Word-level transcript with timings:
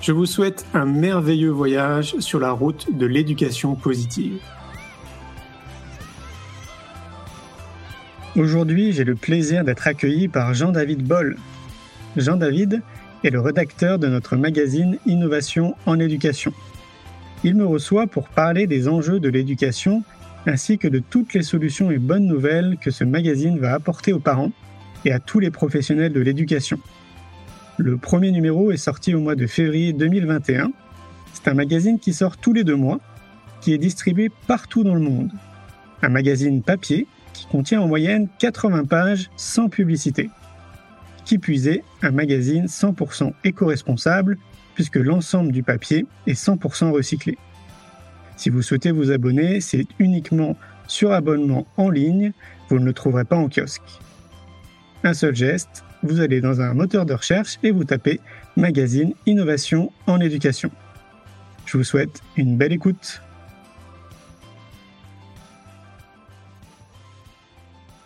Je 0.00 0.12
vous 0.12 0.24
souhaite 0.24 0.64
un 0.72 0.86
merveilleux 0.86 1.50
voyage 1.50 2.14
sur 2.20 2.40
la 2.40 2.52
route 2.52 2.86
de 2.96 3.04
l'éducation 3.04 3.74
positive. 3.74 4.40
Aujourd'hui, 8.34 8.92
j'ai 8.92 9.04
le 9.04 9.14
plaisir 9.14 9.62
d'être 9.62 9.86
accueilli 9.86 10.28
par 10.28 10.54
Jean-David 10.54 11.06
Boll. 11.06 11.36
Jean-David 12.16 12.80
est 13.24 13.30
le 13.30 13.40
rédacteur 13.40 13.98
de 13.98 14.06
notre 14.06 14.36
magazine 14.36 14.96
Innovation 15.04 15.74
en 15.84 15.98
éducation. 15.98 16.54
Il 17.44 17.54
me 17.54 17.66
reçoit 17.66 18.06
pour 18.06 18.28
parler 18.28 18.66
des 18.66 18.88
enjeux 18.88 19.20
de 19.20 19.28
l'éducation 19.28 20.02
ainsi 20.46 20.78
que 20.78 20.88
de 20.88 21.00
toutes 21.00 21.34
les 21.34 21.42
solutions 21.42 21.90
et 21.90 21.98
bonnes 21.98 22.26
nouvelles 22.26 22.78
que 22.80 22.90
ce 22.90 23.04
magazine 23.04 23.58
va 23.58 23.74
apporter 23.74 24.14
aux 24.14 24.18
parents 24.18 24.52
et 25.04 25.12
à 25.12 25.18
tous 25.18 25.40
les 25.40 25.50
professionnels 25.50 26.14
de 26.14 26.20
l'éducation. 26.20 26.78
Le 27.80 27.96
premier 27.96 28.30
numéro 28.30 28.72
est 28.72 28.76
sorti 28.76 29.14
au 29.14 29.20
mois 29.20 29.36
de 29.36 29.46
février 29.46 29.94
2021. 29.94 30.70
C'est 31.32 31.48
un 31.48 31.54
magazine 31.54 31.98
qui 31.98 32.12
sort 32.12 32.36
tous 32.36 32.52
les 32.52 32.62
deux 32.62 32.76
mois, 32.76 33.00
qui 33.62 33.72
est 33.72 33.78
distribué 33.78 34.30
partout 34.46 34.84
dans 34.84 34.92
le 34.92 35.00
monde. 35.00 35.30
Un 36.02 36.10
magazine 36.10 36.62
papier 36.62 37.06
qui 37.32 37.46
contient 37.46 37.80
en 37.80 37.88
moyenne 37.88 38.28
80 38.38 38.84
pages 38.84 39.30
sans 39.34 39.70
publicité. 39.70 40.28
Qui 41.24 41.38
puisait, 41.38 41.82
un 42.02 42.10
magazine 42.10 42.66
100% 42.66 43.32
éco-responsable, 43.44 44.36
puisque 44.74 44.96
l'ensemble 44.96 45.50
du 45.50 45.62
papier 45.62 46.04
est 46.26 46.38
100% 46.38 46.90
recyclé. 46.90 47.38
Si 48.36 48.50
vous 48.50 48.60
souhaitez 48.60 48.90
vous 48.90 49.10
abonner, 49.10 49.62
c'est 49.62 49.86
uniquement 49.98 50.54
sur 50.86 51.12
abonnement 51.12 51.66
en 51.78 51.88
ligne, 51.88 52.32
vous 52.68 52.78
ne 52.78 52.84
le 52.84 52.92
trouverez 52.92 53.24
pas 53.24 53.36
en 53.36 53.48
kiosque. 53.48 53.80
Un 55.02 55.14
seul 55.14 55.34
geste, 55.34 55.82
vous 56.02 56.20
allez 56.20 56.40
dans 56.40 56.60
un 56.60 56.74
moteur 56.74 57.06
de 57.06 57.14
recherche 57.14 57.58
et 57.62 57.70
vous 57.70 57.84
tapez 57.84 58.20
Magazine 58.56 59.12
Innovation 59.26 59.92
en 60.06 60.20
éducation. 60.20 60.70
Je 61.66 61.76
vous 61.76 61.84
souhaite 61.84 62.22
une 62.36 62.56
belle 62.56 62.72
écoute. 62.72 63.22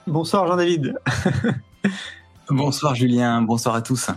Bonsoir 0.06 0.46
Jean-David. 0.46 0.98
bonsoir 2.50 2.94
Julien, 2.94 3.40
bonsoir 3.42 3.74
à 3.74 3.82
tous. 3.82 4.10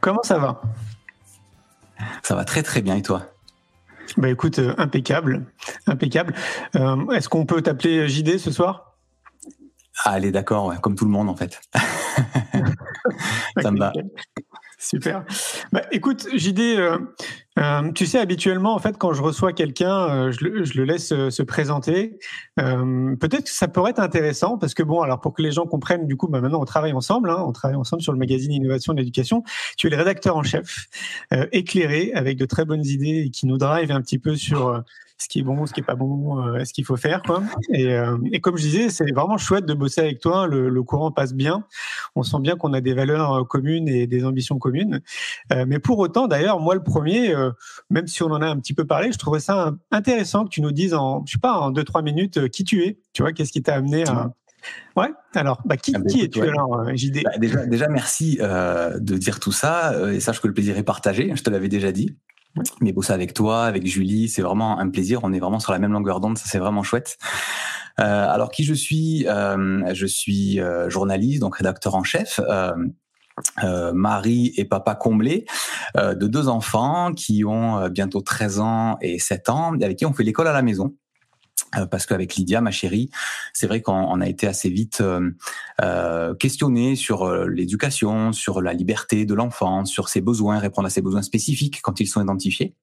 Comment 0.00 0.22
ça 0.22 0.38
va? 0.38 0.62
Ça 2.22 2.34
va 2.34 2.44
très 2.44 2.62
très 2.62 2.82
bien 2.82 2.96
et 2.96 3.02
toi? 3.02 3.26
Bah 4.16 4.30
écoute, 4.30 4.58
euh, 4.60 4.74
impeccable, 4.78 5.44
impeccable. 5.86 6.34
Euh, 6.76 7.10
est-ce 7.10 7.28
qu'on 7.28 7.44
peut 7.44 7.60
t'appeler 7.60 8.08
JD 8.08 8.38
ce 8.38 8.50
soir? 8.50 8.96
Allez, 10.04 10.30
d'accord, 10.30 10.80
comme 10.80 10.94
tout 10.94 11.04
le 11.04 11.10
monde 11.10 11.28
en 11.28 11.36
fait. 11.36 11.60
ça 13.62 13.70
me 13.70 13.78
va. 13.78 13.92
Super. 14.78 15.24
Bah, 15.72 15.82
écoute, 15.90 16.28
JD, 16.34 16.60
euh, 16.60 16.98
euh, 17.58 17.92
tu 17.92 18.04
sais, 18.04 18.18
habituellement, 18.18 18.74
en 18.74 18.78
fait, 18.78 18.98
quand 18.98 19.14
je 19.14 19.22
reçois 19.22 19.54
quelqu'un, 19.54 20.28
euh, 20.28 20.32
je, 20.32 20.44
le 20.44 20.84
laisse 20.84 21.08
se 21.08 21.42
présenter. 21.42 22.18
Peut-être 22.56 23.44
que 23.44 23.50
ça 23.50 23.68
pourrait 23.68 23.92
être 23.92 24.00
intéressant 24.00 24.58
parce 24.58 24.74
que 24.74 24.82
bon, 24.82 25.00
alors 25.00 25.20
pour 25.20 25.32
que 25.32 25.42
les 25.42 25.50
gens 25.50 25.66
comprennent, 25.66 26.06
du 26.06 26.16
coup, 26.16 26.28
bah, 26.28 26.40
maintenant 26.40 26.60
on 26.60 26.66
travaille 26.66 26.92
ensemble. 26.92 27.30
Hein, 27.30 27.42
on 27.46 27.52
travaille 27.52 27.76
ensemble 27.76 28.02
sur 28.02 28.12
le 28.12 28.18
magazine 28.18 28.52
Innovation 28.52 28.92
de 28.92 28.98
l'éducation. 28.98 29.42
Tu 29.78 29.86
es 29.86 29.90
le 29.90 29.96
rédacteur 29.96 30.36
en 30.36 30.42
chef, 30.42 30.86
éclairé 31.52 32.12
avec 32.14 32.36
de 32.36 32.44
très 32.44 32.64
bonnes 32.64 32.84
idées 32.84 33.24
et 33.26 33.30
qui 33.30 33.46
nous 33.46 33.58
drive 33.58 33.90
un 33.90 34.02
petit 34.02 34.18
peu 34.18 34.36
sur 34.36 34.82
ce 35.18 35.28
qui 35.28 35.38
est 35.40 35.42
bon, 35.42 35.64
ce 35.66 35.72
qui 35.72 35.80
est 35.80 35.84
pas 35.84 35.94
bon, 35.94 36.44
euh, 36.46 36.64
ce 36.64 36.72
qu'il 36.72 36.84
faut 36.84 36.96
faire, 36.96 37.22
quoi. 37.22 37.42
Et, 37.72 37.92
euh, 37.94 38.18
et, 38.32 38.40
comme 38.40 38.56
je 38.56 38.62
disais, 38.62 38.90
c'est 38.90 39.10
vraiment 39.12 39.38
chouette 39.38 39.64
de 39.64 39.72
bosser 39.72 40.02
avec 40.02 40.20
toi. 40.20 40.46
Le, 40.46 40.68
le 40.68 40.82
courant 40.82 41.10
passe 41.10 41.32
bien. 41.32 41.64
On 42.14 42.22
sent 42.22 42.38
bien 42.40 42.56
qu'on 42.56 42.72
a 42.74 42.80
des 42.80 42.92
valeurs 42.92 43.32
euh, 43.32 43.44
communes 43.44 43.88
et 43.88 44.06
des 44.06 44.24
ambitions 44.24 44.58
communes. 44.58 45.00
Euh, 45.52 45.64
mais 45.66 45.78
pour 45.78 45.98
autant, 45.98 46.26
d'ailleurs, 46.26 46.60
moi 46.60 46.74
le 46.74 46.82
premier, 46.82 47.34
même 47.90 48.06
si 48.06 48.22
on 48.22 48.26
en 48.26 48.42
a 48.42 48.46
un 48.46 48.58
petit 48.58 48.74
peu 48.74 48.84
parlé, 48.84 49.10
je 49.12 49.18
trouverais 49.18 49.40
ça 49.40 49.72
intéressant 49.90 50.44
que 50.44 50.50
tu 50.50 50.60
nous 50.60 50.72
dises 50.72 50.94
en, 50.94 51.24
je 51.26 51.32
sais 51.32 51.38
pas, 51.38 51.58
en 51.58 51.70
deux 51.70 51.84
trois 51.84 52.02
minutes, 52.02 52.48
qui 52.50 52.64
tu 52.64 52.84
es. 52.84 52.98
Tu 53.12 53.22
vois, 53.22 53.32
qu'est-ce 53.32 53.52
qui 53.52 53.62
t'a 53.62 53.74
amené 53.74 54.06
à 54.08 54.30
Ouais. 54.96 55.10
Alors, 55.34 55.60
bah, 55.64 55.76
qui, 55.76 55.92
ah, 55.94 55.98
bah, 56.00 56.06
qui 56.08 56.22
es-tu 56.22 56.42
alors, 56.42 56.90
JD 56.94 57.22
bah, 57.22 57.38
déjà, 57.38 57.66
déjà, 57.66 57.88
merci 57.88 58.38
euh, 58.40 58.98
de 58.98 59.16
dire 59.16 59.38
tout 59.38 59.52
ça. 59.52 59.94
et 60.12 60.20
sache 60.20 60.40
que 60.40 60.48
le 60.48 60.54
plaisir 60.54 60.76
est 60.76 60.82
partagé. 60.82 61.30
Je 61.34 61.42
te 61.42 61.50
l'avais 61.50 61.68
déjà 61.68 61.92
dit. 61.92 62.16
Mais 62.80 62.92
bosser 62.92 63.12
avec 63.12 63.34
toi, 63.34 63.64
avec 63.64 63.86
Julie, 63.86 64.28
c'est 64.28 64.42
vraiment 64.42 64.78
un 64.78 64.88
plaisir. 64.88 65.20
On 65.22 65.32
est 65.32 65.40
vraiment 65.40 65.60
sur 65.60 65.72
la 65.72 65.78
même 65.78 65.92
longueur 65.92 66.20
d'onde, 66.20 66.38
ça 66.38 66.44
c'est 66.46 66.58
vraiment 66.58 66.82
chouette. 66.82 67.18
Euh, 67.98 68.28
alors 68.28 68.50
qui 68.50 68.64
je 68.64 68.74
suis? 68.74 69.26
Euh, 69.28 69.82
Je 69.94 70.06
suis 70.06 70.60
euh, 70.60 70.90
journaliste, 70.90 71.40
donc 71.40 71.56
rédacteur 71.56 71.94
en 71.94 72.04
chef. 72.04 72.40
Euh, 72.48 72.74
euh 73.62 73.92
mari 73.92 74.54
et 74.56 74.64
papa 74.64 74.94
comblé 74.94 75.44
de 75.94 76.26
deux 76.26 76.48
enfants 76.48 77.12
qui 77.12 77.44
ont 77.44 77.86
bientôt 77.90 78.22
13 78.22 78.60
ans 78.60 78.96
et 79.02 79.18
7 79.18 79.50
ans, 79.50 79.72
avec 79.74 79.98
qui 79.98 80.06
on 80.06 80.14
fait 80.14 80.24
l'école 80.24 80.48
à 80.48 80.54
la 80.54 80.62
maison. 80.62 80.94
Euh, 81.74 81.86
parce 81.86 82.06
qu'avec 82.06 82.36
Lydia, 82.36 82.60
ma 82.60 82.70
chérie, 82.70 83.10
c'est 83.52 83.66
vrai 83.66 83.82
qu'on 83.82 84.20
a 84.20 84.28
été 84.28 84.46
assez 84.46 84.68
vite 84.68 85.00
euh, 85.00 85.30
euh 85.82 86.34
questionné 86.34 86.96
sur 86.96 87.24
euh, 87.24 87.46
l'éducation, 87.48 88.32
sur 88.32 88.62
la 88.62 88.72
liberté 88.72 89.26
de 89.26 89.34
l'enfant, 89.34 89.84
sur 89.84 90.08
ses 90.08 90.20
besoins, 90.20 90.58
répondre 90.58 90.86
à 90.86 90.90
ses 90.90 91.02
besoins 91.02 91.22
spécifiques 91.22 91.80
quand 91.82 92.00
ils 92.00 92.06
sont 92.06 92.22
identifiés. 92.22 92.74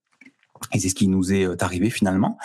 Et 0.71 0.79
c'est 0.79 0.89
ce 0.89 0.95
qui 0.95 1.07
nous 1.07 1.33
est 1.33 1.61
arrivé 1.61 1.89
finalement. 1.89 2.37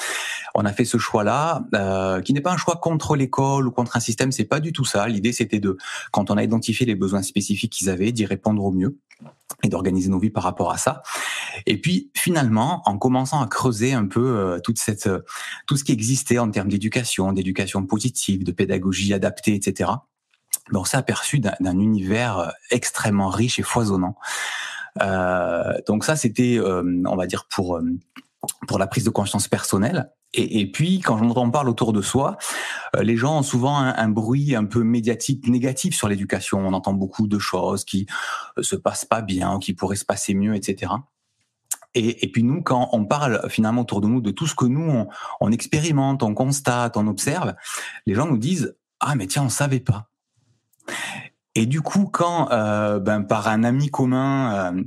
On 0.55 0.65
a 0.65 0.73
fait 0.73 0.85
ce 0.85 0.99
choix-là, 0.99 1.65
euh, 1.75 2.21
qui 2.21 2.33
n'est 2.33 2.41
pas 2.41 2.53
un 2.53 2.57
choix 2.57 2.77
contre 2.77 3.17
l'école 3.17 3.69
ou 3.69 3.71
contre 3.71 3.97
un 3.97 4.01
système. 4.01 4.33
C'est 4.33 4.45
pas 4.45 4.61
du 4.61 4.73
tout 4.73 4.85
ça. 4.85 5.07
L'idée, 5.09 5.33
c'était 5.33 5.61
de, 5.61 5.77
quand 6.11 6.31
on 6.31 6.37
a 6.37 6.43
identifié 6.43 6.85
les 6.87 6.95
besoins 6.95 7.23
spécifiques 7.23 7.73
qu'ils 7.73 7.91
avaient, 7.91 8.13
d'y 8.13 8.27
répondre 8.27 8.63
au 8.65 8.73
mieux 8.73 8.99
et 9.63 9.69
d'organiser 9.69 10.09
nos 10.09 10.19
vies 10.19 10.31
par 10.31 10.45
rapport 10.45 10.71
à 10.71 10.79
ça. 10.79 11.03
Et 11.67 11.81
puis 11.81 12.11
finalement, 12.15 12.83
en 12.87 12.99
commençant 12.99 13.41
à 13.41 13.47
creuser 13.47 13.93
un 13.93 14.07
peu 14.07 14.37
euh, 14.37 14.61
toute 14.61 14.79
cette, 14.79 15.07
euh, 15.07 15.21
tout 15.67 15.77
ce 15.77 15.85
qui 15.85 15.93
existait 15.93 16.39
en 16.39 16.51
termes 16.51 16.69
d'éducation, 16.69 17.33
d'éducation 17.33 17.85
positive, 17.85 18.45
de 18.45 18.53
pédagogie 18.53 19.13
adaptée, 19.15 19.55
etc. 19.55 19.91
Ben, 20.71 20.81
on 20.81 20.85
s'est 20.85 20.97
aperçu 20.97 21.41
d'un 21.41 21.79
univers 21.79 22.39
euh, 22.39 22.49
extrêmement 22.71 23.31
riche 23.31 23.59
et 23.59 23.63
foisonnant. 23.63 24.17
Euh, 25.03 25.73
donc 25.87 26.05
ça, 26.05 26.17
c'était, 26.17 26.59
on 26.61 27.17
va 27.17 27.27
dire, 27.27 27.47
pour 27.51 27.81
pour 28.67 28.79
la 28.79 28.87
prise 28.87 29.05
de 29.05 29.11
conscience 29.11 29.49
personnelle. 29.49 30.13
Et, 30.35 30.71
puis, 30.71 31.01
quand 31.01 31.19
on 31.21 31.51
parle 31.51 31.71
autour 31.71 31.95
de 31.95 32.03
soi, 32.03 32.37
les 33.01 33.17
gens 33.17 33.39
ont 33.39 33.43
souvent 33.43 33.77
un, 33.79 34.09
bruit 34.11 34.55
un 34.55 34.67
peu 34.67 34.83
médiatique 34.83 35.49
négatif 35.49 35.95
sur 35.95 36.07
l'éducation. 36.07 36.59
On 36.59 36.75
entend 36.75 36.93
beaucoup 36.93 37.27
de 37.27 37.39
choses 37.39 37.85
qui 37.85 38.07
se 38.61 38.77
passent 38.77 39.07
pas 39.07 39.23
bien, 39.23 39.59
qui 39.59 39.73
pourraient 39.73 39.97
se 39.97 40.05
passer 40.05 40.35
mieux, 40.35 40.55
etc. 40.55 40.93
Et, 41.95 42.25
et, 42.25 42.31
puis 42.31 42.43
nous, 42.43 42.63
quand 42.63 42.91
on 42.93 43.07
parle 43.07 43.49
finalement 43.49 43.81
autour 43.83 44.03
de 44.03 44.07
nous 44.07 44.21
de 44.21 44.31
tout 44.31 44.47
ce 44.47 44.55
que 44.55 44.67
nous, 44.67 45.07
on, 45.41 45.51
expérimente, 45.51 46.23
on 46.23 46.35
constate, 46.35 46.99
on 46.99 47.07
observe, 47.07 47.55
les 48.05 48.15
gens 48.15 48.27
nous 48.27 48.39
disent 48.39 48.77
«Ah 49.01 49.15
mais 49.15 49.27
tiens, 49.27 49.45
on 49.45 49.49
savait 49.49 49.81
pas». 49.81 50.11
Et 51.59 51.67
du 51.67 51.81
coup, 51.81 52.07
quand 52.07 52.53
euh, 52.53 53.01
ben, 53.01 53.21
par 53.23 53.49
un 53.49 53.65
ami 53.65 53.89
commun, 53.89 54.77
euh, 54.77 54.83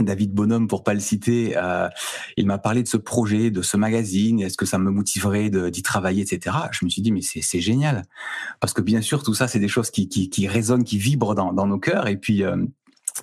David 0.00 0.34
Bonhomme, 0.34 0.66
pour 0.66 0.82
pas 0.82 0.92
le 0.92 0.98
citer, 0.98 1.56
euh, 1.56 1.88
il 2.36 2.46
m'a 2.46 2.58
parlé 2.58 2.82
de 2.82 2.88
ce 2.88 2.96
projet, 2.96 3.52
de 3.52 3.62
ce 3.62 3.76
magazine, 3.76 4.40
est-ce 4.40 4.56
que 4.56 4.66
ça 4.66 4.78
me 4.78 4.90
motiverait 4.90 5.50
d'y 5.50 5.82
travailler, 5.82 6.22
etc. 6.22 6.56
Je 6.72 6.84
me 6.84 6.90
suis 6.90 7.00
dit, 7.00 7.12
mais 7.12 7.20
c'est 7.22 7.60
génial. 7.60 8.02
Parce 8.58 8.72
que 8.72 8.82
bien 8.82 9.02
sûr, 9.02 9.22
tout 9.22 9.34
ça, 9.34 9.46
c'est 9.46 9.60
des 9.60 9.68
choses 9.68 9.92
qui, 9.92 10.08
qui, 10.08 10.30
qui, 10.30 10.48
résonnent, 10.48 10.82
qui 10.82 10.98
vibrent 10.98 11.36
dans, 11.36 11.52
dans 11.52 11.68
nos 11.68 11.78
cœurs. 11.78 12.08
Et 12.08 12.16
puis, 12.16 12.42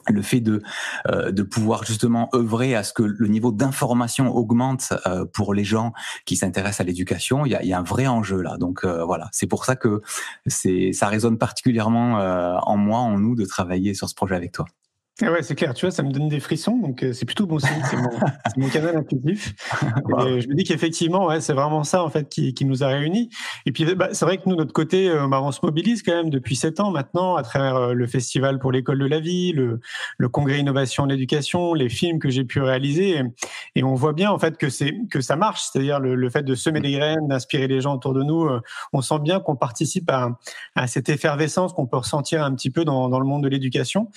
le 0.08 0.22
fait 0.22 0.40
de 0.40 0.62
euh, 1.08 1.32
de 1.32 1.44
pouvoir 1.44 1.84
justement 1.84 2.30
œuvrer 2.34 2.76
à 2.76 2.84
ce 2.84 2.94
que 2.94 3.04
le 3.04 3.28
niveau 3.28 3.52
d'information 3.52 4.36
augmente 4.36 4.94
euh, 5.06 5.26
pour 5.26 5.54
les 5.54 5.64
gens 5.64 5.94
qui 6.26 6.38
s'intéressent 6.38 6.82
à 6.82 6.84
l'éducation, 6.84 7.46
il 7.46 7.52
y 7.52 7.74
a, 7.74 7.78
un 7.78 7.84
vrai 7.84 8.08
enjeu 8.08 8.42
là. 8.42 8.58
Donc 8.58 8.84
euh, 8.84 9.04
voilà, 9.04 9.30
c'est 9.32 9.48
pour 9.48 9.66
ça 9.66 9.76
que 9.76 10.02
c'est 10.46 10.92
ça 10.94 11.08
résonne 11.08 11.38
particulièrement 11.38 12.18
en 12.18 12.78
moi, 12.78 13.00
en 13.00 13.18
nous, 13.20 13.36
de 13.36 13.46
travailler 13.46 13.94
sur 13.94 14.10
ce 14.10 14.16
projet 14.16 14.36
avec 14.36 14.52
toi. 14.52 14.66
Ah 15.24 15.32
ouais, 15.32 15.42
c'est 15.42 15.56
clair, 15.56 15.74
tu 15.74 15.86
vois, 15.88 15.92
ça 15.92 16.04
me 16.04 16.12
donne 16.12 16.30
des 16.30 16.40
frissons, 16.40 16.78
donc 16.78 17.02
euh, 17.02 17.12
c'est 17.12 17.26
plutôt 17.26 17.48
bon 17.48 17.58
signe, 17.58 17.82
c'est 17.90 17.98
mon, 17.98 18.10
mon, 18.58 18.70
canal 18.70 18.98
intuitif. 18.98 19.56
je 19.82 20.48
me 20.48 20.54
dis 20.54 20.64
qu'effectivement, 20.64 21.26
ouais, 21.26 21.42
c'est 21.42 21.54
vraiment 21.54 21.84
ça 21.84 22.04
en 22.04 22.10
fait 22.12 22.30
qui, 22.30 22.54
qui, 22.54 22.66
nous 22.66 22.84
a 22.84 22.88
réunis. 22.88 23.32
Et 23.66 23.72
puis, 23.72 23.96
bah, 23.96 24.10
c'est 24.12 24.26
vrai 24.26 24.38
que 24.38 24.44
nous, 24.46 24.56
notre 24.56 24.74
côté, 24.74 25.10
euh, 25.10 25.28
bah, 25.28 25.42
on 25.42 25.52
se 25.52 25.60
mobilise 25.64 26.04
quand 26.04 26.14
même 26.14 26.30
depuis 26.30 26.56
sept 26.56 26.80
ans 26.80 26.92
maintenant 26.92 27.36
à 27.36 27.42
travers 27.42 27.78
euh, 27.78 27.94
le 27.94 28.06
festival 28.06 28.60
pour 28.60 28.72
l'école 28.72 29.00
de 29.00 29.08
la 29.08 29.20
vie, 29.20 29.54
le, 29.54 29.80
le 30.20 30.30
congrès 30.30 30.60
innovation 30.60 31.06
en 31.06 31.10
éducation, 31.10 31.74
les 31.74 31.90
films 31.90 32.20
que 32.20 32.30
j'ai 32.30 32.44
pu 32.44 32.62
réaliser, 32.62 33.24
et, 33.76 33.84
on 33.84 33.96
voit 33.96 34.14
bien 34.14 34.30
en 34.30 34.38
fait 34.38 34.58
que 34.58 34.70
c'est 34.70 34.94
que 35.10 35.22
ça 35.22 35.36
marche, 35.36 35.64
c'est-à-dire 35.64 36.00
le, 36.00 36.14
le, 36.14 36.30
fait 36.30 36.44
de 36.44 36.54
semer 36.54 36.82
des 36.82 36.92
graines, 36.92 37.28
d'inspirer 37.28 37.68
les 37.68 37.82
gens 37.82 37.96
autour 37.96 38.14
de 38.14 38.22
nous. 38.22 38.50
on 38.94 39.02
sent 39.02 39.20
bien 39.20 39.40
qu'on 39.40 39.56
participe 39.56 40.12
à, 40.12 40.38
à 40.76 40.88
cette 40.88 41.10
effervescence 41.10 41.74
qu'on 41.74 41.88
peut 41.88 41.98
ressentir 41.98 42.44
un 42.44 42.54
petit 42.54 42.70
peu 42.70 42.84
dans, 42.84 43.08
dans 43.10 43.20
le 43.20 43.26
monde 43.26 43.44
de 43.44 43.48
l'éducation. 43.48 44.10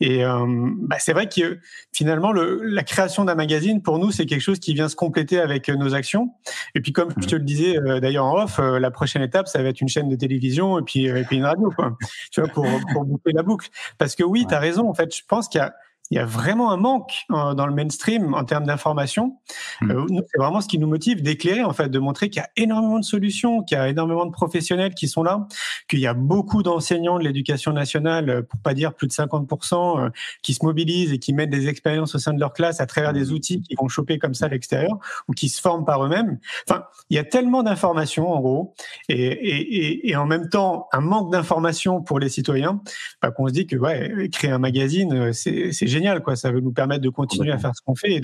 Et 0.00 0.24
euh, 0.24 0.43
bah, 0.46 0.96
c'est 0.98 1.12
vrai 1.12 1.28
que 1.28 1.58
finalement, 1.92 2.32
le, 2.32 2.60
la 2.62 2.82
création 2.82 3.24
d'un 3.24 3.34
magazine, 3.34 3.82
pour 3.82 3.98
nous, 3.98 4.10
c'est 4.10 4.26
quelque 4.26 4.40
chose 4.40 4.58
qui 4.58 4.74
vient 4.74 4.88
se 4.88 4.96
compléter 4.96 5.38
avec 5.38 5.68
euh, 5.68 5.76
nos 5.76 5.94
actions. 5.94 6.32
Et 6.74 6.80
puis, 6.80 6.92
comme 6.92 7.12
je 7.18 7.26
te 7.26 7.36
le 7.36 7.42
disais 7.42 7.78
euh, 7.78 8.00
d'ailleurs 8.00 8.26
en 8.26 8.42
off, 8.42 8.58
la 8.58 8.90
prochaine 8.90 9.22
étape, 9.22 9.48
ça 9.48 9.62
va 9.62 9.68
être 9.68 9.80
une 9.80 9.88
chaîne 9.88 10.08
de 10.08 10.16
télévision 10.16 10.78
et 10.78 10.82
puis, 10.82 11.06
et 11.06 11.24
puis 11.24 11.36
une 11.36 11.44
radio, 11.44 11.70
quoi. 11.76 11.96
tu 12.32 12.40
vois, 12.40 12.50
pour, 12.50 12.66
pour 12.92 13.04
boucler 13.04 13.32
la 13.32 13.42
boucle. 13.42 13.68
Parce 13.98 14.14
que 14.14 14.22
oui, 14.22 14.46
tu 14.48 14.54
as 14.54 14.58
raison. 14.58 14.88
En 14.88 14.94
fait, 14.94 15.14
je 15.14 15.22
pense 15.26 15.48
qu'il 15.48 15.60
y 15.60 15.62
a 15.62 15.74
il 16.10 16.18
y 16.18 16.20
a 16.20 16.26
vraiment 16.26 16.70
un 16.70 16.76
manque 16.76 17.12
euh, 17.30 17.54
dans 17.54 17.66
le 17.66 17.74
mainstream 17.74 18.34
en 18.34 18.44
termes 18.44 18.64
d'information. 18.64 19.38
Mm. 19.80 19.90
Euh, 19.90 20.06
c'est 20.30 20.38
vraiment 20.38 20.60
ce 20.60 20.68
qui 20.68 20.78
nous 20.78 20.86
motive 20.86 21.22
d'éclairer, 21.22 21.64
en 21.64 21.72
fait, 21.72 21.88
de 21.88 21.98
montrer 21.98 22.28
qu'il 22.28 22.42
y 22.42 22.44
a 22.44 22.50
énormément 22.56 22.98
de 22.98 23.04
solutions, 23.04 23.62
qu'il 23.62 23.78
y 23.78 23.80
a 23.80 23.88
énormément 23.88 24.26
de 24.26 24.30
professionnels 24.30 24.94
qui 24.94 25.08
sont 25.08 25.22
là, 25.22 25.46
qu'il 25.88 26.00
y 26.00 26.06
a 26.06 26.12
beaucoup 26.12 26.62
d'enseignants 26.62 27.18
de 27.18 27.24
l'éducation 27.24 27.72
nationale, 27.72 28.28
euh, 28.28 28.42
pour 28.42 28.60
pas 28.60 28.74
dire 28.74 28.92
plus 28.92 29.06
de 29.06 29.12
50%, 29.12 30.10
qui 30.42 30.52
se 30.52 30.64
mobilisent 30.64 31.12
et 31.12 31.18
qui 31.18 31.32
mettent 31.32 31.50
des 31.50 31.68
expériences 31.68 32.14
au 32.14 32.18
sein 32.18 32.34
de 32.34 32.40
leur 32.40 32.52
classe 32.52 32.80
à 32.80 32.86
travers 32.86 33.12
des 33.12 33.30
mm. 33.30 33.32
outils 33.32 33.62
qu'ils 33.62 33.78
vont 33.78 33.88
choper 33.88 34.18
comme 34.18 34.34
ça 34.34 34.46
à 34.46 34.48
l'extérieur 34.48 34.98
ou 35.28 35.32
qui 35.32 35.48
se 35.48 35.60
forment 35.60 35.86
par 35.86 36.04
eux-mêmes. 36.04 36.38
Enfin, 36.68 36.84
il 37.08 37.16
y 37.16 37.18
a 37.18 37.24
tellement 37.24 37.62
d'informations, 37.62 38.30
en 38.30 38.40
gros, 38.40 38.74
et, 39.08 39.16
et, 39.16 40.10
et, 40.10 40.16
en 40.16 40.26
même 40.26 40.48
temps, 40.50 40.88
un 40.92 41.00
manque 41.00 41.32
d'informations 41.32 42.02
pour 42.02 42.18
les 42.18 42.28
citoyens, 42.28 42.82
bah, 43.22 43.30
qu'on 43.30 43.48
se 43.48 43.52
dit 43.52 43.66
que 43.66 43.76
ouais, 43.76 44.28
créer 44.30 44.50
un 44.50 44.58
magazine, 44.58 45.32
c'est 45.32 45.72
génial, 45.94 46.22
quoi. 46.22 46.36
Ça 46.36 46.50
veut 46.50 46.60
nous 46.60 46.72
permettre 46.72 47.02
de 47.02 47.08
continuer 47.08 47.52
à 47.52 47.58
faire 47.58 47.74
ce 47.74 47.82
qu'on 47.82 47.94
fait 47.94 48.20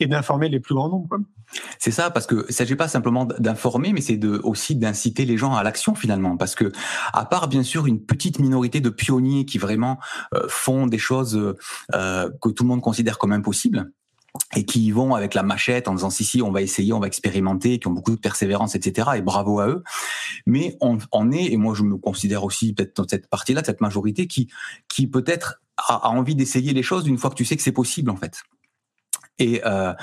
et 0.00 0.06
d'informer 0.06 0.48
les 0.48 0.60
plus 0.60 0.74
grands 0.74 0.88
nombres. 0.88 1.18
C'est 1.78 1.90
ça, 1.90 2.10
parce 2.10 2.26
que 2.26 2.46
il 2.48 2.54
s'agit 2.54 2.76
pas 2.76 2.88
simplement 2.88 3.24
d'informer, 3.24 3.92
mais 3.92 4.00
c'est 4.00 4.16
de, 4.16 4.40
aussi 4.44 4.76
d'inciter 4.76 5.24
les 5.24 5.36
gens 5.36 5.54
à 5.54 5.62
l'action 5.62 5.94
finalement, 5.94 6.36
parce 6.36 6.54
que 6.54 6.72
à 7.12 7.24
part 7.24 7.48
bien 7.48 7.62
sûr 7.62 7.86
une 7.86 8.00
petite 8.04 8.38
minorité 8.38 8.80
de 8.80 8.90
pionniers 8.90 9.44
qui 9.44 9.58
vraiment 9.58 9.98
euh, 10.34 10.46
font 10.48 10.86
des 10.86 10.98
choses 10.98 11.56
euh, 11.94 12.30
que 12.40 12.48
tout 12.48 12.64
le 12.64 12.68
monde 12.68 12.82
considère 12.82 13.18
comme 13.18 13.32
impossibles, 13.32 13.90
et 14.56 14.64
qui 14.64 14.80
y 14.86 14.90
vont 14.90 15.14
avec 15.14 15.34
la 15.34 15.42
machette 15.42 15.88
en 15.88 15.94
disant 15.94 16.10
si 16.10 16.24
si 16.24 16.40
on 16.40 16.52
va 16.52 16.62
essayer, 16.62 16.92
on 16.92 17.00
va 17.00 17.08
expérimenter, 17.08 17.78
qui 17.78 17.88
ont 17.88 17.92
beaucoup 17.92 18.12
de 18.14 18.20
persévérance, 18.20 18.74
etc. 18.74 19.10
Et 19.16 19.22
bravo 19.22 19.60
à 19.60 19.68
eux. 19.68 19.82
Mais 20.46 20.76
on, 20.80 20.98
on 21.12 21.32
est, 21.32 21.52
et 21.52 21.56
moi 21.56 21.74
je 21.74 21.82
me 21.82 21.96
considère 21.96 22.44
aussi 22.44 22.72
peut-être 22.72 22.96
dans 22.96 23.08
cette 23.08 23.28
partie-là, 23.28 23.62
cette 23.64 23.80
majorité 23.80 24.26
qui 24.26 24.48
qui 24.88 25.06
peut-être 25.06 25.60
a, 25.88 26.08
envie 26.08 26.34
d'essayer 26.34 26.72
les 26.72 26.82
choses 26.82 27.06
une 27.06 27.18
fois 27.18 27.30
que 27.30 27.36
tu 27.36 27.44
sais 27.44 27.56
que 27.56 27.62
c'est 27.62 27.72
possible 27.72 28.10
en 28.10 28.16
fait. 28.16 28.42
Et, 29.40 29.62
euh, 29.64 29.94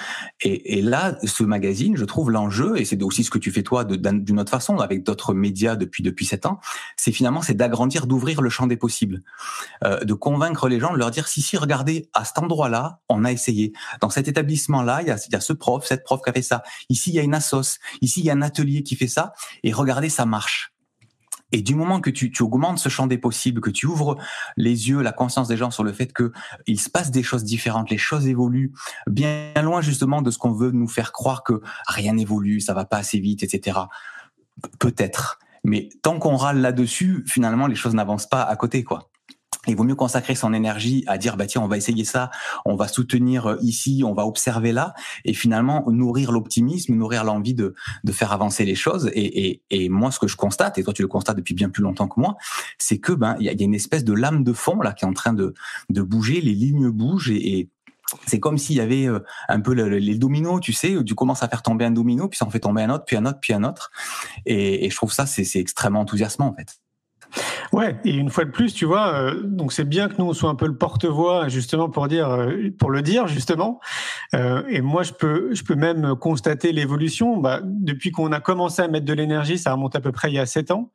et, 0.42 0.80
et, 0.80 0.82
là, 0.82 1.16
ce 1.24 1.44
magazine, 1.44 1.96
je 1.96 2.06
trouve 2.06 2.32
l'enjeu, 2.32 2.80
et 2.80 2.86
c'est 2.86 3.02
aussi 3.04 3.24
ce 3.24 3.30
que 3.30 3.38
tu 3.38 3.52
fais 3.52 3.62
toi 3.62 3.86
d'une 3.86 4.40
autre 4.40 4.50
façon 4.50 4.80
avec 4.80 5.04
d'autres 5.04 5.36
médias 5.36 5.76
depuis 5.76 6.02
depuis 6.02 6.26
sept 6.26 6.48
ans, 6.48 6.60
c'est 6.96 7.12
finalement 7.12 7.44
c'est 7.44 7.54
d'agrandir, 7.54 8.08
d'ouvrir 8.08 8.42
le 8.42 8.50
champ 8.50 8.66
des 8.66 8.78
possibles, 8.78 9.22
euh, 9.84 10.04
de 10.04 10.14
convaincre 10.16 10.68
les 10.68 10.80
gens, 10.80 10.92
de 10.92 10.98
leur 10.98 11.12
dire 11.12 11.28
si 11.28 11.44
si 11.44 11.56
regardez 11.56 12.10
à 12.14 12.26
cet 12.26 12.40
endroit-là, 12.40 13.00
on 13.10 13.26
a 13.26 13.32
essayé, 13.32 13.74
dans 14.02 14.10
cet 14.10 14.28
établissement-là, 14.28 15.04
il 15.04 15.08
y 15.10 15.12
a, 15.12 15.18
y 15.32 15.36
a 15.36 15.40
ce 15.40 15.54
prof, 15.54 15.86
cette 15.86 16.04
prof 16.04 16.20
qui 16.24 16.32
a 16.32 16.34
fait 16.34 16.42
ça, 16.42 16.64
ici 16.90 17.12
il 17.12 17.16
y 17.16 17.20
a 17.20 17.24
une 17.24 17.36
assos, 17.36 17.78
ici 18.02 18.22
il 18.22 18.26
y 18.26 18.32
a 18.32 18.34
un 18.34 18.42
atelier 18.42 18.82
qui 18.82 18.96
fait 18.96 19.08
ça, 19.08 19.34
et 19.64 19.72
regardez 19.72 20.10
ça 20.10 20.26
marche. 20.26 20.74
Et 21.52 21.62
du 21.62 21.76
moment 21.76 22.02
que 22.02 22.10
tu, 22.10 22.32
tu, 22.32 22.44
augmentes 22.44 22.80
ce 22.80 22.90
champ 22.90 23.08
des 23.08 23.18
possibles, 23.18 23.62
que 23.62 23.70
tu 23.70 23.86
ouvres 23.86 24.18
les 24.58 24.90
yeux, 24.90 25.02
la 25.02 25.14
conscience 25.14 25.48
des 25.48 25.58
gens 25.58 25.72
sur 25.72 25.84
le 25.84 25.94
fait 25.94 26.12
que 26.12 26.32
il 26.66 26.80
se 26.80 26.90
passe 26.90 27.12
des 27.12 27.24
choses 27.24 27.44
différentes, 27.44 27.90
les 27.90 27.98
choses 27.98 28.28
évoluent, 28.28 28.74
bien 29.08 29.54
loin 29.64 29.82
justement 29.82 30.22
de 30.22 30.32
ce 30.32 30.38
qu'on 30.38 30.52
veut 30.52 30.72
nous 30.72 30.88
faire 30.88 31.12
croire 31.12 31.44
que 31.44 31.62
rien 31.88 32.14
n'évolue, 32.14 32.60
ça 32.60 32.74
va 32.74 32.86
pas 32.86 32.98
assez 32.98 33.20
vite, 33.20 33.44
etc. 33.44 33.80
Peut-être. 34.80 35.40
Mais 35.64 35.90
tant 36.02 36.20
qu'on 36.20 36.36
râle 36.36 36.60
là-dessus, 36.60 37.24
finalement, 37.28 37.68
les 37.68 37.76
choses 37.76 37.94
n'avancent 37.94 38.30
pas 38.30 38.44
à 38.44 38.56
côté, 38.56 38.84
quoi 38.84 39.10
il 39.65 39.75
vaut 39.75 39.83
mieux 39.83 39.95
consacrer 39.95 40.36
son 40.36 40.54
énergie 40.54 41.04
à 41.07 41.18
dire 41.18 41.38
bah 41.38 41.48
tiens 41.48 41.62
on 41.62 41.68
va 41.68 41.77
essayer 41.77 42.06
ça, 42.06 42.30
on 42.65 42.75
va 42.75 42.88
soutenir 42.88 43.48
euh, 43.48 43.57
ici, 43.62 44.04
on 44.06 44.13
va 44.13 44.25
observer 44.25 44.71
là, 44.71 44.94
et 45.25 45.33
finalement 45.33 45.83
nourrir 45.89 46.31
l'optimisme, 46.31 46.94
nourrir 46.95 47.24
l'envie 47.24 47.54
de, 47.54 47.74
de 48.04 48.12
faire 48.12 48.31
avancer 48.31 48.65
les 48.65 48.75
choses. 48.75 49.09
Et, 49.13 49.50
et, 49.50 49.62
et, 49.69 49.89
moi 49.89 50.12
ce 50.12 50.19
que 50.19 50.27
je 50.27 50.36
constate, 50.36 50.77
et 50.77 50.83
toi 50.83 50.94
tu 50.94 51.01
le 51.01 51.07
constates 51.07 51.38
depuis 51.38 51.54
bien 51.54 51.69
plus 51.69 51.83
longtemps 51.83 52.07
que 52.07 52.19
moi, 52.19 52.38
c'est 52.77 53.00
que 53.00 53.12
ben 53.12 53.36
il 53.39 53.45
y 53.45 53.50
a, 53.50 53.54
une 53.59 53.75
espèce 53.75 54.04
de 54.04 54.13
lame 54.13 54.44
de 54.44 54.54
fond 54.54 54.81
là 54.81 54.94
qui 54.94 55.06
est 55.06 55.07
en 55.07 55.13
train 55.13 55.33
de, 55.33 55.54
de 55.89 56.01
bouger, 56.01 56.42
les 56.42 56.54
lignes 56.54 56.89
bougent 56.89 57.31
et, 57.31 57.59
et 57.59 57.69
c'est 58.25 58.39
comme 58.39 58.57
s'il 58.57 58.77
y 58.77 58.80
avait 58.80 59.07
euh, 59.07 59.19
un 59.50 59.59
peu 59.59 59.74
les 59.74 60.15
dominos, 60.15 60.62
tu 60.62 60.71
sais, 60.71 60.95
tu 61.06 61.13
commences 61.13 61.44
à 61.44 61.50
faire 61.50 61.62
tomber 61.62 61.83
un 61.83 61.92
domino, 61.92 62.30
puis 62.30 62.38
ça 62.38 62.45
en 62.45 62.50
fait 62.50 62.62
tomber 62.62 62.83
un 62.83 62.89
autre, 62.89 63.04
puis 63.06 63.18
un 63.18 63.25
autre, 63.25 63.39
puis 63.42 63.54
un 63.54 63.63
autre. 63.65 63.92
Et, 64.45 64.86
et 64.86 64.89
je 64.89 64.95
trouve 64.95 65.12
ça, 65.12 65.25
c'est 65.25 65.59
extrêmement 65.59 66.00
enthousiasmant, 66.00 66.48
en 66.48 66.54
fait. 66.54 66.80
Ouais, 67.74 67.96
et 68.06 68.12
une 68.12 68.30
fois 68.30 68.46
de 68.46 68.52
plus, 68.52 68.74
tu 68.74 68.86
vois, 68.86 69.14
euh, 69.14 69.42
donc 69.44 69.74
c'est 69.74 69.88
bien 69.88 70.08
que 70.08 70.16
nous 70.19 70.25
on 70.25 70.34
soit 70.34 70.50
un 70.50 70.56
peu 70.56 70.68
le 70.68 70.78
porte-voix 70.78 71.48
justement 71.50 71.90
pour 71.90 72.08
dire, 72.08 72.30
euh, 72.30 72.69
pour 72.80 72.92
le 72.92 73.02
dire 73.02 73.28
justement. 73.28 73.80
Euh, 74.36 74.64
et 74.69 74.81
moi, 74.81 75.04
je 75.04 75.14
peux, 75.14 75.54
je 75.54 75.64
peux 75.64 75.75
même 75.75 76.16
constater 76.16 76.72
l'évolution. 76.72 77.38
Bah, 77.38 77.62
depuis 77.64 78.12
qu'on 78.12 78.31
a 78.31 78.40
commencé 78.40 78.81
à 78.81 78.88
mettre 78.88 79.06
de 79.06 79.14
l'énergie, 79.14 79.58
ça 79.58 79.74
remonte 79.74 79.96
à 79.96 80.02
peu 80.02 80.12
près 80.12 80.30
il 80.30 80.36
y 80.36 80.40
a 80.40 80.46
sept 80.46 80.72
ans, 80.72 80.92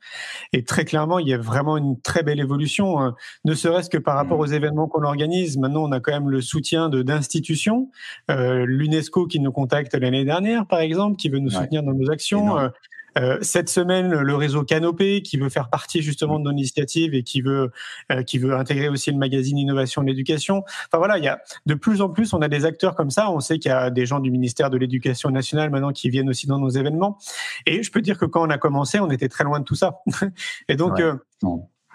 et 0.53 0.65
très 0.65 0.85
clairement, 0.85 1.19
il 1.19 1.29
y 1.29 1.35
a 1.35 1.39
vraiment 1.39 1.77
une 1.77 2.01
très 2.01 2.23
belle 2.23 2.41
évolution. 2.41 3.01
Hein. 3.01 3.15
ne 3.45 3.55
serait-ce 3.55 3.91
que 3.91 3.99
par 3.99 4.17
rapport 4.17 4.39
mmh. 4.39 4.43
aux 4.43 4.47
événements 4.47 4.89
qu'on 4.89 5.05
organise. 5.05 5.59
Maintenant, 5.59 5.85
on 5.85 5.93
a 5.93 6.01
quand 6.01 6.13
même 6.13 6.31
le 6.31 6.41
soutien 6.41 6.89
de 6.89 7.03
d'institutions, 7.03 7.91
l'UNESCO 8.29 9.27
qui 9.27 9.41
nous 9.41 9.53
contacte 9.53 9.95
l'année 9.95 10.25
dernière, 10.25 10.67
par 10.67 10.81
exemple, 10.81 11.17
qui 11.17 11.29
veut 11.29 11.41
nous 11.41 11.51
soutenir 11.51 11.83
dans 11.83 11.93
nos 11.93 12.11
actions. 12.11 12.71
Euh, 13.19 13.39
cette 13.43 13.69
semaine, 13.69 14.11
le 14.11 14.35
réseau 14.35 14.63
Canopé, 14.63 15.23
qui 15.23 15.37
veut 15.37 15.49
faire 15.49 15.69
partie 15.69 16.03
justement 16.03 16.39
de 16.39 16.45
nos 16.45 16.53
initiatives 16.53 17.15
et 17.15 17.23
qui 17.23 17.43
veut 17.43 17.71
euh, 18.11 18.23
qui 18.23 18.39
veut 18.39 18.55
intégrer 18.55 18.89
aussi 18.89 19.11
le 19.11 19.19
magazine 19.19 19.59
Innovation 19.59 20.03
et 20.03 20.07
l'éducation. 20.07 20.65
Enfin 20.87 20.99
voilà, 20.99 21.19
il 21.19 21.25
y 21.25 21.29
a 21.29 21.41
de 21.67 21.75
plus 21.75 22.01
en 22.01 22.09
plus, 22.09 22.33
on 22.33 22.41
a 22.43 22.49
des 22.49 22.65
acteurs 22.65 22.95
comme 22.95 23.11
ça. 23.11 23.31
On 23.31 23.41
sait 23.41 23.59
qu'il 23.59 23.71
y 23.71 23.75
a 23.75 23.91
des 23.91 24.07
gens 24.07 24.21
du 24.21 24.31
ministère 24.31 24.71
de 24.71 24.77
l'Éducation 24.77 25.31
nationale 25.31 25.71
maintenant 25.71 25.93
qui 25.93 26.11
viennent 26.11 26.29
aussi 26.29 26.47
dans 26.47 26.59
nos 26.59 26.71
événements. 26.71 27.19
Et 27.67 27.83
je 27.83 27.91
peux 27.91 28.01
dire 28.01 28.19
que 28.19 28.25
quand 28.25 28.47
on 28.47 28.51
a 28.51 28.59
commencé, 28.59 28.99
on 29.01 29.11
était 29.11 29.29
très 29.29 29.45
loin 29.45 29.61
de 29.61 29.65
tout 29.65 29.75
ça. 29.75 30.01
et 30.69 30.77
donc, 30.77 31.01
euh, 31.01 31.15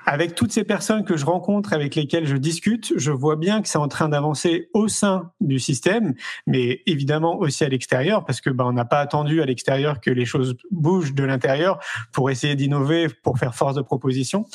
avec 0.08 0.36
toutes 0.36 0.54
ces 0.54 0.64
personnes 0.64 1.04
que 1.04 1.18
je 1.18 1.26
rencontre, 1.26 1.74
avec 1.74 1.94
lesquelles 1.94 2.26
je 2.26 2.38
discute, 2.38 2.94
je 2.96 3.12
vois 3.12 3.36
bien 3.36 3.62
que 3.62 3.68
c'est 3.68 3.78
en 3.78 3.90
train 3.90 4.08
d'avancer 4.08 4.70
au 4.74 4.88
sein 4.88 5.34
du 5.42 5.60
système, 5.60 6.14
mais 6.48 6.82
évidemment 6.86 7.38
aussi 7.38 7.66
à 7.66 7.70
l'extérieur, 7.70 8.24
parce 8.24 8.40
que 8.40 8.50
ben, 8.50 8.64
on 8.64 8.72
n'a 8.72 8.86
pas 8.86 9.02
attendu 9.02 9.42
à 9.42 9.46
l'extérieur 9.46 10.00
que 10.00 10.10
les 10.10 10.24
choses 10.24 10.56
bougent 10.72 11.14
de 11.14 11.26
l'intérieur 11.26 11.80
pour 12.14 12.30
essayer 12.30 12.56
d'innover, 12.56 13.10
pour 13.22 13.38
faire 13.38 13.54
force 13.54 13.76
de 13.76 13.82
proposition. 13.82 14.46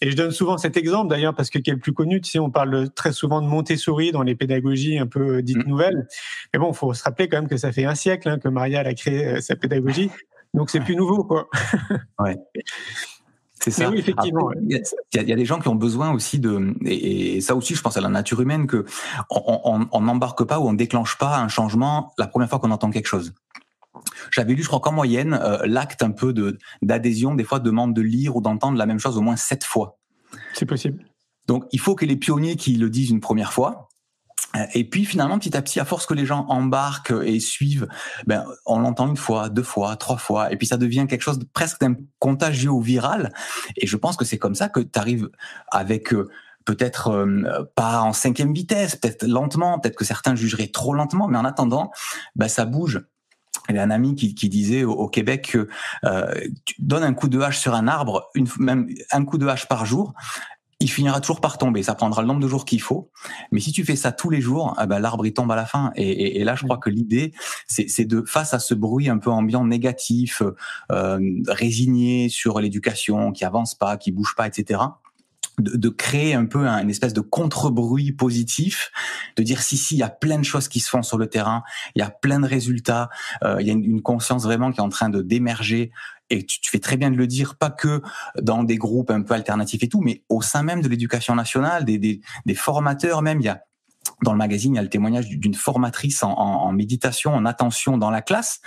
Et 0.00 0.10
je 0.10 0.16
donne 0.16 0.30
souvent 0.30 0.56
cet 0.56 0.78
exemple 0.78 1.10
d'ailleurs 1.10 1.34
parce 1.34 1.50
que 1.50 1.58
qui 1.58 1.68
est 1.68 1.74
le 1.74 1.78
plus 1.78 1.92
connu, 1.92 2.22
tu 2.22 2.30
sais, 2.30 2.38
on 2.38 2.50
parle 2.50 2.88
très 2.88 3.12
souvent 3.12 3.42
de 3.42 3.46
Montessori 3.46 4.12
dans 4.12 4.22
les 4.22 4.34
pédagogies 4.34 4.98
un 4.98 5.06
peu 5.06 5.42
dites 5.42 5.58
mmh. 5.58 5.68
nouvelles, 5.68 6.06
mais 6.54 6.58
bon, 6.58 6.72
faut 6.72 6.94
se 6.94 7.02
rappeler 7.02 7.28
quand 7.28 7.36
même 7.36 7.48
que 7.48 7.58
ça 7.58 7.70
fait 7.70 7.84
un 7.84 7.94
siècle 7.94 8.30
hein, 8.30 8.38
que 8.38 8.48
Maria 8.48 8.80
a 8.80 8.94
créé 8.94 9.26
euh, 9.26 9.40
sa 9.42 9.56
pédagogie, 9.56 10.10
donc 10.54 10.70
c'est 10.70 10.80
plus 10.80 10.96
nouveau, 10.96 11.22
quoi. 11.22 11.50
ouais. 12.18 12.38
C'est 13.62 13.70
ça. 13.70 13.90
Oui, 13.90 14.00
effectivement. 14.00 14.50
Il 14.68 14.82
y, 15.14 15.32
a, 15.32 15.36
des 15.36 15.44
gens 15.44 15.60
qui 15.60 15.68
ont 15.68 15.76
besoin 15.76 16.12
aussi 16.12 16.40
de, 16.40 16.74
et, 16.84 17.40
ça 17.40 17.54
aussi, 17.54 17.76
je 17.76 17.80
pense 17.80 17.96
à 17.96 18.00
la 18.00 18.08
nature 18.08 18.40
humaine, 18.40 18.66
que 18.66 18.84
on 19.30 20.00
n'embarque 20.00 20.42
pas 20.42 20.58
ou 20.58 20.68
on 20.68 20.72
déclenche 20.72 21.16
pas 21.16 21.38
un 21.38 21.46
changement 21.46 22.12
la 22.18 22.26
première 22.26 22.48
fois 22.48 22.58
qu'on 22.58 22.72
entend 22.72 22.90
quelque 22.90 23.06
chose. 23.06 23.32
J'avais 24.32 24.54
lu, 24.54 24.62
je 24.62 24.68
crois 24.68 24.80
qu'en 24.80 24.90
moyenne, 24.90 25.38
euh, 25.40 25.58
l'acte 25.64 26.02
un 26.02 26.10
peu 26.10 26.32
de 26.32 26.58
d'adhésion 26.80 27.36
des 27.36 27.44
fois 27.44 27.60
demande 27.60 27.94
de 27.94 28.02
lire 28.02 28.34
ou 28.34 28.40
d'entendre 28.40 28.76
la 28.76 28.86
même 28.86 28.98
chose 28.98 29.16
au 29.16 29.20
moins 29.20 29.36
sept 29.36 29.62
fois. 29.62 29.98
C'est 30.54 30.66
possible. 30.66 31.04
Donc, 31.46 31.64
il 31.70 31.78
faut 31.78 31.94
que 31.94 32.04
les 32.04 32.16
pionniers 32.16 32.56
qui 32.56 32.74
le 32.74 32.90
disent 32.90 33.10
une 33.10 33.20
première 33.20 33.52
fois, 33.52 33.88
et 34.74 34.84
puis 34.84 35.04
finalement, 35.04 35.38
petit 35.38 35.56
à 35.56 35.62
petit, 35.62 35.80
à 35.80 35.84
force 35.84 36.06
que 36.06 36.14
les 36.14 36.26
gens 36.26 36.46
embarquent 36.48 37.14
et 37.24 37.40
suivent, 37.40 37.88
ben, 38.26 38.44
on 38.66 38.80
l'entend 38.80 39.08
une 39.08 39.16
fois, 39.16 39.48
deux 39.48 39.62
fois, 39.62 39.96
trois 39.96 40.18
fois, 40.18 40.52
et 40.52 40.56
puis 40.56 40.66
ça 40.66 40.76
devient 40.76 41.06
quelque 41.08 41.22
chose 41.22 41.38
de 41.38 41.46
presque 41.52 41.80
d'un 41.80 41.96
contagieux 42.18 42.70
ou 42.70 42.80
viral. 42.80 43.32
Et 43.76 43.86
je 43.86 43.96
pense 43.96 44.16
que 44.16 44.24
c'est 44.24 44.38
comme 44.38 44.54
ça 44.54 44.68
que 44.68 44.80
tu 44.80 44.98
arrives 44.98 45.30
avec 45.70 46.12
euh, 46.12 46.28
peut-être 46.64 47.08
euh, 47.08 47.64
pas 47.74 48.02
en 48.02 48.12
cinquième 48.12 48.52
vitesse, 48.52 48.96
peut-être 48.96 49.26
lentement, 49.26 49.78
peut-être 49.78 49.96
que 49.96 50.04
certains 50.04 50.34
jugeraient 50.34 50.68
trop 50.68 50.94
lentement, 50.94 51.28
mais 51.28 51.38
en 51.38 51.44
attendant, 51.44 51.90
bah, 52.36 52.48
ça 52.48 52.64
bouge. 52.64 53.02
Il 53.68 53.76
y 53.76 53.78
a 53.78 53.82
un 53.82 53.90
ami 53.90 54.16
qui, 54.16 54.34
qui 54.34 54.48
disait 54.48 54.82
au, 54.82 55.08
Québec 55.08 55.50
que 55.52 55.68
euh, 56.04 56.34
tu 56.64 56.74
donnes 56.80 57.04
un 57.04 57.14
coup 57.14 57.28
de 57.28 57.40
hache 57.40 57.58
sur 57.58 57.74
un 57.74 57.86
arbre, 57.86 58.28
une, 58.34 58.48
même 58.58 58.88
un 59.12 59.24
coup 59.24 59.38
de 59.38 59.46
hache 59.46 59.68
par 59.68 59.86
jour, 59.86 60.14
il 60.82 60.90
finira 60.90 61.20
toujours 61.20 61.40
par 61.40 61.58
tomber. 61.58 61.82
Ça 61.82 61.94
prendra 61.94 62.22
le 62.22 62.28
nombre 62.28 62.40
de 62.40 62.48
jours 62.48 62.64
qu'il 62.64 62.80
faut. 62.80 63.10
Mais 63.52 63.60
si 63.60 63.72
tu 63.72 63.84
fais 63.84 63.96
ça 63.96 64.10
tous 64.10 64.30
les 64.30 64.40
jours, 64.40 64.76
eh 64.82 64.86
ben, 64.86 64.98
l'arbre 64.98 65.24
il 65.24 65.32
tombe 65.32 65.50
à 65.52 65.56
la 65.56 65.64
fin. 65.64 65.92
Et, 65.94 66.40
et, 66.40 66.44
là, 66.44 66.56
je 66.56 66.64
crois 66.64 66.78
que 66.78 66.90
l'idée, 66.90 67.32
c'est 67.66 68.04
de 68.04 68.22
face 68.26 68.52
à 68.52 68.58
ce 68.58 68.74
bruit 68.74 69.08
un 69.08 69.18
peu 69.18 69.30
ambiant 69.30 69.64
négatif, 69.64 70.42
euh, 70.90 71.20
résigné 71.46 72.28
sur 72.28 72.60
l'éducation, 72.60 73.32
qui 73.32 73.44
avance 73.44 73.74
pas, 73.74 73.96
qui 73.96 74.10
bouge 74.10 74.34
pas, 74.36 74.46
etc 74.46 74.80
de, 75.58 75.88
créer 75.88 76.34
un 76.34 76.46
peu 76.46 76.66
un, 76.66 76.82
une 76.82 76.90
espèce 76.90 77.12
de 77.12 77.20
contre-bruit 77.20 78.12
positif, 78.12 78.90
de 79.36 79.42
dire 79.42 79.62
si 79.62 79.76
si 79.76 79.94
il 79.94 79.98
y 79.98 80.02
a 80.02 80.08
plein 80.08 80.38
de 80.38 80.44
choses 80.44 80.68
qui 80.68 80.80
se 80.80 80.88
font 80.88 81.02
sur 81.02 81.18
le 81.18 81.26
terrain, 81.26 81.62
il 81.94 82.00
y 82.00 82.02
a 82.02 82.10
plein 82.10 82.40
de 82.40 82.46
résultats, 82.46 83.10
euh, 83.44 83.56
il 83.60 83.66
y 83.66 83.70
a 83.70 83.72
une, 83.72 83.84
une, 83.84 84.02
conscience 84.02 84.44
vraiment 84.44 84.72
qui 84.72 84.80
est 84.80 84.82
en 84.82 84.88
train 84.88 85.08
de 85.08 85.22
d'émerger. 85.22 85.90
Et 86.30 86.46
tu, 86.46 86.60
tu, 86.60 86.70
fais 86.70 86.78
très 86.78 86.96
bien 86.96 87.10
de 87.10 87.16
le 87.16 87.26
dire, 87.26 87.56
pas 87.56 87.70
que 87.70 88.00
dans 88.40 88.64
des 88.64 88.76
groupes 88.76 89.10
un 89.10 89.22
peu 89.22 89.34
alternatifs 89.34 89.82
et 89.82 89.88
tout, 89.88 90.00
mais 90.00 90.24
au 90.30 90.40
sein 90.40 90.62
même 90.62 90.80
de 90.80 90.88
l'éducation 90.88 91.34
nationale, 91.34 91.84
des, 91.84 91.98
des, 91.98 92.20
des 92.46 92.54
formateurs 92.54 93.20
même, 93.20 93.40
il 93.40 93.44
y 93.44 93.48
a 93.48 93.62
dans 94.22 94.32
le 94.32 94.38
magazine, 94.38 94.74
il 94.74 94.76
y 94.76 94.78
a 94.78 94.82
le 94.82 94.88
témoignage 94.88 95.28
d'une 95.28 95.54
formatrice 95.54 96.22
en, 96.22 96.72
méditation, 96.72 97.34
en 97.34 97.44
attention 97.44 97.98
dans 97.98 98.10
la 98.10 98.22
classe. 98.22 98.60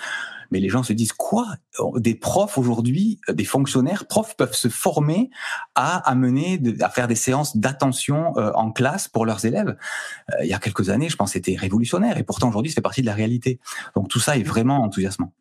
Mais 0.52 0.60
les 0.60 0.70
gens 0.70 0.84
se 0.84 0.94
disent 0.94 1.14
quoi? 1.14 1.48
Des 1.96 2.14
profs 2.14 2.58
aujourd'hui, 2.60 3.20
des 3.28 3.46
fonctionnaires, 3.46 4.06
profs 4.08 4.38
peuvent 4.38 4.54
se 4.54 4.68
former 4.68 5.32
à 5.74 5.98
amener, 6.10 6.62
à 6.82 6.90
faire 6.90 7.08
des 7.08 7.16
séances 7.16 7.58
d'attention 7.58 8.38
euh, 8.38 8.52
en 8.54 8.72
classe 8.72 9.08
pour 9.08 9.26
leurs 9.26 9.44
élèves. 9.46 9.76
Euh, 10.34 10.44
il 10.44 10.50
y 10.50 10.54
a 10.54 10.60
quelques 10.60 10.90
années, 10.90 11.10
je 11.10 11.16
pense, 11.16 11.32
c'était 11.32 11.56
révolutionnaire, 11.56 12.18
et 12.18 12.24
pourtant 12.24 12.50
aujourd'hui, 12.50 12.72
c'est 12.72 12.82
partie 12.82 13.02
de 13.02 13.08
la 13.08 13.16
réalité. 13.16 13.60
Donc 13.96 14.08
tout 14.08 14.20
ça 14.20 14.38
est 14.38 14.44
vraiment 14.44 14.84
enthousiasmant. 14.84 15.32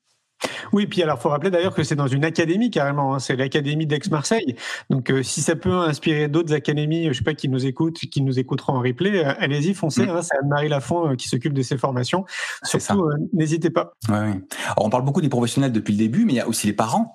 Oui, 0.72 0.86
puis 0.86 1.02
alors 1.02 1.20
faut 1.20 1.28
rappeler 1.28 1.50
d'ailleurs 1.50 1.74
que 1.74 1.82
c'est 1.82 1.96
dans 1.96 2.06
une 2.06 2.24
académie 2.24 2.70
carrément, 2.70 3.14
hein, 3.14 3.18
c'est 3.18 3.36
l'académie 3.36 3.86
d'Aix-Marseille. 3.86 4.56
Donc 4.90 5.10
euh, 5.10 5.22
si 5.22 5.40
ça 5.40 5.56
peut 5.56 5.72
inspirer 5.72 6.28
d'autres 6.28 6.52
académies, 6.52 7.08
je 7.08 7.12
sais 7.12 7.24
pas 7.24 7.34
qui 7.34 7.48
nous 7.48 7.66
écoutent, 7.66 7.98
qui 7.98 8.22
nous 8.22 8.38
écouteront 8.38 8.74
en 8.74 8.80
replay, 8.80 9.24
euh, 9.24 9.32
allez-y, 9.38 9.74
foncez. 9.74 10.06
Mm. 10.06 10.10
Hein, 10.10 10.22
c'est 10.22 10.36
Anne-Marie 10.42 10.68
Lafont 10.68 11.10
euh, 11.10 11.14
qui 11.16 11.28
s'occupe 11.28 11.52
de 11.52 11.62
ces 11.62 11.78
formations. 11.78 12.24
Surtout, 12.62 13.08
n'hésitez 13.32 13.70
pas. 13.70 13.92
Ouais, 14.08 14.16
Alors, 14.16 14.42
on 14.78 14.90
parle 14.90 15.04
beaucoup 15.04 15.20
des 15.20 15.28
professionnels 15.28 15.72
depuis 15.72 15.92
le 15.92 15.98
début, 15.98 16.24
mais 16.24 16.34
il 16.34 16.36
y 16.36 16.40
a 16.40 16.48
aussi 16.48 16.66
les 16.66 16.72
parents 16.72 17.14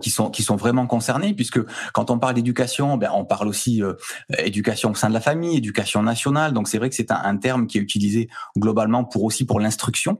qui 0.00 0.10
sont 0.10 0.30
qui 0.30 0.42
sont 0.42 0.56
vraiment 0.56 0.86
concernés, 0.86 1.34
puisque 1.34 1.60
quand 1.92 2.10
on 2.10 2.18
parle 2.18 2.34
d'éducation, 2.34 2.96
ben 2.96 3.10
on 3.14 3.24
parle 3.24 3.48
aussi 3.48 3.82
éducation 4.38 4.90
au 4.90 4.94
sein 4.94 5.08
de 5.08 5.14
la 5.14 5.20
famille, 5.20 5.56
éducation 5.56 6.02
nationale. 6.02 6.52
Donc 6.52 6.68
c'est 6.68 6.78
vrai 6.78 6.88
que 6.88 6.94
c'est 6.94 7.10
un, 7.10 7.20
un 7.22 7.36
terme 7.36 7.66
qui 7.66 7.78
est 7.78 7.80
utilisé 7.80 8.28
globalement 8.56 9.04
pour 9.04 9.24
aussi 9.24 9.44
pour 9.44 9.60
l'instruction 9.60 10.18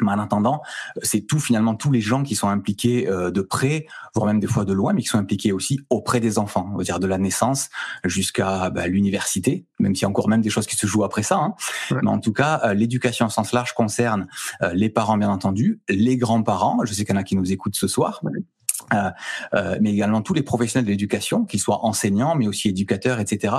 mais 0.00 0.12
en 0.12 0.18
attendant, 0.18 0.62
c'est 1.02 1.22
tout 1.22 1.38
finalement 1.38 1.74
tous 1.74 1.92
les 1.92 2.00
gens 2.00 2.22
qui 2.22 2.34
sont 2.34 2.48
impliqués 2.48 3.08
euh, 3.08 3.30
de 3.30 3.40
près, 3.40 3.86
voire 4.14 4.26
même 4.26 4.40
des 4.40 4.46
fois 4.46 4.64
de 4.64 4.72
loin, 4.72 4.92
mais 4.92 5.02
qui 5.02 5.08
sont 5.08 5.18
impliqués 5.18 5.52
aussi 5.52 5.80
auprès 5.90 6.20
des 6.20 6.38
enfants, 6.38 6.70
on 6.72 6.76
va 6.76 6.84
dire 6.84 7.00
de 7.00 7.06
la 7.06 7.18
naissance 7.18 7.68
jusqu'à 8.04 8.70
bah, 8.70 8.86
l'université, 8.86 9.66
même 9.78 9.94
s'il 9.94 10.02
y 10.02 10.06
a 10.06 10.08
encore 10.08 10.28
même 10.28 10.40
des 10.40 10.50
choses 10.50 10.66
qui 10.66 10.76
se 10.76 10.86
jouent 10.86 11.04
après 11.04 11.22
ça. 11.22 11.36
Hein. 11.36 11.54
Mais 11.90 12.10
en 12.10 12.20
tout 12.20 12.32
cas, 12.32 12.60
euh, 12.64 12.74
l'éducation 12.74 13.26
en 13.26 13.30
sens 13.30 13.52
large 13.52 13.74
concerne 13.74 14.26
euh, 14.62 14.72
les 14.74 14.88
parents 14.88 15.16
bien 15.16 15.30
entendu, 15.30 15.80
les 15.88 16.16
grands-parents. 16.16 16.84
Je 16.84 16.92
sais 16.92 17.04
qu'il 17.04 17.14
y 17.14 17.18
en 17.18 17.20
a 17.20 17.24
qui 17.24 17.36
nous 17.36 17.52
écoutent 17.52 17.76
ce 17.76 17.88
soir. 17.88 18.22
Euh, 18.92 19.10
euh, 19.54 19.78
mais 19.80 19.92
également 19.92 20.20
tous 20.20 20.34
les 20.34 20.42
professionnels 20.42 20.84
de 20.84 20.90
l'éducation, 20.90 21.44
qu'ils 21.44 21.60
soient 21.60 21.84
enseignants, 21.84 22.34
mais 22.34 22.46
aussi 22.46 22.68
éducateurs, 22.68 23.18
etc. 23.20 23.54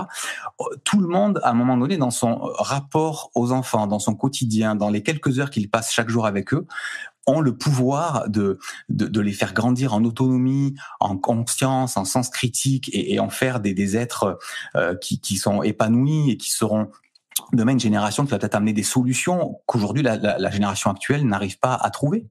Tout 0.84 1.00
le 1.00 1.08
monde, 1.08 1.39
à 1.44 1.51
un 1.51 1.53
moment 1.53 1.77
donné, 1.77 1.98
dans 1.98 2.12
son 2.12 2.36
rapport 2.58 3.32
aux 3.36 3.51
enfants, 3.51 3.88
dans 3.88 4.00
son 4.00 4.15
quotidien, 4.15 4.75
dans 4.75 4.89
les 4.89 5.03
quelques 5.03 5.39
heures 5.39 5.50
qu'il 5.50 5.70
passe 5.70 5.91
chaque 5.91 6.10
jour 6.10 6.25
avec 6.25 6.53
eux, 6.53 6.67
ont 7.27 7.41
le 7.41 7.58
pouvoir 7.58 8.29
de, 8.29 8.60
de, 8.89 9.08
de, 9.08 9.22
les 9.22 9.34
faire 9.34 9.53
grandir 9.53 9.94
en 9.94 10.03
autonomie, 10.03 10.75
en 11.00 11.17
conscience, 11.17 11.98
en 11.98 12.05
sens 12.05 12.29
critique 12.29 12.89
et, 12.94 13.15
et 13.15 13.20
en 13.20 13.29
faire 13.29 13.60
des, 13.60 13.74
des 13.74 13.98
êtres 13.98 14.38
euh, 14.75 14.96
qui, 14.96 15.20
qui 15.20 15.38
sont 15.38 15.63
épanouis 15.63 16.32
et 16.32 16.38
qui 16.38 16.51
seront 16.51 16.89
demain 17.53 17.74
une 17.74 17.79
génération 17.79 18.25
qui 18.25 18.32
va 18.32 18.38
peut-être 18.38 18.55
amener 18.55 18.74
des 18.74 18.84
solutions 18.84 19.60
qu'aujourd'hui 19.65 20.03
la, 20.03 20.17
la, 20.17 20.38
la 20.38 20.51
génération 20.51 20.91
actuelle 20.91 21.25
n'arrive 21.25 21.58
pas 21.60 21.74
à 21.74 21.89
trouver. 21.89 22.27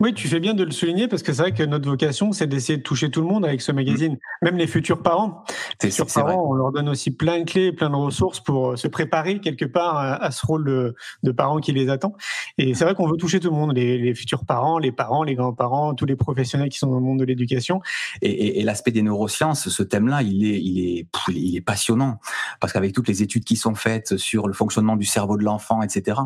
Oui, 0.00 0.14
tu 0.14 0.28
fais 0.28 0.40
bien 0.40 0.54
de 0.54 0.64
le 0.64 0.70
souligner 0.70 1.08
parce 1.08 1.22
que 1.22 1.32
c'est 1.32 1.42
vrai 1.42 1.52
que 1.52 1.62
notre 1.62 1.88
vocation, 1.88 2.32
c'est 2.32 2.46
d'essayer 2.46 2.78
de 2.78 2.82
toucher 2.82 3.10
tout 3.10 3.20
le 3.20 3.26
monde 3.26 3.44
avec 3.44 3.60
ce 3.60 3.72
magazine, 3.72 4.18
même 4.42 4.56
les 4.56 4.66
futurs 4.66 5.02
parents. 5.02 5.44
Les 5.82 5.90
futurs 5.90 6.06
parents, 6.06 6.44
on 6.48 6.54
leur 6.54 6.72
donne 6.72 6.88
aussi 6.88 7.10
plein 7.10 7.40
de 7.40 7.44
clés, 7.44 7.72
plein 7.72 7.90
de 7.90 7.96
ressources 7.96 8.40
pour 8.40 8.72
euh, 8.72 8.76
se 8.76 8.88
préparer 8.88 9.40
quelque 9.40 9.64
part 9.64 9.96
à, 9.96 10.30
ce 10.30 10.44
rôle 10.46 10.64
de, 10.64 10.94
de 11.22 11.32
parent 11.32 11.58
qui 11.58 11.72
les 11.72 11.88
attend. 11.88 12.14
Et 12.58 12.74
c'est 12.74 12.84
vrai 12.84 12.94
qu'on 12.94 13.08
veut 13.08 13.16
toucher 13.16 13.40
tout 13.40 13.50
le 13.50 13.56
monde, 13.56 13.74
les, 13.74 14.14
futurs 14.14 14.44
parents, 14.44 14.78
les 14.78 14.92
parents, 14.92 15.22
les 15.22 15.34
grands-parents, 15.34 15.94
tous 15.94 16.06
les 16.06 16.16
professionnels 16.16 16.68
qui 16.68 16.78
sont 16.78 16.88
dans 16.88 16.98
le 16.98 17.04
monde 17.04 17.20
de 17.20 17.24
l'éducation. 17.24 17.80
Et, 18.20 18.60
et, 18.60 18.62
l'aspect 18.64 18.90
des 18.90 19.02
neurosciences, 19.02 19.68
ce 19.68 19.82
thème-là, 19.82 20.22
il 20.22 20.44
est, 20.44 20.60
il 20.60 20.98
est, 20.98 21.06
il 21.28 21.56
est 21.56 21.60
passionnant 21.60 22.18
parce 22.60 22.72
qu'avec 22.72 22.92
toutes 22.92 23.08
les 23.08 23.22
études 23.22 23.44
qui 23.44 23.56
sont 23.56 23.74
faites 23.74 24.16
sur 24.16 24.48
le 24.48 24.54
fonctionnement 24.54 24.96
du 24.96 25.04
cerveau 25.04 25.36
de 25.36 25.44
l'enfant, 25.44 25.82
etc 25.82 26.16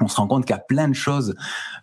on 0.00 0.08
se 0.08 0.16
rend 0.16 0.26
compte 0.26 0.44
qu'il 0.44 0.54
y 0.54 0.58
a 0.58 0.62
plein 0.62 0.88
de 0.88 0.94
choses 0.94 1.34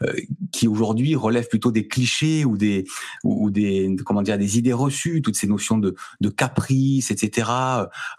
euh, 0.04 0.14
qui 0.52 0.68
aujourd'hui 0.68 1.16
relèvent 1.16 1.48
plutôt 1.48 1.72
des 1.72 1.88
clichés 1.88 2.44
ou 2.44 2.58
des 2.58 2.86
ou, 3.24 3.50
des 3.52 3.96
comment 4.06 4.22
dire 4.22 4.38
des 4.38 4.58
idées 4.58 4.74
reçues, 4.74 5.22
toutes 5.22 5.38
ces 5.38 5.48
notions 5.48 5.78
de, 5.78 5.96
de 6.20 6.30
caprice, 6.30 7.12
etc. 7.12 7.50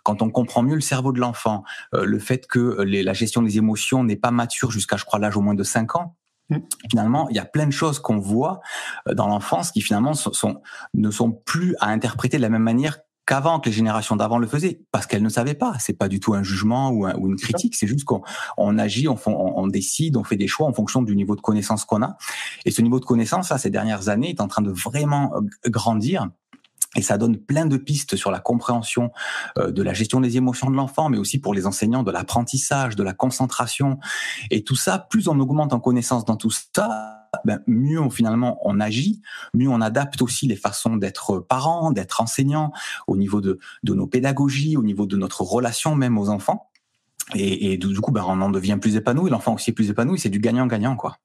Quand 0.02 0.22
on 0.22 0.30
comprend 0.30 0.62
mieux 0.62 0.74
le 0.74 0.80
cerveau 0.80 1.12
de 1.12 1.20
l'enfant, 1.20 1.64
euh, 1.94 2.04
le 2.04 2.18
fait 2.18 2.46
que 2.46 2.82
les, 2.82 3.02
la 3.02 3.12
gestion 3.12 3.42
des 3.42 3.58
émotions 3.58 4.02
n'est 4.04 4.16
pas 4.16 4.30
mature 4.30 4.70
jusqu'à 4.70 4.96
je 4.96 5.04
crois 5.04 5.18
l'âge 5.18 5.36
au 5.36 5.42
moins 5.42 5.54
de 5.54 5.62
5 5.62 5.96
ans, 5.96 6.16
mmh. 6.48 6.56
Finalement, 6.90 7.28
il 7.28 7.36
y 7.36 7.40
a 7.40 7.44
plein 7.44 7.66
de 7.66 7.72
choses 7.72 7.98
qu'on 7.98 8.18
voit 8.18 8.60
euh, 9.08 9.14
dans 9.14 9.26
l'enfance 9.26 9.72
qui 9.72 9.82
finalement 9.82 10.14
sont, 10.14 10.62
ne 10.94 11.10
sont 11.10 11.32
plus 11.32 11.76
à 11.80 11.88
interpréter 11.88 12.38
de 12.38 12.42
la 12.42 12.48
même 12.48 12.62
manière 12.62 12.98
qu'avant 13.26 13.60
que 13.60 13.68
les 13.68 13.74
générations 13.74 14.16
d'avant 14.16 14.38
le 14.38 14.46
faisaient, 14.46 14.80
parce 14.90 15.06
qu'elles 15.06 15.22
ne 15.22 15.28
savaient 15.28 15.54
pas. 15.54 15.76
C'est 15.78 15.92
pas 15.92 16.08
du 16.08 16.20
tout 16.20 16.34
un 16.34 16.42
jugement 16.42 16.90
ou, 16.90 17.06
ou 17.06 17.28
une 17.28 17.36
critique, 17.36 17.74
c'est 17.76 17.86
juste 17.86 18.04
qu'on 18.04 18.22
on 18.56 18.78
agit, 18.78 19.08
on, 19.08 19.18
on, 19.26 19.52
on, 19.56 19.66
décide, 19.66 20.16
on 20.16 20.24
fait 20.24 20.36
des 20.36 20.48
choix 20.48 20.66
en 20.66 20.72
fonction 20.72 21.02
du 21.02 21.14
niveau 21.14 21.36
de 21.36 21.40
connaissance 21.40 21.84
qu'on 21.84 22.02
a. 22.02 22.16
Et 22.64 22.70
ce 22.70 22.82
niveau 22.82 23.00
de 23.00 23.04
connaissance, 23.04 23.50
là, 23.50 23.58
ces 23.58 23.70
dernières 23.70 24.08
années, 24.08 24.30
est 24.30 24.40
en 24.40 24.48
train 24.48 24.62
de 24.62 24.70
vraiment 24.70 25.32
euh, 25.34 25.70
grandir. 25.70 26.28
Et 26.94 27.00
ça 27.00 27.16
donne 27.16 27.38
plein 27.38 27.64
de 27.64 27.78
pistes 27.78 28.16
sur 28.16 28.30
la 28.30 28.40
compréhension 28.40 29.12
euh, 29.56 29.70
de 29.70 29.82
la 29.82 29.94
gestion 29.94 30.20
des 30.20 30.36
émotions 30.36 30.70
de 30.70 30.76
l'enfant, 30.76 31.08
mais 31.08 31.16
aussi 31.16 31.38
pour 31.38 31.54
les 31.54 31.66
enseignants 31.66 32.02
de 32.02 32.10
l'apprentissage, 32.10 32.96
de 32.96 33.02
la 33.02 33.14
concentration. 33.14 33.98
Et 34.50 34.62
tout 34.62 34.76
ça, 34.76 34.98
plus 34.98 35.28
on 35.28 35.38
augmente 35.40 35.72
en 35.72 35.80
connaissance 35.80 36.24
dans 36.24 36.36
tout 36.36 36.50
ça, 36.50 37.21
ben, 37.44 37.60
mieux 37.66 38.00
on, 38.00 38.10
finalement 38.10 38.58
on 38.64 38.80
agit, 38.80 39.22
mieux 39.54 39.68
on 39.68 39.80
adapte 39.80 40.22
aussi 40.22 40.46
les 40.46 40.56
façons 40.56 40.96
d'être 40.96 41.38
parents, 41.38 41.90
d'être 41.90 42.20
enseignants, 42.20 42.72
au 43.06 43.16
niveau 43.16 43.40
de, 43.40 43.58
de 43.82 43.94
nos 43.94 44.06
pédagogies, 44.06 44.76
au 44.76 44.82
niveau 44.82 45.06
de 45.06 45.16
notre 45.16 45.42
relation 45.42 45.94
même 45.94 46.18
aux 46.18 46.28
enfants. 46.28 46.68
Et, 47.34 47.72
et, 47.72 47.76
du 47.78 48.00
coup, 48.00 48.10
ben, 48.10 48.24
on 48.26 48.40
en 48.40 48.50
devient 48.50 48.78
plus 48.80 48.96
épanoui. 48.96 49.30
L'enfant 49.30 49.54
aussi 49.54 49.70
est 49.70 49.72
plus 49.72 49.88
épanoui. 49.88 50.18
C'est 50.18 50.28
du 50.28 50.40
gagnant-gagnant, 50.40 50.96
quoi. 50.96 51.16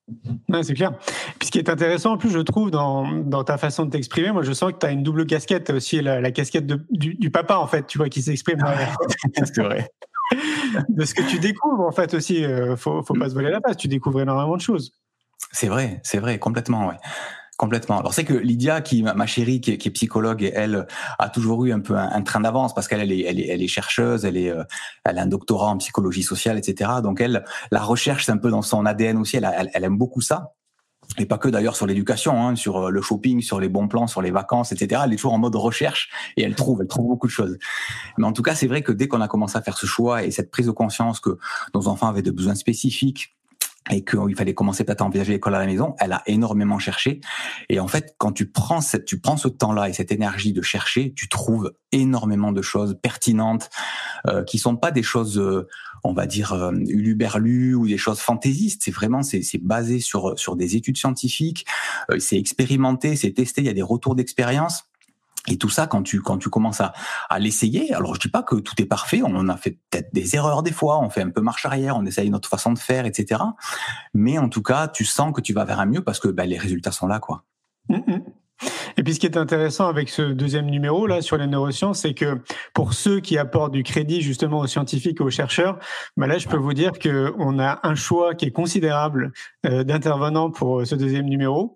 Ouais, 0.47 0.63
c'est 0.63 0.73
clair. 0.73 0.93
Puis 1.39 1.47
ce 1.47 1.51
qui 1.51 1.57
est 1.57 1.69
intéressant, 1.69 2.13
en 2.13 2.17
plus, 2.17 2.29
je 2.29 2.39
trouve, 2.39 2.71
dans, 2.71 3.23
dans 3.23 3.43
ta 3.43 3.57
façon 3.57 3.85
de 3.85 3.89
t'exprimer, 3.89 4.31
moi, 4.31 4.43
je 4.43 4.53
sens 4.53 4.71
que 4.71 4.77
tu 4.77 4.85
as 4.85 4.91
une 4.91 5.03
double 5.03 5.25
casquette 5.25 5.69
aussi, 5.71 6.01
la, 6.01 6.21
la 6.21 6.31
casquette 6.31 6.65
de, 6.67 6.85
du, 6.91 7.15
du, 7.15 7.31
papa, 7.31 7.57
en 7.57 7.67
fait, 7.67 7.87
tu 7.87 7.97
vois, 7.97 8.09
qui 8.09 8.21
s'exprime. 8.21 8.59
c'est 9.33 9.63
vrai. 9.63 9.89
de 10.89 11.03
ce 11.03 11.13
que 11.13 11.23
tu 11.23 11.39
découvres, 11.39 11.85
en 11.85 11.91
fait, 11.91 12.13
aussi. 12.13 12.45
Euh, 12.45 12.77
faut, 12.77 13.03
faut 13.03 13.15
pas 13.15 13.29
se 13.29 13.33
voler 13.33 13.49
la 13.49 13.59
face. 13.59 13.75
Tu 13.75 13.87
découvres 13.87 14.21
énormément 14.21 14.55
de 14.55 14.61
choses. 14.61 14.93
C'est 15.51 15.67
vrai, 15.67 16.01
c'est 16.03 16.19
vrai, 16.19 16.39
complètement, 16.39 16.87
ouais. 16.87 16.97
Complètement. 17.57 17.97
Alors 17.97 18.13
c'est 18.13 18.23
que 18.23 18.35
Lydia, 18.35 18.81
qui 18.81 19.01
ma 19.01 19.25
chérie, 19.25 19.61
qui 19.61 19.71
est, 19.71 19.89
psychologue, 19.89 20.51
elle 20.53 20.85
a 21.17 21.29
toujours 21.29 21.65
eu 21.65 21.73
un 21.73 21.79
peu 21.79 21.97
un, 21.97 22.21
train 22.21 22.39
d'avance 22.39 22.75
parce 22.75 22.87
qu'elle 22.87 23.01
elle 23.01 23.11
est, 23.11 23.21
elle 23.21 23.39
est, 23.39 23.47
elle 23.47 23.63
est 23.63 23.67
chercheuse, 23.67 24.25
elle 24.25 24.37
est, 24.37 24.51
euh, 24.51 24.63
elle 25.03 25.17
a 25.17 25.23
un 25.23 25.27
doctorat 25.27 25.69
en 25.69 25.77
psychologie 25.77 26.21
sociale, 26.21 26.59
etc. 26.59 26.91
Donc 27.01 27.19
elle, 27.19 27.43
la 27.71 27.81
recherche, 27.81 28.27
c'est 28.27 28.31
un 28.31 28.37
peu 28.37 28.51
dans 28.51 28.61
son 28.61 28.85
ADN 28.85 29.17
aussi. 29.17 29.37
Elle, 29.37 29.71
elle, 29.73 29.83
aime 29.83 29.97
beaucoup 29.97 30.21
ça. 30.21 30.53
Et 31.17 31.25
pas 31.25 31.39
que 31.39 31.47
d'ailleurs 31.47 31.75
sur 31.75 31.87
l'éducation, 31.87 32.39
hein, 32.47 32.55
sur 32.55 32.77
euh, 32.77 32.89
le 32.91 33.01
shopping, 33.01 33.41
sur 33.41 33.59
les 33.59 33.69
bons 33.69 33.87
plans, 33.87 34.05
sur 34.05 34.21
les 34.21 34.29
vacances, 34.29 34.71
etc. 34.71 35.01
Elle 35.05 35.13
est 35.13 35.15
toujours 35.15 35.33
en 35.33 35.39
mode 35.39 35.55
recherche 35.55 36.11
et 36.35 36.43
elle 36.43 36.53
trouve, 36.53 36.81
elle 36.81 36.87
trouve 36.87 37.07
beaucoup 37.07 37.25
de 37.25 37.31
choses. 37.31 37.57
Mais 38.19 38.27
en 38.27 38.33
tout 38.33 38.43
cas, 38.43 38.53
c'est 38.53 38.67
vrai 38.67 38.83
que 38.83 38.91
dès 38.91 39.07
qu'on 39.07 39.21
a 39.21 39.27
commencé 39.27 39.57
à 39.57 39.63
faire 39.63 39.79
ce 39.79 39.87
choix 39.87 40.23
et 40.23 40.29
cette 40.29 40.51
prise 40.51 40.67
de 40.67 40.71
conscience 40.71 41.19
que 41.19 41.39
nos 41.73 41.87
enfants 41.87 42.07
avaient 42.07 42.21
des 42.21 42.31
besoins 42.31 42.55
spécifiques, 42.55 43.36
et 43.89 44.03
qu'il 44.03 44.35
fallait 44.35 44.53
commencer 44.53 44.83
peut-être 44.83 45.01
à 45.01 45.05
envisager 45.05 45.33
l'école 45.33 45.55
à 45.55 45.59
la 45.59 45.65
maison, 45.65 45.95
elle 45.99 46.13
a 46.13 46.23
énormément 46.25 46.79
cherché. 46.79 47.21
Et 47.69 47.79
en 47.79 47.87
fait, 47.87 48.15
quand 48.17 48.31
tu 48.31 48.49
prends 48.49 48.79
tu 49.05 49.19
prends 49.19 49.37
ce 49.37 49.47
temps-là 49.47 49.89
et 49.89 49.93
cette 49.93 50.11
énergie 50.11 50.53
de 50.53 50.61
chercher, 50.61 51.13
tu 51.15 51.29
trouves 51.29 51.73
énormément 51.91 52.51
de 52.51 52.61
choses 52.61 52.97
pertinentes, 53.01 53.69
euh, 54.27 54.43
qui 54.43 54.57
sont 54.57 54.75
pas 54.75 54.91
des 54.91 55.03
choses, 55.03 55.39
euh, 55.39 55.67
on 56.03 56.13
va 56.13 56.25
dire, 56.25 56.53
euh, 56.53 56.71
uluberlues 56.71 57.75
ou 57.75 57.87
des 57.87 57.97
choses 57.97 58.19
fantaisistes. 58.19 58.81
C'est 58.83 58.91
vraiment, 58.91 59.23
c'est, 59.23 59.41
c'est 59.41 59.57
basé 59.63 59.99
sur 59.99 60.37
sur 60.37 60.55
des 60.55 60.75
études 60.75 60.97
scientifiques, 60.97 61.65
euh, 62.11 62.19
c'est 62.19 62.37
expérimenté, 62.37 63.15
c'est 63.15 63.31
testé. 63.31 63.61
Il 63.61 63.67
y 63.67 63.69
a 63.69 63.73
des 63.73 63.81
retours 63.81 64.15
d'expérience. 64.15 64.86
Et 65.47 65.57
tout 65.57 65.69
ça, 65.69 65.87
quand 65.87 66.03
tu 66.03 66.21
quand 66.21 66.37
tu 66.37 66.49
commences 66.49 66.81
à, 66.81 66.93
à 67.29 67.39
l'essayer, 67.39 67.93
alors 67.93 68.15
je 68.15 68.19
dis 68.19 68.29
pas 68.29 68.43
que 68.43 68.55
tout 68.55 68.79
est 68.81 68.85
parfait, 68.85 69.21
on 69.23 69.47
a 69.47 69.57
fait 69.57 69.79
peut-être 69.89 70.13
des 70.13 70.35
erreurs 70.35 70.63
des 70.63 70.71
fois, 70.71 70.99
on 70.99 71.09
fait 71.09 71.21
un 71.21 71.29
peu 71.29 71.41
marche 71.41 71.65
arrière, 71.65 71.95
on 71.97 72.05
essaye 72.05 72.29
notre 72.29 72.49
façon 72.49 72.73
de 72.73 72.79
faire, 72.79 73.05
etc. 73.05 73.41
Mais 74.13 74.37
en 74.37 74.49
tout 74.49 74.61
cas, 74.61 74.87
tu 74.87 75.05
sens 75.05 75.33
que 75.33 75.41
tu 75.41 75.53
vas 75.53 75.65
vers 75.65 75.79
un 75.79 75.85
mieux 75.85 76.03
parce 76.03 76.19
que 76.19 76.27
ben, 76.27 76.47
les 76.47 76.57
résultats 76.57 76.91
sont 76.91 77.07
là, 77.07 77.19
quoi. 77.19 77.43
Mmh. 77.89 78.17
Et 78.97 79.03
puis 79.03 79.13
ce 79.13 79.19
qui 79.19 79.27
est 79.27 79.37
intéressant 79.37 79.87
avec 79.87 80.09
ce 80.09 80.21
deuxième 80.21 80.65
numéro 80.65 81.05
là 81.05 81.21
sur 81.21 81.37
les 81.37 81.47
neurosciences, 81.47 81.99
c'est 81.99 82.13
que 82.13 82.39
pour 82.73 82.93
ceux 82.93 83.19
qui 83.19 83.37
apportent 83.37 83.73
du 83.73 83.83
crédit 83.83 84.21
justement 84.21 84.59
aux 84.59 84.67
scientifiques 84.67 85.21
et 85.21 85.23
aux 85.23 85.29
chercheurs, 85.29 85.77
bah 86.15 86.27
là 86.27 86.37
je 86.37 86.47
peux 86.47 86.57
vous 86.57 86.73
dire 86.73 86.93
que 86.93 87.33
on 87.37 87.59
a 87.59 87.79
un 87.83 87.95
choix 87.95 88.33
qui 88.33 88.45
est 88.45 88.51
considérable 88.51 89.31
euh, 89.65 89.83
d'intervenants 89.83 90.49
pour 90.49 90.85
ce 90.85 90.95
deuxième 90.95 91.25
numéro, 91.25 91.75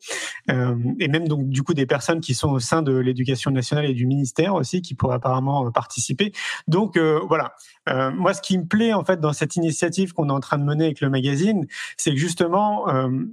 euh, 0.49 0.75
et 0.99 1.07
même 1.07 1.27
donc 1.27 1.47
du 1.49 1.63
coup 1.63 1.73
des 1.73 1.85
personnes 1.85 2.21
qui 2.21 2.33
sont 2.33 2.49
au 2.49 2.59
sein 2.59 2.81
de 2.81 2.93
l'éducation 2.93 3.51
nationale 3.51 3.85
et 3.85 3.93
du 3.93 4.07
ministère 4.07 4.55
aussi 4.55 4.81
qui 4.81 4.95
pourraient 4.95 5.15
apparemment 5.15 5.67
euh, 5.67 5.71
participer. 5.71 6.31
Donc 6.67 6.97
euh, 6.97 7.19
voilà, 7.27 7.53
euh, 7.89 8.11
moi 8.11 8.33
ce 8.33 8.41
qui 8.41 8.57
me 8.57 8.65
plaît 8.65 8.93
en 8.93 9.03
fait 9.03 9.19
dans 9.19 9.33
cette 9.33 9.55
initiative 9.55 10.13
qu'on 10.13 10.29
est 10.29 10.33
en 10.33 10.39
train 10.39 10.57
de 10.57 10.63
mener 10.63 10.85
avec 10.85 11.01
le 11.01 11.09
magazine, 11.09 11.65
c'est 11.97 12.11
que 12.11 12.17
justement 12.17 12.85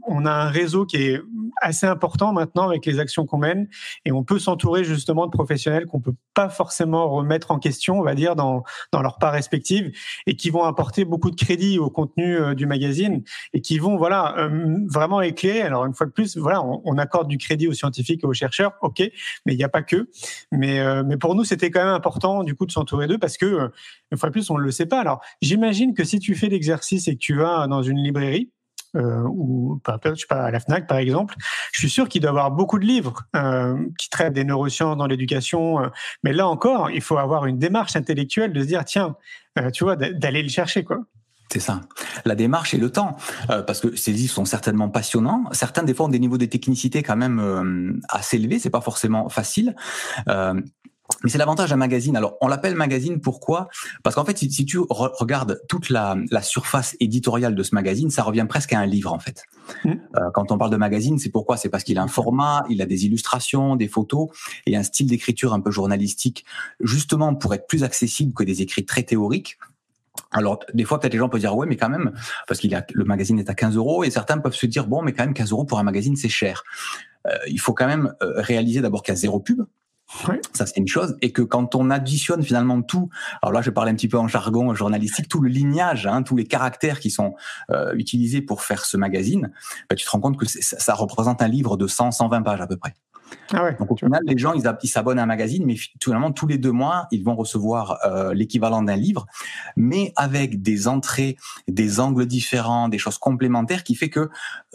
on 0.07 0.27
a 0.27 0.33
un 0.33 0.49
réseau 0.49 0.85
qui 0.85 0.97
est 0.97 1.21
assez 1.61 1.87
important 1.87 2.33
maintenant 2.33 2.69
avec 2.69 2.87
les 2.87 2.99
actions 2.99 3.27
qu'on 3.27 3.38
et 4.05 4.13
on 4.13 4.25
peut 4.25 4.39
s'entourer 4.39 4.85
justement 4.85 5.27
de 5.27 5.31
professionnels 5.31 5.87
qu'on 5.87 6.01
peut 6.01 6.15
pas 6.35 6.49
forcément 6.49 7.09
remettre 7.09 7.51
en 7.51 7.59
question, 7.59 7.99
on 7.99 8.03
va 8.03 8.15
dire, 8.15 8.37
dans, 8.37 8.63
dans 8.93 9.03
leur 9.03 9.19
part 9.19 9.33
respective 9.33 9.93
et 10.27 10.37
qui 10.37 10.51
vont 10.51 10.63
apporter 10.65 11.05
beaucoup 11.05 11.31
de 11.31 11.37
crédit 11.37 11.79
au 11.79 11.91
contenu 11.91 12.37
euh, 12.37 12.55
du 12.55 12.67
magazine 12.67 13.23
et 13.53 13.61
qui 13.61 13.79
vont, 13.79 13.97
voilà, 13.97 14.37
euh, 14.39 14.79
vraiment 14.89 15.21
éclairer. 15.21 15.63
Alors, 15.63 15.85
une 15.87 15.95
fois 15.95 16.07
de 16.07 16.13
plus, 16.13 16.37
voilà, 16.37 16.63
on, 16.63 16.99
accorde 16.99 17.29
du 17.29 17.39
crédit 17.39 17.69
aux 17.69 17.73
scientifiques 17.73 18.25
et 18.25 18.27
aux 18.27 18.33
chercheurs, 18.33 18.73
ok, 18.83 19.01
mais 19.47 19.55
il 19.55 19.57
n'y 19.57 19.65
a 19.65 19.69
pas 19.69 19.83
que. 19.83 20.11
Mais, 20.51 20.81
euh, 20.81 21.05
mais 21.07 21.17
pour 21.17 21.37
nous, 21.37 21.45
c'était 21.45 21.71
quand 21.71 21.85
même 21.85 21.95
important, 21.95 22.43
du 22.43 22.57
coup, 22.57 22.67
de 22.67 22.73
s'entourer 22.73 23.07
d'eux 23.07 23.19
parce 23.19 23.37
que, 23.37 23.71
une 24.11 24.19
fois 24.19 24.31
de 24.31 24.33
plus, 24.33 24.51
on 24.51 24.59
ne 24.59 24.63
le 24.63 24.73
sait 24.73 24.87
pas. 24.87 25.01
Alors, 25.01 25.21
j'imagine 25.43 25.95
que 25.95 26.03
si 26.03 26.19
tu 26.19 26.35
fais 26.35 26.49
l'exercice 26.49 27.07
et 27.07 27.15
que 27.15 27.21
tu 27.21 27.37
vas 27.37 27.69
dans 27.69 27.83
une 27.83 27.99
librairie, 27.99 28.51
euh, 28.97 29.23
ou 29.29 29.81
je 29.87 30.15
sais 30.15 30.27
pas, 30.29 30.45
à 30.45 30.51
la 30.51 30.61
FNAC 30.61 30.87
par 30.87 30.99
exemple, 30.99 31.35
je 31.73 31.81
suis 31.81 31.91
sûr 31.91 32.09
qu'il 32.09 32.23
doit 32.23 32.29
y 32.29 32.31
avoir 32.31 32.51
beaucoup 32.51 32.79
de 32.79 32.87
livres 32.87 33.23
euh, 33.37 33.77
qui 33.99 34.09
traitent 34.09 34.33
des 34.33 34.45
neurosciences 34.45 34.97
dans 34.97 35.07
l'éducation. 35.07 35.83
Euh, 35.83 35.89
mais 36.23 36.33
là 36.33 36.49
encore, 36.49 36.91
il 36.91 37.03
faut 37.03 37.19
avoir 37.19 37.47
une 37.47 37.59
démarche 37.59 37.97
intellectuelle 37.97 38.53
de 38.53 38.63
se 38.63 38.67
dire, 38.67 38.85
tiens, 38.85 39.17
tu 39.73 39.85
vois, 39.85 39.97
d'aller 39.97 40.43
le 40.43 40.49
chercher, 40.49 40.85
quoi. 40.85 40.99
C'est 41.51 41.61
ça. 41.61 41.81
La 42.27 42.35
démarche 42.35 42.75
et 42.75 42.79
le 42.79 42.93
temps, 42.93 43.17
parce 43.49 43.81
que 43.81 43.97
ces 43.97 44.13
livres 44.13 44.33
sont 44.33 44.45
certainement 44.45 44.91
passionnants. 44.91 45.47
Certains 45.53 45.83
des 45.83 45.95
fois 45.95 46.07
ont 46.07 46.11
des 46.11 46.19
niveaux 46.19 46.37
de 46.37 46.45
technicité 46.45 47.03
quand 47.03 47.17
même 47.17 48.01
assez 48.11 48.37
élevés. 48.37 48.59
C'est 48.59 48.71
pas 48.71 48.83
forcément 48.83 49.31
facile. 49.31 49.75
Mais 51.23 51.31
c'est 51.31 51.39
l'avantage 51.39 51.71
d'un 51.71 51.77
magazine. 51.77 52.17
Alors, 52.17 52.37
on 52.41 52.49
l'appelle 52.49 52.75
magazine 52.75 53.21
pourquoi? 53.21 53.69
Parce 54.03 54.15
qu'en 54.15 54.25
fait, 54.25 54.37
si, 54.39 54.51
si 54.51 54.67
tu 54.67 54.79
regardes 54.89 55.61
toute 55.69 55.91
la, 55.91 56.17
la, 56.31 56.43
surface 56.43 56.97
éditoriale 57.01 57.55
de 57.55 57.63
ce 57.63 57.75
magazine, 57.75 58.11
ça 58.11 58.23
revient 58.23 58.47
presque 58.49 58.73
à 58.73 58.79
un 58.79 58.87
livre 58.87 59.13
en 59.13 59.19
fait. 59.19 59.45
Mmh. 59.85 59.91
Euh, 59.91 60.31
quand 60.35 60.53
on 60.53 60.59
parle 60.59 60.71
de 60.71 60.77
magazine, 60.77 61.19
c'est 61.19 61.31
pourquoi? 61.31 61.57
C'est 61.57 61.71
parce 61.71 61.83
qu'il 61.83 61.99
a 61.99 62.03
un 62.03 62.09
format, 62.09 62.65
il 62.69 62.83
a 62.83 62.87
des 62.87 63.07
illustrations, 63.07 63.75
des 63.75 63.89
photos 63.89 64.29
et 64.67 64.77
un 64.77 64.83
style 64.83 65.07
d'écriture 65.07 65.55
un 65.55 65.61
peu 65.61 65.71
journalistique, 65.71 66.45
justement 66.81 67.35
pour 67.35 67.55
être 67.55 67.67
plus 67.67 67.85
accessible 67.85 68.33
que 68.35 68.45
des 68.45 68.63
écrits 68.63 68.85
très 68.85 69.03
théoriques. 69.03 69.59
Alors, 70.31 70.61
des 70.75 70.85
fois, 70.85 71.01
peut-être 71.01 71.13
les 71.15 71.19
gens 71.19 71.29
peuvent 71.29 71.41
dire, 71.41 71.57
ouais, 71.57 71.67
mais 71.67 71.77
quand 71.77 71.89
même, 71.89 72.13
parce 72.47 72.61
qu'il 72.61 72.75
a, 72.75 72.85
le 72.93 73.05
magazine 73.05 73.39
est 73.39 73.49
à 73.49 73.55
15 73.55 73.77
euros, 73.77 74.05
et 74.05 74.11
certains 74.11 74.39
peuvent 74.39 74.55
se 74.55 74.67
dire, 74.67 74.87
bon, 74.87 75.03
mais 75.03 75.13
quand 75.13 75.25
même, 75.25 75.35
15 75.35 75.53
euros 75.53 75.65
pour 75.65 75.79
un 75.79 75.83
magazine, 75.83 76.17
c'est 76.17 76.29
cher. 76.29 76.65
Euh, 77.27 77.31
il 77.49 77.61
faut 77.61 77.73
quand 77.73 77.87
même 77.87 78.15
euh, 78.23 78.33
réaliser 78.37 78.81
d'abord 78.81 79.03
qu'il 79.03 79.13
y 79.13 79.17
a 79.17 79.17
zéro 79.17 79.41
pub, 79.41 79.63
ça, 80.55 80.67
c'est 80.67 80.77
une 80.77 80.89
chose. 80.89 81.17
Et 81.21 81.33
que 81.33 81.43
quand 81.43 81.75
on 81.75 81.91
additionne 81.91 82.43
finalement 82.43 82.81
tout, 82.83 83.11
alors 83.43 83.53
là, 83.53 83.63
je 83.63 83.71
parle 83.71 83.89
un 83.89 83.95
petit 83.95 84.09
peu 84.09 84.19
en 84.19 84.29
jargon 84.29 84.75
journalistique, 84.75 85.29
tout 85.29 85.41
le 85.41 85.49
lignage, 85.49 86.07
hein, 86.07 86.23
tous 86.23 86.37
les 86.37 86.47
caractères 86.47 87.01
qui 87.01 87.11
sont 87.11 87.35
euh, 87.71 87.93
utilisés 87.95 88.41
pour 88.41 88.63
faire 88.63 88.85
ce 88.85 88.97
magazine, 88.97 89.53
bah, 89.89 89.97
tu 89.97 90.05
te 90.05 90.11
rends 90.11 90.21
compte 90.21 90.39
que 90.39 90.47
ça, 90.47 90.79
ça, 90.79 90.95
représente 90.95 91.43
un 91.43 91.49
livre 91.49 91.77
de 91.77 91.87
100, 91.87 92.13
120 92.13 92.43
pages 92.43 92.61
à 92.61 92.67
peu 92.67 92.77
près. 92.77 92.95
Ah 93.53 93.65
ouais, 93.65 93.77
Donc 93.79 93.91
au 93.91 93.97
final, 93.97 94.21
les 94.27 94.37
gens, 94.37 94.55
ils 94.55 94.89
s'abonnent 94.89 95.19
à 95.19 95.23
un 95.23 95.27
magazine, 95.27 95.65
mais 95.67 95.77
finalement, 96.03 96.33
tous 96.33 96.47
les 96.47 96.59
deux 96.59 96.73
mois, 96.73 97.07
ils 97.11 97.25
vont 97.25 97.35
recevoir 97.35 97.99
euh, 98.05 98.35
l'équivalent 98.35 98.83
d'un 98.83 98.97
livre, 98.97 99.27
mais 99.77 100.13
avec 100.17 100.63
des 100.63 100.89
entrées, 100.89 101.37
des 101.67 102.01
angles 102.01 102.27
différents, 102.27 102.89
des 102.89 102.99
choses 102.99 103.19
complémentaires, 103.19 103.85
qui 103.85 103.95
fait 103.95 104.11
que 104.11 104.31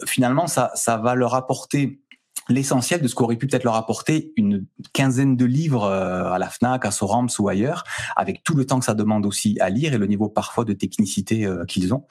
finalement, 0.06 0.46
ça, 0.46 0.70
ça 0.74 0.96
va 0.96 1.14
leur 1.14 1.34
apporter 1.34 2.00
l'essentiel 2.48 3.00
de 3.00 3.08
ce 3.08 3.14
qu'aurait 3.14 3.36
pu 3.36 3.46
peut-être 3.46 3.64
leur 3.64 3.74
apporter 3.74 4.32
une 4.36 4.66
quinzaine 4.92 5.36
de 5.36 5.44
livres 5.44 5.84
euh, 5.84 6.30
à 6.30 6.38
la 6.38 6.48
FNAC, 6.48 6.84
à 6.84 6.90
Sorams 6.90 7.28
ou 7.38 7.48
ailleurs, 7.48 7.84
avec 8.16 8.42
tout 8.44 8.54
le 8.54 8.66
temps 8.66 8.78
que 8.78 8.84
ça 8.84 8.94
demande 8.94 9.26
aussi 9.26 9.58
à 9.60 9.70
lire 9.70 9.94
et 9.94 9.98
le 9.98 10.06
niveau 10.06 10.28
parfois 10.28 10.64
de 10.64 10.72
technicité 10.72 11.46
euh, 11.46 11.64
qu'ils 11.64 11.94
ont. 11.94 12.04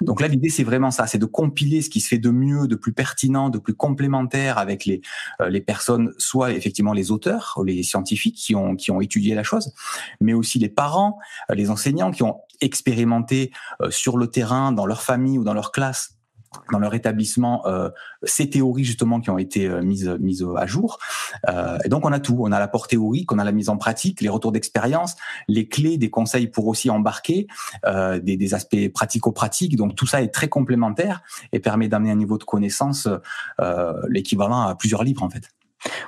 Donc 0.00 0.20
là, 0.20 0.28
l'idée, 0.28 0.48
c'est 0.48 0.64
vraiment 0.64 0.90
ça, 0.90 1.06
c'est 1.06 1.18
de 1.18 1.26
compiler 1.26 1.82
ce 1.82 1.90
qui 1.90 2.00
se 2.00 2.08
fait 2.08 2.18
de 2.18 2.30
mieux, 2.30 2.66
de 2.66 2.76
plus 2.76 2.92
pertinent, 2.92 3.50
de 3.50 3.58
plus 3.58 3.74
complémentaire 3.74 4.58
avec 4.58 4.84
les, 4.84 5.00
euh, 5.40 5.48
les 5.48 5.60
personnes, 5.60 6.12
soit 6.18 6.52
effectivement 6.52 6.92
les 6.92 7.10
auteurs, 7.10 7.60
les 7.64 7.82
scientifiques 7.82 8.36
qui 8.36 8.54
ont, 8.54 8.76
qui 8.76 8.90
ont 8.90 9.00
étudié 9.00 9.34
la 9.34 9.42
chose, 9.42 9.72
mais 10.20 10.32
aussi 10.32 10.58
les 10.58 10.68
parents, 10.68 11.18
les 11.50 11.70
enseignants 11.70 12.10
qui 12.10 12.22
ont 12.22 12.40
expérimenté 12.60 13.52
sur 13.90 14.16
le 14.16 14.28
terrain, 14.28 14.72
dans 14.72 14.86
leur 14.86 15.02
famille 15.02 15.38
ou 15.38 15.44
dans 15.44 15.54
leur 15.54 15.72
classe, 15.72 16.13
dans 16.72 16.78
leur 16.78 16.94
établissement 16.94 17.66
euh, 17.66 17.90
ces 18.22 18.50
théories 18.50 18.84
justement 18.84 19.20
qui 19.20 19.30
ont 19.30 19.38
été 19.38 19.66
euh, 19.66 19.82
mises 19.82 20.08
mises 20.20 20.46
à 20.56 20.66
jour. 20.66 20.98
Euh, 21.48 21.78
et 21.84 21.88
donc 21.88 22.04
on 22.04 22.12
a 22.12 22.20
tout, 22.20 22.38
on 22.40 22.52
a 22.52 22.58
l'apport 22.58 22.88
théorique, 22.88 23.32
on 23.32 23.38
a 23.38 23.44
la 23.44 23.52
mise 23.52 23.68
en 23.68 23.76
pratique, 23.76 24.20
les 24.20 24.28
retours 24.28 24.52
d'expérience, 24.52 25.16
les 25.48 25.68
clés, 25.68 25.98
des 25.98 26.10
conseils 26.10 26.46
pour 26.46 26.66
aussi 26.66 26.90
embarquer, 26.90 27.46
euh, 27.86 28.18
des, 28.20 28.36
des, 28.36 28.54
aspects 28.54 28.88
pratico-pratiques. 28.92 29.76
Donc 29.76 29.94
tout 29.94 30.06
ça 30.06 30.22
est 30.22 30.28
très 30.28 30.48
complémentaire 30.48 31.22
et 31.52 31.58
permet 31.58 31.88
d'amener 31.88 32.10
un 32.10 32.16
niveau 32.16 32.38
de 32.38 32.44
connaissance 32.44 33.08
euh, 33.60 33.92
l'équivalent 34.08 34.62
à 34.62 34.74
plusieurs 34.74 35.04
livres 35.04 35.22
en 35.22 35.30
fait. 35.30 35.50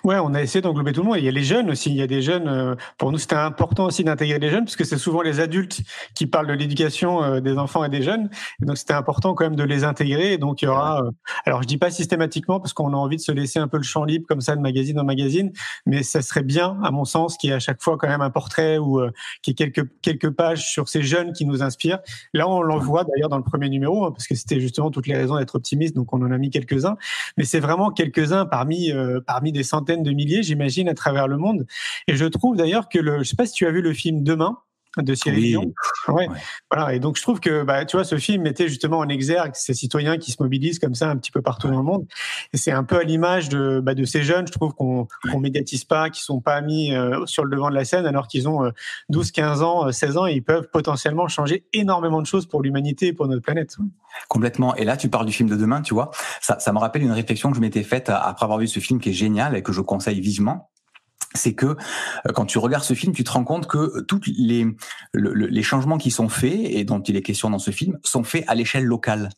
Ouais, 0.05 0.19
on 0.19 0.35
a 0.35 0.43
essayé 0.43 0.63
d'englober 0.63 0.93
tout 0.93 1.03
le 1.03 1.07
monde. 1.09 1.17
il 1.19 1.25
y 1.25 1.29
a 1.29 1.33
les 1.33 1.43
jeunes 1.43 1.71
aussi. 1.71 1.91
Il 1.91 1.97
y 1.97 2.03
a 2.03 2.07
des 2.07 2.23
jeunes. 2.23 2.49
Euh, 2.49 2.75
pour 2.99 3.13
nous, 3.13 3.19
c'était 3.19 3.35
important 3.35 3.87
aussi 3.87 4.05
d'intégrer 4.05 4.39
les 4.39 4.51
jeunes, 4.51 4.65
parce 4.65 4.77
que 4.77 4.85
c'est 4.85 4.99
souvent 4.99 5.23
les 5.23 5.41
adultes 5.41 5.81
qui 6.15 6.27
parlent 6.27 6.47
de 6.47 6.53
l'éducation 6.53 7.23
euh, 7.23 7.41
des 7.41 7.59
enfants 7.59 7.85
et 7.85 7.89
des 7.89 8.03
jeunes. 8.03 8.31
Et 8.63 8.67
donc, 8.67 8.79
c'était 8.79 8.95
important 8.95 9.35
quand 9.35 9.45
même 9.45 9.57
de 9.57 9.65
les 9.65 9.85
intégrer. 9.85 10.35
Et 10.35 10.39
donc, 10.39 10.63
il 10.63 10.67
y 10.67 10.69
aura. 10.69 11.03
Euh, 11.03 11.11
alors, 11.45 11.63
je 11.63 11.67
dis 11.67 11.79
pas 11.79 11.91
systématiquement, 11.91 12.61
parce 12.61 12.73
qu'on 12.73 12.93
a 12.93 12.97
envie 12.97 13.17
de 13.17 13.23
se 13.23 13.33
laisser 13.33 13.59
un 13.59 13.69
peu 13.69 13.77
le 13.77 13.83
champ 13.83 14.05
libre 14.05 14.27
comme 14.29 14.41
ça 14.41 14.57
de 14.57 14.61
magazine 14.61 14.99
en 15.01 15.05
magazine, 15.05 15.53
mais 15.87 16.03
ça 16.03 16.23
serait 16.23 16.43
bien, 16.43 16.79
à 16.83 16.91
mon 16.91 17.05
sens, 17.05 17.37
qu'il 17.37 17.51
y 17.51 17.53
ait 17.53 17.57
à 17.57 17.61
chaque 17.61 17.83
fois 17.83 17.97
quand 17.99 18.09
même 18.09 18.23
un 18.23 18.31
portrait 18.31 18.79
ou 18.79 19.01
qu'il 19.43 19.53
y 19.53 19.63
ait 19.63 19.71
quelques 19.71 19.89
quelques 20.03 20.31
pages 20.31 20.71
sur 20.71 20.89
ces 20.89 21.03
jeunes 21.03 21.33
qui 21.33 21.45
nous 21.45 21.63
inspirent. 21.63 21.99
Là, 22.33 22.49
on 22.49 22.63
l'envoie 22.63 23.05
d'ailleurs 23.05 23.29
dans 23.29 23.39
le 23.39 23.43
premier 23.43 23.69
numéro, 23.69 24.05
hein, 24.05 24.13
parce 24.13 24.27
que 24.27 24.35
c'était 24.35 24.61
justement 24.61 24.91
toutes 24.91 25.07
les 25.07 25.17
raisons 25.17 25.37
d'être 25.37 25.55
optimiste. 25.55 25.95
Donc, 25.95 26.13
on 26.13 26.23
en 26.23 26.31
a 26.31 26.39
mis 26.39 26.51
quelques-uns, 26.51 26.97
mais 27.37 27.45
c'est 27.45 27.61
vraiment 27.61 27.91
quelques-uns 27.91 28.47
parmi 28.47 28.93
parmi 29.27 29.53
des 29.53 29.65
centaines 29.67 30.03
de 30.03 30.13
milliers, 30.13 30.43
j'imagine, 30.43 30.89
à 30.89 30.95
travers 30.95 31.29
le 31.29 31.37
monde. 31.37 31.67
Et 32.09 32.17
je 32.17 32.25
trouve 32.25 32.57
d'ailleurs 32.57 32.89
que 32.89 32.99
le, 32.99 33.19
je 33.19 33.29
sais 33.29 33.37
pas 33.37 33.45
si 33.45 33.53
tu 33.53 33.67
as 33.67 33.71
vu 33.71 33.83
le 33.83 33.93
film 33.93 34.23
Demain 34.23 34.57
de 34.97 35.15
Cyril 35.15 35.43
Dion. 35.43 35.73
Ouais. 36.09 36.29
Voilà. 36.71 36.95
Et 36.95 37.01
donc 37.01 37.17
je 37.17 37.23
trouve 37.23 37.41
que 37.41 37.63
bah, 37.63 37.85
tu 37.85 37.97
vois 37.97 38.05
ce 38.05 38.17
film 38.17 38.43
mettait 38.43 38.69
justement 38.69 38.99
en 38.99 39.09
exergue 39.09 39.53
ces 39.55 39.75
citoyens 39.75 40.19
qui 40.19 40.33
se 40.33 40.43
mobilisent 40.43 40.79
comme 40.79 40.95
ça 40.95 41.11
un 41.11 41.17
petit 41.17 41.31
peu 41.31 41.43
partout 41.43 41.69
dans 41.69 41.79
le 41.79 41.83
monde. 41.83 42.07
Et 42.53 42.57
c'est 42.57 42.73
un 42.73 42.85
peu 42.85 42.99
à 42.99 43.03
l'image 43.03 43.49
de 43.49 43.81
bah, 43.81 43.95
de 43.95 44.05
ces 44.05 44.23
jeunes, 44.23 44.47
je 44.47 44.53
trouve 44.53 44.75
qu'on 44.75 45.09
qu'on 45.31 45.41
médiatise 45.41 45.85
pas, 45.85 46.11
qui 46.11 46.23
sont 46.23 46.41
pas 46.41 46.61
mis 46.61 46.95
euh, 46.95 47.25
sur 47.27 47.45
le 47.45 47.51
devant 47.51 47.71
de 47.71 47.75
la 47.75 47.85
scène 47.85 48.07
alors 48.07 48.29
qu'ils 48.29 48.49
ont 48.49 48.71
12, 49.09 49.29
euh, 49.29 49.31
15 49.35 49.63
ans, 49.63 49.93
16 49.93 50.17
euh, 50.17 50.21
ans 50.21 50.27
et 50.27 50.33
ils 50.33 50.45
peuvent 50.45 50.69
potentiellement 50.73 51.29
changer 51.29 51.67
énormément 51.73 52.21
de 52.21 52.27
choses 52.27 52.47
pour 52.47 52.63
l'humanité 52.63 53.09
et 53.09 53.13
pour 53.13 53.27
notre 53.27 53.43
planète. 53.43 53.77
Complètement. 54.29 54.75
Et 54.77 54.85
là, 54.85 54.97
tu 54.97 55.09
parles 55.09 55.27
du 55.27 55.33
film 55.33 55.49
de 55.49 55.57
demain, 55.57 55.83
tu 55.83 55.95
vois. 55.95 56.11
Ça, 56.41 56.59
ça 56.59 56.73
me 56.73 56.79
rappelle 56.79 57.03
une 57.03 57.13
réflexion 57.13 57.51
que 57.51 57.57
je 57.57 57.61
m'étais 57.61 57.83
faite 57.83 58.09
après 58.09 58.45
avoir 58.45 58.59
vu 58.59 58.67
ce 58.67 58.81
film 58.81 59.01
qui 59.01 59.11
est 59.11 59.15
génial 59.15 59.57
et 59.57 59.63
que 59.63 59.73
je 59.73 59.81
conseille 59.81 60.21
vivement 60.21 60.71
c'est 61.37 61.55
que 61.55 61.67
euh, 61.67 62.33
quand 62.35 62.47
tu 62.47 62.59
regardes 62.59 62.85
ce 62.85 62.95
film, 62.95 63.13
tu 63.13 63.25
te 63.25 63.31
rends 63.31 63.45
compte 63.45 63.67
que 63.67 64.01
tous 64.03 64.21
les, 64.27 64.67
les 65.15 65.63
changements 65.63 65.99
qui 65.99 66.11
sont 66.11 66.29
faits 66.29 66.59
et 66.59 66.85
dont 66.85 67.01
il 67.01 67.17
est 67.17 67.23
question 67.23 67.51
dans 67.51 67.59
ce 67.59 67.71
film 67.71 67.99
sont 68.03 68.25
faits 68.25 68.45
à 68.49 68.55
l'échelle 68.55 68.85
locale. 68.85 69.31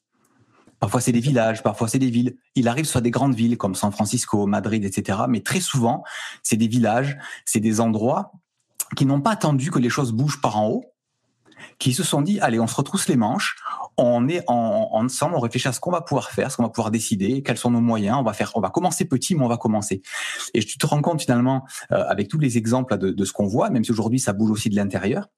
Parfois 0.81 1.01
c'est 1.01 1.13
des 1.13 1.21
villages, 1.21 1.63
parfois 1.63 1.89
c'est 1.89 1.99
des 1.99 2.11
villes. 2.11 2.37
Il 2.55 2.69
arrive 2.69 2.85
soit 2.85 3.01
des 3.01 3.11
grandes 3.11 3.35
villes 3.35 3.57
comme 3.57 3.75
San 3.75 3.91
Francisco, 3.91 4.47
Madrid, 4.47 4.85
etc. 4.85 5.21
Mais 5.29 5.41
très 5.41 5.61
souvent, 5.61 6.05
c'est 6.43 6.57
des 6.57 6.69
villages, 6.69 7.19
c'est 7.45 7.61
des 7.61 7.81
endroits 7.81 8.33
qui 8.97 9.05
n'ont 9.05 9.21
pas 9.21 9.33
attendu 9.33 9.71
que 9.71 9.79
les 9.79 9.91
choses 9.91 10.13
bougent 10.13 10.41
par 10.41 10.57
en 10.57 10.69
haut, 10.69 10.85
qui 11.79 11.93
se 11.93 12.05
sont 12.05 12.23
dit 12.23 12.39
allez, 12.41 12.61
on 12.61 12.67
se 12.67 12.77
retrousse 12.77 13.09
les 13.09 13.17
manches, 13.17 13.57
on 13.99 14.29
est 14.29 14.43
en, 14.47 14.89
ensemble, 14.93 15.35
on 15.35 15.41
réfléchit 15.41 15.69
à 15.69 15.73
ce 15.73 15.81
qu'on 15.81 15.91
va 15.91 16.01
pouvoir 16.01 16.31
faire, 16.31 16.51
ce 16.51 16.57
qu'on 16.57 16.63
va 16.63 16.69
pouvoir 16.69 16.91
décider, 16.91 17.43
quels 17.43 17.59
sont 17.59 17.71
nos 17.71 17.81
moyens. 17.81 18.17
On 18.19 18.23
va 18.23 18.33
faire, 18.33 18.53
on 18.55 18.61
va 18.61 18.71
commencer 18.71 19.05
petit, 19.05 19.35
mais 19.35 19.43
on 19.43 19.49
va 19.49 19.57
commencer. 19.57 20.03
Et 20.55 20.61
tu 20.61 20.79
te 20.79 20.87
rends 20.87 21.03
compte 21.03 21.21
finalement, 21.21 21.65
euh, 21.93 22.05
avec 22.09 22.29
tous 22.29 22.39
les 22.39 22.57
exemples 22.57 22.97
de, 22.97 23.11
de 23.11 23.25
ce 23.25 23.33
qu'on 23.33 23.47
voit, 23.47 23.71
même 23.71 23.85
si 23.85 23.91
aujourd'hui 23.91 24.19
ça 24.19 24.33
bouge 24.33 24.51
aussi 24.51 24.71
de 24.71 24.77
l'intérieur, 24.77 25.29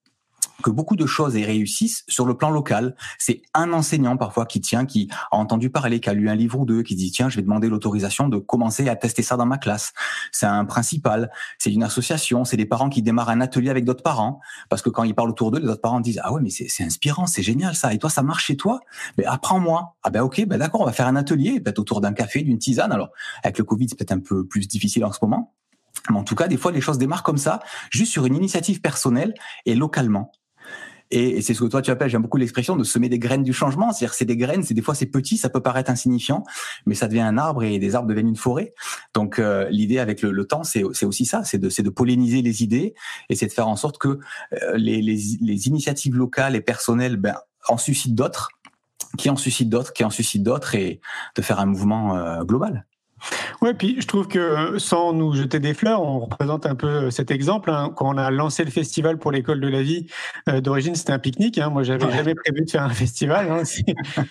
que 0.61 0.71
beaucoup 0.71 0.97
de 0.97 1.07
choses 1.07 1.35
réussissent 1.35 2.05
sur 2.09 2.27
le 2.27 2.37
plan 2.37 2.51
local. 2.51 2.95
C'est 3.19 3.43
un 3.55 3.73
enseignant 3.73 4.17
parfois 4.17 4.47
qui 4.47 4.61
tient, 4.61 4.87
qui 4.87 5.09
a 5.31 5.37
entendu 5.37 5.71
parler, 5.71 6.01
qui 6.01 6.09
a 6.09 6.15
lu 6.15 6.29
un 6.29 6.35
livre 6.35 6.61
ou 6.61 6.65
deux, 6.65 6.83
qui 6.83 6.95
dit 6.95 7.11
tiens, 7.11 7.29
je 7.29 7.37
vais 7.37 7.43
demander 7.43 7.69
l'autorisation 7.69 8.29
de 8.29 8.39
commencer 8.39 8.89
à 8.89 8.97
tester 8.97 9.23
ça 9.23 9.37
dans 9.37 9.47
ma 9.47 9.59
classe. 9.59 9.93
C'est 10.33 10.47
un 10.47 10.65
principal, 10.65 11.31
c'est 11.59 11.73
une 11.73 11.83
association, 11.83 12.45
c'est 12.45 12.57
des 12.57 12.67
parents 12.67 12.89
qui 12.89 13.03
démarrent 13.03 13.31
un 13.31 13.41
atelier 13.41 13.71
avec 13.71 13.85
d'autres 13.85 14.03
parents, 14.03 14.41
parce 14.69 14.83
que 14.83 14.91
quand 14.91 15.05
ils 15.05 15.15
parlent 15.15 15.31
autour 15.31 15.51
d'eux, 15.51 15.61
les 15.61 15.69
autres 15.69 15.81
parents 15.81 16.01
disent 16.01 16.21
ah 16.23 16.33
ouais 16.33 16.41
mais 16.43 16.51
c'est 16.51 16.85
inspirant, 16.85 17.27
c'est 17.27 17.43
génial 17.43 17.75
ça. 17.75 17.93
Et 17.95 17.99
toi 17.99 18.11
ça 18.11 18.23
marche 18.23 18.47
chez 18.47 18.57
toi? 18.57 18.81
Mais 19.19 19.25
apprends-moi. 19.25 19.97
Ah 20.03 20.11
ben 20.11 20.23
ok, 20.23 20.47
ben 20.47 20.59
d'accord, 20.59 20.83
on 20.83 20.87
va 20.87 20.93
faire 20.93 21.07
un 21.07 21.17
atelier, 21.17 21.61
peut-être 21.61 21.79
autour 21.79 22.01
d'un 22.01 22.13
café, 22.13 22.43
d'une 22.43 22.59
tisane. 22.59 22.93
Alors 22.93 23.11
avec 23.43 23.59
le 23.59 23.65
Covid 23.65 23.89
c'est 23.89 23.99
peut-être 23.99 24.13
un 24.13 24.21
peu 24.21 24.47
plus 24.47 24.69
difficile 24.69 25.05
en 25.05 25.13
ce 25.13 25.19
moment. 25.23 25.55
Mais 26.09 26.17
en 26.17 26.25
tout 26.25 26.35
cas, 26.35 26.49
des 26.49 26.57
fois, 26.57 26.73
les 26.73 26.81
choses 26.81 26.99
démarrent 26.99 27.23
comme 27.23 27.37
ça, 27.37 27.61
juste 27.91 28.13
sur 28.13 28.25
une 28.25 28.35
initiative 28.35 28.81
personnelle 28.81 29.35
et 29.67 29.75
localement. 29.75 30.33
Et, 31.11 31.43
c'est 31.43 31.55
ce 31.55 31.61
que 31.61 31.67
toi 31.67 31.83
tu 31.83 31.91
appelles, 31.91 32.09
j'aime 32.09 32.23
beaucoup 32.23 32.37
l'expression 32.37 32.77
de 32.77 32.85
semer 32.85 33.09
des 33.09 33.19
graines 33.19 33.43
du 33.43 33.53
changement. 33.53 33.93
C'est-à-dire 33.93 34.15
c'est 34.15 34.25
des 34.25 34.37
graines, 34.37 34.63
c'est 34.63 34.75
des 34.75 34.83
fois 34.83 34.95
c'est 34.95 35.07
petit, 35.07 35.37
ça 35.37 35.49
peut 35.49 35.61
paraître 35.61 35.91
insignifiant, 35.91 36.45
mais 36.87 36.95
ça 36.95 37.09
devient 37.09 37.21
un 37.21 37.39
arbre 37.39 37.63
et 37.65 37.79
des 37.79 37.95
arbres 37.95 38.09
deviennent 38.09 38.29
une 38.29 38.37
forêt. 38.37 38.75
Donc 39.15 39.39
euh, 39.39 39.69
l'idée 39.71 39.99
avec 39.99 40.23
le, 40.23 40.45
temps, 40.45 40.65
c'est 40.65 40.85
aussi 40.85 41.27
ça, 41.27 41.45
c'est 41.45 41.59
de, 41.59 41.69
de 41.69 41.91
polliniser 41.91 42.43
les 42.43 42.63
idées 42.63 42.95
et 43.29 43.35
c'est 43.35 43.47
de 43.47 43.53
faire 43.53 43.69
en 43.69 43.77
sorte 43.77 43.99
que 43.99 44.09
euh, 44.09 44.77
les, 44.77 45.03
les, 45.03 45.19
les, 45.41 45.69
initiatives 45.69 46.17
locales 46.17 46.57
et 46.57 46.61
personnelles 46.61 47.17
ben, 47.17 47.37
en 47.69 47.77
suscitent 47.77 48.15
d'autres, 48.15 48.51
qui 49.19 49.31
en 49.31 49.37
suscitent 49.37 49.69
d'autres, 49.69 49.93
qui 49.93 50.05
en 50.05 50.11
suscitent 50.11 50.43
d'autres 50.43 50.75
et 50.75 51.01
de 51.37 51.43
faire 51.43 51.61
un 51.61 51.67
mouvement 51.67 52.17
euh, 52.17 52.43
global. 52.45 52.87
Ouais, 53.63 53.75
puis 53.75 54.01
je 54.01 54.07
trouve 54.07 54.29
que 54.29 54.39
euh, 54.39 54.79
sans 54.79 55.13
nous 55.13 55.35
jeter 55.35 55.61
des 55.61 55.75
fleurs, 55.75 56.03
on 56.03 56.21
représente 56.21 56.67
un 56.67 56.75
peu 56.75 56.87
euh, 56.87 57.11
cet 57.11 57.31
exemple. 57.31 57.71
Hein. 57.71 57.93
Quand 57.95 58.15
on 58.15 58.19
a 58.19 58.31
lancé 58.31 58.65
le 58.65 58.71
festival 58.71 59.19
pour 59.19 59.33
l'école 59.33 59.61
de 59.61 59.69
la 59.69 59.83
vie, 59.83 60.07
euh, 60.49 60.61
d'origine 60.61 60.95
c'était 60.95 61.13
un 61.13 61.19
pique-nique. 61.19 61.59
Hein. 61.59 61.71
Moi, 61.71 61.83
j'avais 61.83 62.11
jamais 62.11 62.35
prévu 62.35 62.65
de 62.65 62.71
faire 62.71 62.83
un 62.83 62.91
festival, 62.91 63.51
hein, 63.51 63.63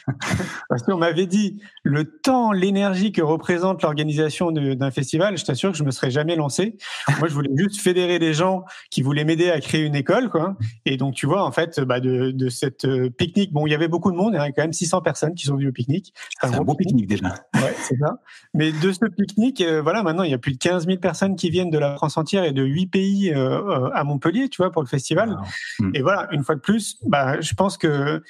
parce 0.69 0.83
qu'on 0.83 0.97
m'avait 0.97 1.27
dit 1.27 1.61
le 1.83 2.05
temps, 2.05 2.51
l'énergie 2.51 3.11
que 3.11 3.21
représente 3.21 3.83
l'organisation 3.83 4.51
d'un 4.51 4.91
festival. 4.91 5.37
Je 5.37 5.45
t'assure 5.45 5.71
que 5.71 5.77
je 5.77 5.83
me 5.83 5.91
serais 5.91 6.11
jamais 6.11 6.35
lancé. 6.35 6.77
Moi, 7.19 7.27
je 7.27 7.33
voulais 7.33 7.51
juste 7.55 7.81
fédérer 7.81 8.19
des 8.19 8.33
gens 8.33 8.65
qui 8.89 9.01
voulaient 9.01 9.25
m'aider 9.25 9.49
à 9.49 9.59
créer 9.59 9.81
une 9.81 9.95
école, 9.95 10.29
quoi. 10.29 10.57
Et 10.85 10.97
donc, 10.97 11.13
tu 11.13 11.25
vois, 11.25 11.43
en 11.43 11.51
fait, 11.51 11.79
bah, 11.79 11.99
de, 11.99 12.31
de 12.31 12.49
cette 12.49 12.87
pique-nique, 13.17 13.53
bon, 13.53 13.67
il 13.67 13.71
y 13.71 13.75
avait 13.75 13.87
beaucoup 13.87 14.11
de 14.11 14.17
monde. 14.17 14.33
Il 14.33 14.37
y 14.37 14.39
avait 14.39 14.53
quand 14.53 14.63
même 14.63 14.73
600 14.73 15.01
personnes 15.01 15.35
qui 15.35 15.45
sont 15.45 15.55
venues 15.55 15.69
au 15.69 15.71
pique-nique. 15.71 16.13
C'est 16.41 16.47
un, 16.47 16.61
beau 16.61 16.75
pique-nique 16.75 17.07
déjà. 17.07 17.27
Ouais, 17.55 17.75
c'est 17.81 17.97
ça. 17.97 18.19
Mais 18.53 18.71
de 18.81 18.91
ce 18.91 19.05
pique-nique, 19.05 19.61
euh, 19.61 19.81
voilà, 19.81 20.03
maintenant 20.03 20.23
il 20.23 20.31
y 20.31 20.33
a 20.33 20.37
plus 20.37 20.53
de 20.53 20.57
15 20.57 20.85
000 20.85 20.99
personnes 20.99 21.35
qui 21.35 21.49
viennent 21.49 21.69
de 21.69 21.77
la 21.77 21.95
France 21.95 22.17
entière 22.17 22.43
et 22.43 22.51
de 22.51 22.63
8 22.63 22.87
pays 22.87 23.33
euh, 23.33 23.59
euh, 23.59 23.89
à 23.93 24.03
Montpellier, 24.03 24.49
tu 24.49 24.57
vois, 24.61 24.71
pour 24.71 24.81
le 24.81 24.87
festival. 24.87 25.37
Hmm. 25.79 25.91
Et 25.93 26.01
voilà, 26.01 26.27
une 26.31 26.43
fois 26.43 26.55
de 26.55 26.59
plus, 26.59 26.97
bah, 27.05 27.39
je 27.41 27.53
pense 27.53 27.77
que 27.77 28.21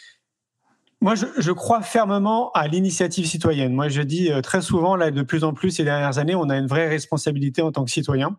moi, 1.02 1.16
je, 1.16 1.26
je, 1.38 1.52
crois 1.52 1.82
fermement 1.82 2.52
à 2.52 2.68
l'initiative 2.68 3.26
citoyenne. 3.26 3.74
Moi, 3.74 3.88
je 3.88 4.02
dis 4.02 4.32
euh, 4.32 4.42
très 4.42 4.62
souvent, 4.62 4.98
là, 4.98 5.12
de 5.12 5.22
plus 5.22 5.46
en 5.46 5.54
plus 5.54 5.72
ces 5.72 5.86
dernières 5.86 6.18
années, 6.18 6.36
on 6.36 6.50
a 6.50 6.58
une 6.58 6.68
vraie 6.68 6.90
responsabilité 6.90 7.62
en 7.62 7.72
tant 7.72 7.86
que 7.86 7.92
citoyen 7.92 8.38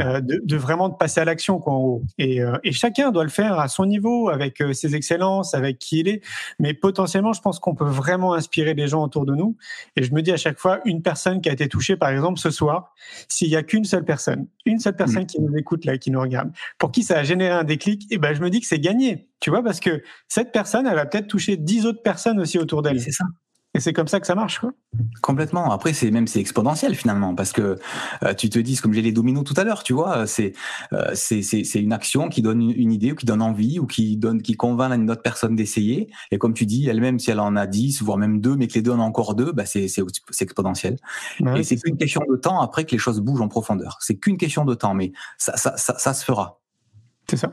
euh, 0.00 0.20
de, 0.20 0.40
de, 0.44 0.56
vraiment 0.56 0.88
de 0.88 0.94
passer 0.94 1.20
à 1.20 1.24
l'action, 1.24 1.58
quoi, 1.58 1.72
en 1.72 1.78
haut. 1.78 2.02
Et, 2.18 2.40
euh, 2.40 2.56
et, 2.62 2.70
chacun 2.70 3.10
doit 3.10 3.24
le 3.24 3.30
faire 3.30 3.58
à 3.58 3.66
son 3.66 3.84
niveau, 3.84 4.28
avec 4.28 4.60
euh, 4.60 4.72
ses 4.72 4.94
excellences, 4.94 5.54
avec 5.54 5.78
qui 5.80 6.00
il 6.00 6.08
est. 6.08 6.22
Mais 6.60 6.72
potentiellement, 6.72 7.32
je 7.32 7.40
pense 7.40 7.58
qu'on 7.58 7.74
peut 7.74 7.84
vraiment 7.84 8.34
inspirer 8.34 8.74
les 8.74 8.86
gens 8.86 9.02
autour 9.02 9.26
de 9.26 9.34
nous. 9.34 9.56
Et 9.96 10.04
je 10.04 10.14
me 10.14 10.22
dis 10.22 10.30
à 10.30 10.36
chaque 10.36 10.58
fois, 10.58 10.80
une 10.84 11.02
personne 11.02 11.40
qui 11.40 11.48
a 11.48 11.52
été 11.52 11.66
touchée, 11.66 11.96
par 11.96 12.10
exemple, 12.10 12.38
ce 12.38 12.50
soir, 12.50 12.94
s'il 13.28 13.48
y 13.48 13.56
a 13.56 13.64
qu'une 13.64 13.84
seule 13.84 14.04
personne, 14.04 14.46
une 14.66 14.78
seule 14.78 14.94
personne 14.94 15.24
mmh. 15.24 15.26
qui 15.26 15.40
nous 15.40 15.56
écoute 15.56 15.84
là, 15.84 15.98
qui 15.98 16.12
nous 16.12 16.20
regarde, 16.20 16.52
pour 16.78 16.92
qui 16.92 17.02
ça 17.02 17.18
a 17.18 17.24
généré 17.24 17.52
un 17.52 17.64
déclic, 17.64 18.02
et 18.04 18.06
eh 18.14 18.18
ben, 18.18 18.34
je 18.34 18.40
me 18.40 18.50
dis 18.50 18.60
que 18.60 18.66
c'est 18.66 18.78
gagné. 18.78 19.28
Tu 19.40 19.50
vois, 19.50 19.62
parce 19.62 19.80
que 19.80 20.02
cette 20.26 20.52
personne, 20.52 20.86
elle 20.86 20.96
va 20.96 21.06
peut-être 21.06 21.28
toucher 21.28 21.56
dix 21.56 21.86
autres 21.86 22.02
personnes 22.02 22.40
aussi 22.40 22.58
autour 22.58 22.82
d'elle. 22.82 23.00
C'est 23.00 23.12
ça. 23.12 23.24
Et 23.74 23.80
c'est 23.80 23.92
comme 23.92 24.08
ça 24.08 24.18
que 24.18 24.26
ça 24.26 24.34
marche, 24.34 24.60
quoi. 24.60 24.72
Complètement. 25.20 25.70
Après, 25.70 25.92
c'est 25.92 26.10
même 26.10 26.26
c'est 26.26 26.40
exponentiel 26.40 26.94
finalement, 26.94 27.34
parce 27.34 27.52
que 27.52 27.78
euh, 28.22 28.32
tu 28.32 28.48
te 28.48 28.58
dis, 28.58 28.76
comme 28.76 28.94
j'ai 28.94 29.02
les 29.02 29.12
dominos 29.12 29.44
tout 29.44 29.54
à 29.58 29.62
l'heure, 29.62 29.82
tu 29.82 29.92
vois, 29.92 30.26
c'est 30.26 30.54
euh, 30.94 31.10
c'est 31.12 31.42
c'est 31.42 31.80
une 31.80 31.92
action 31.92 32.30
qui 32.30 32.40
donne 32.40 32.62
une, 32.62 32.90
idée 32.90 33.12
ou 33.12 33.14
qui 33.14 33.26
donne 33.26 33.42
envie 33.42 33.78
ou 33.78 33.86
qui 33.86 34.16
donne 34.16 34.40
qui 34.40 34.54
convainc 34.54 34.94
une 34.94 35.10
autre 35.10 35.20
personne 35.20 35.54
d'essayer. 35.54 36.10
Et 36.30 36.38
comme 36.38 36.54
tu 36.54 36.64
dis, 36.64 36.88
elle-même, 36.88 37.18
si 37.18 37.30
elle 37.30 37.40
en 37.40 37.56
a 37.56 37.66
dix, 37.66 38.02
voire 38.02 38.16
même 38.16 38.40
deux, 38.40 38.56
mais 38.56 38.68
que 38.68 38.74
les 38.74 38.82
deux 38.82 38.92
en 38.92 39.00
ont 39.00 39.02
encore 39.02 39.34
deux, 39.34 39.52
bah 39.52 39.66
c'est 39.66 39.86
c'est 39.86 40.02
exponentiel. 40.40 40.96
et 41.54 41.62
c'est 41.62 41.76
qu'une 41.76 41.98
question 41.98 42.22
de 42.28 42.36
temps 42.36 42.60
après 42.62 42.86
que 42.86 42.92
les 42.92 42.98
choses 42.98 43.20
bougent 43.20 43.42
en 43.42 43.48
profondeur. 43.48 43.98
C'est 44.00 44.16
qu'une 44.16 44.38
question 44.38 44.64
de 44.64 44.74
temps, 44.74 44.94
mais 44.94 45.12
ça 45.36 45.58
ça, 45.58 45.76
ça, 45.76 45.98
ça 45.98 46.14
se 46.14 46.24
fera. 46.24 46.58
C'est 47.30 47.36
ça. 47.36 47.52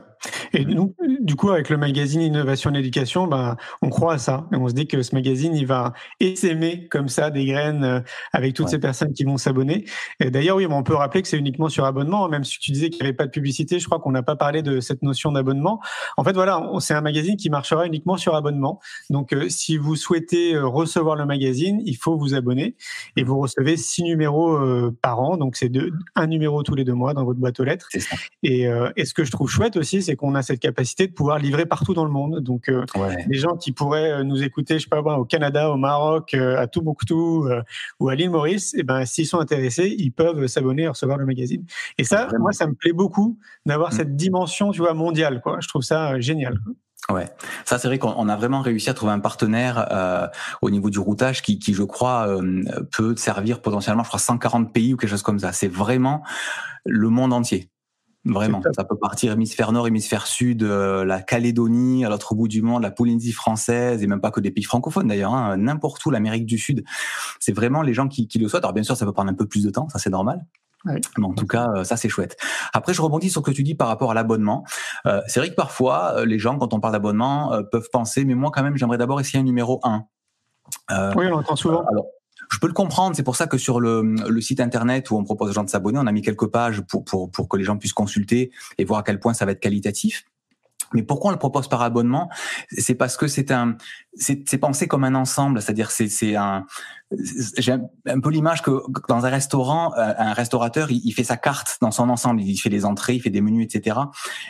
Et 0.54 0.64
nous, 0.64 0.94
du 1.26 1.34
coup, 1.34 1.50
avec 1.50 1.70
le 1.70 1.76
magazine 1.76 2.20
Innovation 2.20 2.72
et 2.72 2.78
Éducation, 2.78 3.26
ben, 3.26 3.56
on 3.82 3.90
croit 3.90 4.14
à 4.14 4.18
ça. 4.18 4.46
Et 4.52 4.56
on 4.56 4.68
se 4.68 4.74
dit 4.74 4.86
que 4.86 5.02
ce 5.02 5.12
magazine, 5.12 5.56
il 5.56 5.66
va 5.66 5.92
essaimer 6.20 6.86
comme 6.86 7.08
ça 7.08 7.30
des 7.30 7.44
graines 7.44 7.82
euh, 7.82 8.00
avec 8.32 8.54
toutes 8.54 8.68
ces 8.68 8.78
personnes 8.78 9.12
qui 9.12 9.24
vont 9.24 9.36
s'abonner. 9.36 9.84
Et 10.20 10.30
d'ailleurs, 10.30 10.56
oui, 10.56 10.68
on 10.70 10.84
peut 10.84 10.94
rappeler 10.94 11.22
que 11.22 11.28
c'est 11.28 11.36
uniquement 11.36 11.68
sur 11.68 11.84
abonnement. 11.84 12.28
Même 12.28 12.44
si 12.44 12.60
tu 12.60 12.70
disais 12.70 12.90
qu'il 12.90 13.02
n'y 13.02 13.08
avait 13.08 13.16
pas 13.16 13.26
de 13.26 13.32
publicité, 13.32 13.80
je 13.80 13.86
crois 13.86 13.98
qu'on 13.98 14.12
n'a 14.12 14.22
pas 14.22 14.36
parlé 14.36 14.62
de 14.62 14.78
cette 14.78 15.02
notion 15.02 15.32
d'abonnement. 15.32 15.80
En 16.16 16.22
fait, 16.22 16.32
voilà, 16.32 16.62
c'est 16.78 16.94
un 16.94 17.00
magazine 17.00 17.36
qui 17.36 17.50
marchera 17.50 17.86
uniquement 17.86 18.16
sur 18.16 18.36
abonnement. 18.36 18.78
Donc, 19.10 19.32
euh, 19.32 19.48
si 19.48 19.78
vous 19.78 19.96
souhaitez 19.96 20.54
euh, 20.54 20.64
recevoir 20.64 21.16
le 21.16 21.26
magazine, 21.26 21.82
il 21.84 21.96
faut 21.96 22.16
vous 22.16 22.34
abonner. 22.34 22.76
Et 23.16 23.24
vous 23.24 23.40
recevez 23.40 23.76
six 23.76 24.04
numéros 24.04 24.60
par 25.02 25.20
an. 25.20 25.36
Donc, 25.36 25.56
c'est 25.56 25.72
un 26.14 26.26
numéro 26.28 26.62
tous 26.62 26.76
les 26.76 26.84
deux 26.84 26.94
mois 26.94 27.14
dans 27.14 27.24
votre 27.24 27.40
boîte 27.40 27.58
aux 27.58 27.64
lettres. 27.64 27.88
Et, 28.44 28.68
et 28.96 29.04
ce 29.04 29.12
que 29.12 29.24
je 29.24 29.32
trouve 29.32 29.50
chouette, 29.50 29.76
aussi, 29.76 30.02
c'est 30.02 30.14
qu'on 30.14 30.34
a 30.36 30.42
cette 30.42 30.60
capacité 30.60 31.08
de 31.08 31.12
pouvoir 31.16 31.40
livrer 31.40 31.66
partout 31.66 31.94
dans 31.94 32.04
le 32.04 32.10
monde. 32.12 32.38
Donc, 32.40 32.68
euh, 32.68 32.84
les 33.26 33.38
gens 33.38 33.56
qui 33.56 33.72
pourraient 33.72 34.12
euh, 34.12 34.22
nous 34.22 34.44
écouter, 34.44 34.78
je 34.78 34.84
sais 34.84 34.88
pas, 34.88 35.00
au 35.00 35.24
Canada, 35.24 35.70
au 35.70 35.76
Maroc, 35.76 36.34
euh, 36.34 36.60
à 36.60 36.68
Tombouctou 36.68 37.48
ou 37.98 38.08
à 38.08 38.14
l'île 38.14 38.30
Maurice, 38.30 38.74
et 38.74 38.80
eh 38.80 38.82
ben, 38.84 39.04
s'ils 39.04 39.26
sont 39.26 39.40
intéressés, 39.40 39.94
ils 39.98 40.12
peuvent 40.12 40.46
s'abonner 40.46 40.82
et 40.82 40.88
recevoir 40.88 41.18
le 41.18 41.26
magazine. 41.26 41.64
Et 41.98 42.04
ça, 42.04 42.28
moi, 42.38 42.52
ça 42.52 42.68
me 42.68 42.74
plaît 42.74 42.92
beaucoup 42.92 43.38
d'avoir 43.64 43.92
mm. 43.92 43.96
cette 43.96 44.14
dimension, 44.14 44.70
tu 44.70 44.80
vois, 44.80 44.94
mondiale. 44.94 45.40
Quoi. 45.42 45.58
Je 45.60 45.66
trouve 45.66 45.82
ça 45.82 46.20
génial. 46.20 46.60
Ouais, 47.08 47.28
ça 47.64 47.78
c'est 47.78 47.86
vrai 47.86 48.00
qu'on 48.00 48.28
a 48.28 48.34
vraiment 48.34 48.62
réussi 48.62 48.90
à 48.90 48.94
trouver 48.94 49.12
un 49.12 49.20
partenaire 49.20 49.86
au 50.60 50.70
niveau 50.70 50.90
du 50.90 50.98
routage 50.98 51.40
qui, 51.40 51.60
qui 51.60 51.72
je 51.72 51.84
crois, 51.84 52.28
peut 52.96 53.14
servir 53.14 53.62
potentiellement, 53.62 54.02
je 54.02 54.08
crois, 54.08 54.18
140 54.18 54.72
pays 54.72 54.92
ou 54.92 54.96
quelque 54.96 55.10
chose 55.10 55.22
comme 55.22 55.38
ça. 55.38 55.52
C'est 55.52 55.68
vraiment 55.68 56.24
le 56.84 57.08
monde 57.08 57.32
entier. 57.32 57.70
Vraiment, 58.26 58.60
ça 58.74 58.84
peut 58.84 58.96
partir 58.96 59.32
hémisphère 59.32 59.72
nord, 59.72 59.86
hémisphère 59.86 60.26
sud, 60.26 60.62
euh, 60.62 61.04
la 61.04 61.22
Calédonie, 61.22 62.04
à 62.04 62.08
l'autre 62.08 62.34
bout 62.34 62.48
du 62.48 62.60
monde, 62.60 62.82
la 62.82 62.90
Polynésie 62.90 63.32
française, 63.32 64.02
et 64.02 64.06
même 64.06 64.20
pas 64.20 64.30
que 64.30 64.40
des 64.40 64.50
pays 64.50 64.64
francophones 64.64 65.06
d'ailleurs, 65.06 65.32
hein, 65.32 65.56
n'importe 65.56 66.04
où, 66.04 66.10
l'Amérique 66.10 66.46
du 66.46 66.58
Sud. 66.58 66.84
C'est 67.38 67.52
vraiment 67.52 67.82
les 67.82 67.94
gens 67.94 68.08
qui, 68.08 68.26
qui, 68.26 68.38
le 68.38 68.48
souhaitent. 68.48 68.64
Alors 68.64 68.72
bien 68.72 68.82
sûr, 68.82 68.96
ça 68.96 69.06
peut 69.06 69.12
prendre 69.12 69.30
un 69.30 69.34
peu 69.34 69.46
plus 69.46 69.62
de 69.64 69.70
temps, 69.70 69.88
ça 69.88 69.98
c'est 69.98 70.10
normal. 70.10 70.44
Mais 70.84 71.00
en 71.24 71.32
tout 71.32 71.46
cas, 71.46 71.68
euh, 71.74 71.84
ça 71.84 71.96
c'est 71.96 72.08
chouette. 72.08 72.36
Après, 72.72 72.94
je 72.94 73.02
rebondis 73.02 73.30
sur 73.30 73.40
ce 73.40 73.50
que 73.50 73.54
tu 73.54 73.62
dis 73.62 73.74
par 73.74 73.88
rapport 73.88 74.12
à 74.12 74.14
l'abonnement. 74.14 74.64
Euh, 75.06 75.20
c'est 75.26 75.40
vrai 75.40 75.50
que 75.50 75.54
parfois, 75.54 76.24
les 76.24 76.38
gens, 76.38 76.58
quand 76.58 76.74
on 76.74 76.80
parle 76.80 76.92
d'abonnement, 76.92 77.60
peuvent 77.70 77.88
penser, 77.92 78.24
mais 78.24 78.34
moi 78.34 78.50
quand 78.52 78.62
même, 78.62 78.76
j'aimerais 78.76 78.98
d'abord 78.98 79.20
essayer 79.20 79.38
un 79.38 79.44
numéro 79.44 79.80
1. 79.82 80.04
oui, 81.16 81.26
on 81.30 81.34
entend 81.34 81.56
souvent. 81.56 81.84
alors, 81.90 82.06
je 82.50 82.58
peux 82.58 82.66
le 82.66 82.72
comprendre. 82.72 83.16
C'est 83.16 83.22
pour 83.22 83.36
ça 83.36 83.46
que 83.46 83.58
sur 83.58 83.80
le, 83.80 84.40
site 84.40 84.60
internet 84.60 85.10
où 85.10 85.16
on 85.16 85.24
propose 85.24 85.50
aux 85.50 85.52
gens 85.52 85.64
de 85.64 85.70
s'abonner, 85.70 85.98
on 85.98 86.06
a 86.06 86.12
mis 86.12 86.22
quelques 86.22 86.46
pages 86.46 86.82
pour, 86.82 87.04
pour, 87.04 87.30
pour 87.30 87.48
que 87.48 87.56
les 87.56 87.64
gens 87.64 87.76
puissent 87.76 87.92
consulter 87.92 88.50
et 88.78 88.84
voir 88.84 89.00
à 89.00 89.02
quel 89.02 89.18
point 89.18 89.34
ça 89.34 89.44
va 89.44 89.52
être 89.52 89.60
qualitatif. 89.60 90.24
Mais 90.92 91.02
pourquoi 91.02 91.30
on 91.30 91.32
le 91.32 91.38
propose 91.38 91.68
par 91.68 91.82
abonnement? 91.82 92.30
C'est 92.70 92.94
parce 92.94 93.16
que 93.16 93.26
c'est 93.26 93.50
un, 93.50 93.76
c'est 94.14 94.58
pensé 94.58 94.88
comme 94.88 95.04
un 95.04 95.14
ensemble, 95.14 95.60
c'est-à-dire 95.60 95.90
c'est 95.90 96.08
c'est 96.08 96.36
un, 96.36 96.64
j'ai 97.58 97.72
un 98.06 98.20
peu 98.20 98.30
l'image 98.30 98.62
que 98.62 98.82
dans 99.08 99.26
un 99.26 99.30
restaurant, 99.30 99.92
euh, 99.96 100.12
un 100.18 100.32
restaurateur, 100.32 100.90
il, 100.90 101.12
fait 101.12 101.24
sa 101.24 101.36
carte 101.36 101.78
dans 101.80 101.90
son 101.90 102.08
ensemble, 102.08 102.40
il 102.40 102.56
fait 102.56 102.68
les 102.68 102.84
entrées, 102.84 103.14
il 103.14 103.20
fait 103.20 103.30
des 103.30 103.40
menus, 103.40 103.66
etc. 103.66 103.98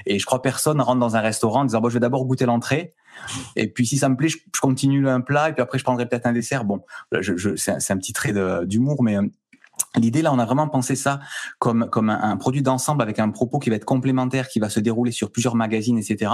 Et 0.07 0.19
je 0.19 0.27
crois 0.27 0.41
personne 0.41 0.81
rentre 0.81 1.01
dans 1.01 1.17
un 1.17 1.21
restaurant 1.21 1.61
en 1.61 1.65
disant 1.65 1.81
bon, 1.81 1.89
je 1.89 1.95
vais 1.95 2.01
d'abord 2.01 2.25
goûter 2.25 2.47
l'entrée, 2.47 2.95
et 3.57 3.69
puis 3.69 3.87
si 3.87 3.99
ça 3.99 4.09
me 4.09 4.17
plaît, 4.17 4.29
je, 4.29 4.39
continue 4.61 5.09
un 5.09 5.21
plat 5.21 5.51
et 5.51 5.53
puis 5.53 5.63
après 5.63 5.79
je 5.79 5.85
prendrai 5.85 6.07
peut-être 6.09 6.27
un 6.27 6.33
dessert. 6.33 6.65
Bon, 6.65 6.81
je, 7.13 7.37
je, 7.37 7.57
c'est 7.57 7.73
un, 7.73 7.77
un, 7.77 7.99
petit 7.99 8.13
trait 8.13 8.33
d'humour, 8.65 9.03
mais 9.03 9.17
euh, 9.17 9.23
L'idée 9.97 10.23
là, 10.23 10.33
on 10.33 10.39
a 10.39 10.45
vraiment 10.45 10.69
pensé 10.69 10.95
ça 10.95 11.21
comme 11.59 11.89
comme 11.91 12.11
un, 12.11 12.37
produit 12.37 12.63
d'ensemble 12.63 13.03
avec 13.03 13.19
un 13.19 13.31
propos 13.31 13.59
qui 13.59 13.71
va 13.71 13.77
être 13.77 13.85
complémentaire, 13.85 14.49
qui 14.49 14.61
va 14.61 14.69
se 14.69 14.81
dérouler 14.81 15.13
sur 15.13 15.31
plusieurs 15.31 15.55
magazines, 15.55 15.99
etc. 15.99 16.33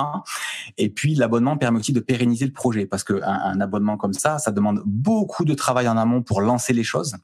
Et 0.79 0.90
puis 0.90 1.14
l'abonnement 1.14 1.57
permet 1.57 1.79
aussi 1.79 1.92
de 1.92 2.01
pérenniser 2.01 2.46
le 2.46 2.53
projet 2.53 2.87
parce 2.87 3.05
que 3.05 3.20
un 3.22 3.61
abonnement 3.61 3.96
comme 3.96 4.12
ça, 4.12 4.38
ça 4.38 4.51
demande 4.51 4.83
beaucoup 4.85 5.44
de 5.44 5.55
travail 5.55 5.88
en 5.88 5.96
amont 5.96 6.22
pour 6.22 6.40
lancer 6.40 6.72
les 6.72 6.85
choses. 6.85 7.16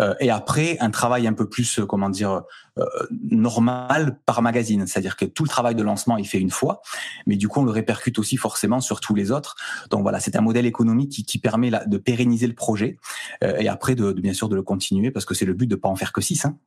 Euh, 0.00 0.14
et 0.20 0.30
après, 0.30 0.76
un 0.80 0.90
travail 0.90 1.26
un 1.26 1.32
peu 1.32 1.48
plus, 1.48 1.78
euh, 1.78 1.86
comment 1.86 2.08
dire, 2.10 2.42
euh, 2.78 2.84
normal 3.30 4.18
par 4.26 4.42
magazine. 4.42 4.86
C'est-à-dire 4.86 5.16
que 5.16 5.24
tout 5.24 5.42
le 5.42 5.48
travail 5.48 5.74
de 5.74 5.82
lancement, 5.82 6.16
il 6.16 6.26
fait 6.26 6.38
une 6.38 6.50
fois, 6.50 6.82
mais 7.26 7.36
du 7.36 7.48
coup, 7.48 7.60
on 7.60 7.64
le 7.64 7.70
répercute 7.70 8.18
aussi 8.18 8.36
forcément 8.36 8.80
sur 8.80 9.00
tous 9.00 9.14
les 9.14 9.30
autres. 9.30 9.56
Donc 9.90 10.02
voilà, 10.02 10.20
c'est 10.20 10.36
un 10.36 10.40
modèle 10.40 10.66
économique 10.66 11.24
qui, 11.26 11.38
permet 11.38 11.70
de 11.86 11.98
pérenniser 11.98 12.48
le 12.48 12.54
projet 12.54 12.98
et 13.42 13.68
après, 13.68 13.94
de, 13.94 14.12
bien 14.12 14.32
sûr, 14.32 14.48
de 14.48 14.56
le 14.56 14.62
continuer 14.62 15.12
parce 15.12 15.24
que 15.24 15.34
c'est 15.34 15.44
le 15.44 15.54
but 15.54 15.68
de 15.68 15.76
pas 15.76 15.88
en 15.88 15.94
faire 15.94 16.12
que 16.12 16.20
six. 16.20 16.44
Hein. 16.44 16.58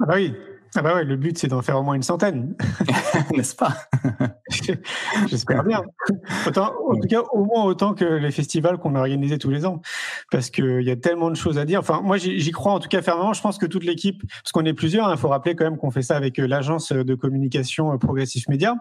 Ah 0.00 0.14
oui, 0.14 0.34
Ah 0.74 0.82
bah 0.82 0.94
ouais, 0.94 1.04
le 1.04 1.16
but 1.16 1.38
c'est 1.38 1.48
d'en 1.48 1.62
faire 1.62 1.78
au 1.78 1.82
moins 1.82 1.94
une 1.94 2.02
centaine. 2.02 2.54
N'est-ce 3.34 3.54
pas? 3.54 3.74
J'espère 5.28 5.64
bien. 5.64 5.82
Autant, 6.46 6.72
en 6.88 6.94
tout 6.94 7.08
cas, 7.08 7.22
au 7.32 7.44
moins 7.44 7.64
autant 7.64 7.94
que 7.94 8.04
les 8.04 8.30
festivals 8.30 8.78
qu'on 8.78 8.94
a 8.94 9.00
organisés 9.00 9.38
tous 9.38 9.50
les 9.50 9.66
ans. 9.66 9.80
Parce 10.30 10.50
qu'il 10.50 10.82
y 10.82 10.90
a 10.90 10.96
tellement 10.96 11.30
de 11.30 11.36
choses 11.36 11.58
à 11.58 11.64
dire. 11.64 11.80
Enfin, 11.80 12.00
moi 12.02 12.16
j'y 12.16 12.50
crois 12.50 12.72
en 12.72 12.80
tout 12.80 12.88
cas 12.88 13.02
fermement. 13.02 13.32
Je 13.32 13.42
pense 13.42 13.58
que 13.58 13.66
toute 13.66 13.84
l'équipe, 13.84 14.22
parce 14.42 14.52
qu'on 14.52 14.64
est 14.64 14.74
plusieurs, 14.74 15.08
il 15.08 15.12
hein, 15.12 15.16
faut 15.16 15.28
rappeler 15.28 15.54
quand 15.54 15.64
même 15.64 15.78
qu'on 15.78 15.90
fait 15.90 16.02
ça 16.02 16.16
avec 16.16 16.38
euh, 16.38 16.46
l'agence 16.46 16.92
de 16.92 17.14
communication 17.14 17.92
euh, 17.92 17.98
Progressif 17.98 18.48
Média. 18.48 18.76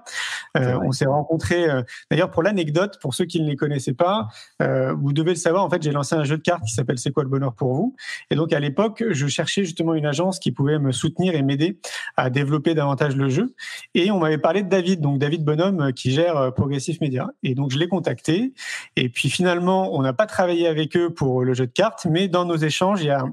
Euh, 0.58 0.80
on 0.84 0.91
s'est 0.91 1.06
rencontrés, 1.06 1.69
euh, 1.69 1.82
d'ailleurs 2.10 2.32
pour 2.32 2.43
l'anecdote, 2.43 2.97
pour 3.02 3.13
ceux 3.13 3.26
qui 3.26 3.41
ne 3.41 3.47
les 3.47 3.56
connaissaient 3.56 3.93
pas, 3.93 4.28
euh, 4.62 4.93
vous 4.93 5.13
devez 5.13 5.32
le 5.32 5.36
savoir, 5.36 5.63
en 5.63 5.69
fait 5.69 5.82
j'ai 5.82 5.91
lancé 5.91 6.15
un 6.15 6.23
jeu 6.23 6.38
de 6.38 6.41
cartes 6.41 6.63
qui 6.63 6.73
s'appelle 6.73 6.97
C'est 6.97 7.12
quoi 7.12 7.23
le 7.23 7.30
bonheur 7.30 7.54
pour 7.54 7.73
vous? 7.73 7.95
Et 8.30 8.36
donc 8.36 8.54
à 8.54 8.60
l'époque, 8.60 9.04
je 9.10 9.28
cherchais 9.28 9.63
justement 9.63 9.93
une 9.93 10.06
agence 10.06 10.39
qui 10.39 10.52
pouvait 10.52 10.80
me 10.80 10.91
soutenir 10.91 11.36
et 11.36 11.41
m'aider 11.41 11.76
à 12.15 12.29
développer 12.29 12.73
davantage 12.73 13.15
le 13.15 13.29
jeu. 13.29 13.55
Et 13.93 14.11
on 14.11 14.19
m'avait 14.19 14.37
parlé 14.37 14.63
de 14.63 14.69
David, 14.69 15.01
donc 15.01 15.19
David 15.19 15.43
Bonhomme 15.43 15.81
euh, 15.81 15.91
qui 15.91 16.11
gère 16.11 16.37
euh, 16.37 16.51
Progressive 16.51 16.97
Media. 17.01 17.27
Et 17.43 17.55
donc 17.55 17.71
je 17.71 17.77
l'ai 17.77 17.87
contacté. 17.87 18.53
Et 18.95 19.09
puis 19.09 19.29
finalement, 19.29 19.95
on 19.95 20.01
n'a 20.01 20.13
pas 20.13 20.25
travaillé 20.25 20.67
avec 20.67 20.95
eux 20.97 21.13
pour 21.13 21.43
le 21.43 21.53
jeu 21.53 21.67
de 21.67 21.71
cartes, 21.71 22.07
mais 22.09 22.27
dans 22.27 22.45
nos 22.45 22.57
échanges, 22.57 23.01
il 23.01 23.07
y 23.07 23.11
a 23.11 23.25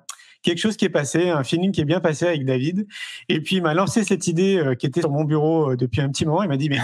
quelque 0.43 0.59
chose 0.59 0.77
qui 0.77 0.85
est 0.85 0.91
passé, 0.91 1.31
un 1.31 1.43
feeling 1.43 1.73
qui 1.73 1.81
est 1.81 1.87
bien 1.87 2.01
passé 2.01 2.27
avec 2.27 2.45
David. 2.45 2.87
Et 3.29 3.41
puis 3.41 3.57
il 3.57 3.63
m'a 3.63 3.75
lancé 3.75 4.05
cette 4.05 4.27
idée 4.27 4.59
euh, 4.59 4.75
qui 4.75 4.87
était 4.87 5.01
sur 5.01 5.11
mon 5.11 5.25
bureau 5.25 5.77
depuis 5.77 6.01
un 6.01 6.09
petit 6.09 6.27
moment. 6.27 6.43
Il 6.43 6.49
m'a 6.49 6.57
dit 6.57 6.69
mais 6.69 6.81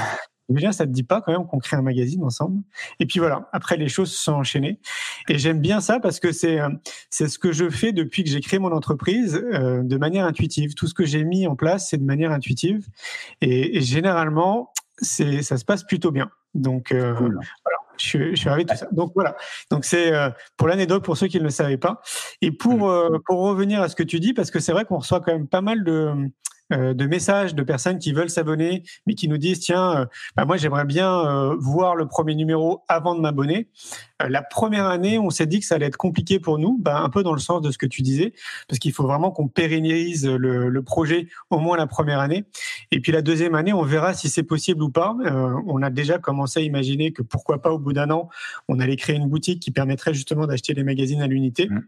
Déjà, 0.51 0.73
ça 0.73 0.87
te 0.87 0.91
dit 0.93 1.03
pas 1.03 1.21
quand 1.21 1.33
même 1.33 1.47
qu'on 1.47 1.59
crée 1.59 1.77
un 1.77 1.83
magazine 1.83 2.23
ensemble? 2.25 2.63
Et 2.99 3.07
puis 3.07 3.19
voilà, 3.19 3.49
après 3.53 3.77
les 3.77 3.89
choses 3.89 4.13
se 4.13 4.23
sont 4.23 4.33
enchaînées. 4.33 4.81
Et 5.29 5.39
j'aime 5.39 5.61
bien 5.61 5.81
ça 5.81 6.01
parce 6.01 6.21
que 6.21 6.33
c'est 6.33 6.61
euh, 6.61 6.69
c'est 7.09 7.29
ce 7.29 7.39
que 7.39 7.53
je 7.53 7.71
fais 7.71 7.93
depuis 7.93 8.25
que 8.25 8.31
j'ai 8.31 8.41
créé 8.41 8.59
mon 8.59 8.73
entreprise 8.73 9.43
euh, 9.53 9.83
de 9.83 9.97
manière 9.97 10.27
intuitive. 10.27 10.75
Tout 10.75 10.87
ce 10.87 10.95
que 10.95 11.05
j'ai 11.05 11.25
mis 11.25 11.47
en 11.47 11.57
place, 11.57 11.89
c'est 11.89 11.99
de 11.99 12.05
manière 12.05 12.33
intuitive. 12.33 12.87
Et, 13.41 13.79
et 13.79 13.81
généralement, 13.81 14.73
c'est 14.99 15.43
ça 15.43 15.57
se 15.57 15.65
passe 15.65 15.85
plutôt 15.85 16.11
bien. 16.11 16.31
Donc 16.55 16.93
euh, 16.93 17.13
voilà. 17.13 17.39
Je, 17.99 18.31
je, 18.31 18.35
suis 18.35 18.49
ravi 18.49 18.65
de 18.65 18.71
tout 18.71 18.77
ça. 18.77 18.89
Donc 18.93 19.13
voilà. 19.15 19.37
Donc 19.71 19.85
c'est 19.85 20.13
euh, 20.13 20.31
pour 20.57 20.69
l'anecdote 20.69 21.05
pour 21.05 21.17
ceux 21.17 21.27
qui 21.29 21.39
ne 21.39 21.45
le 21.45 21.51
savaient 21.51 21.77
pas. 21.77 22.01
Et 22.41 22.51
pour 22.51 22.89
euh, 22.89 23.19
pour 23.27 23.41
revenir 23.41 23.83
à 23.83 23.89
ce 23.89 23.97
que 23.97 24.03
tu 24.03 24.21
dis, 24.21 24.33
parce 24.33 24.51
que 24.51 24.59
c'est 24.59 24.73
vrai 24.73 24.85
qu'on 24.85 24.99
reçoit 24.99 25.21
quand 25.21 25.33
même 25.33 25.49
pas 25.49 25.61
mal 25.61 25.85
de 25.85 26.13
de 26.71 27.07
messages 27.07 27.55
de 27.55 27.63
personnes 27.63 27.99
qui 27.99 28.13
veulent 28.13 28.31
s'abonner, 28.31 28.83
mais 29.07 29.15
qui 29.15 29.29
nous 29.29 29.39
disent 29.39 29.61
tiens, 29.61 30.01
euh, 30.01 30.07
bah 30.37 30.45
moi 30.45 30.57
j'aimerais 30.57 30.85
bien 30.85 31.13
euh, 31.13 31.57
voir 31.59 31.97
le 31.97 32.07
premier 32.07 32.35
numéro 32.35 32.83
avant 32.89 33.15
de 33.15 33.21
m'abonner. 33.21 33.69
la 34.21 34.43
première 34.43 34.87
année, 34.87 35.19
on 35.19 35.31
s'est 35.31 35.47
dit 35.47 35.61
que 35.61 35.67
ça 35.67 35.77
allait 35.77 35.87
être 35.87 35.97
compliqué 35.97 36.39
pour 36.39 36.59
nous, 36.59 36.79
bah, 36.79 37.01
un 37.01 37.09
peu 37.09 37.23
dans 37.23 37.33
le 37.33 37.41
sens 37.41 37.63
de 37.63 37.71
ce 37.71 37.79
que 37.79 37.87
tu 37.87 38.03
disais, 38.03 38.35
parce 38.69 38.79
qu'il 38.79 38.93
faut 38.93 39.05
vraiment 39.05 39.31
qu'on 39.31 39.49
pérennise 39.49 40.27
le, 40.27 40.69
le, 40.69 40.83
projet 40.83 41.29
au 41.49 41.59
moins 41.59 41.77
la 41.77 41.87
première 41.87 42.21
année. 42.21 42.45
Et 42.91 43.01
puis 43.01 43.13
la 43.13 43.23
deuxième 43.23 43.55
année, 43.55 43.73
on 43.73 43.83
verra 43.83 44.13
si 44.13 44.29
c'est 44.29 44.43
possible 44.43 44.83
ou 44.83 44.91
pas. 44.91 45.17
on 45.67 45.83
a 45.83 45.91
déjà 45.91 46.19
commencé 46.19 46.61
à 46.61 46.63
imaginer 46.63 47.13
que 47.13 47.23
pourquoi 47.23 47.63
pas 47.63 47.71
au 47.71 47.79
bout 47.79 47.93
d'un 47.93 48.11
an, 48.11 48.29
on 48.69 48.79
allait 48.79 48.97
créer 48.97 49.17
une 49.17 49.29
boutique 49.29 49.61
qui 49.61 49.71
permettrait 49.71 50.13
justement 50.13 50.47
d'acheter 50.47 50.75
les 50.75 50.85
magazines 50.85 51.23
à 51.23 51.27
l'unité. 51.27 51.69
Mmh. 51.69 51.81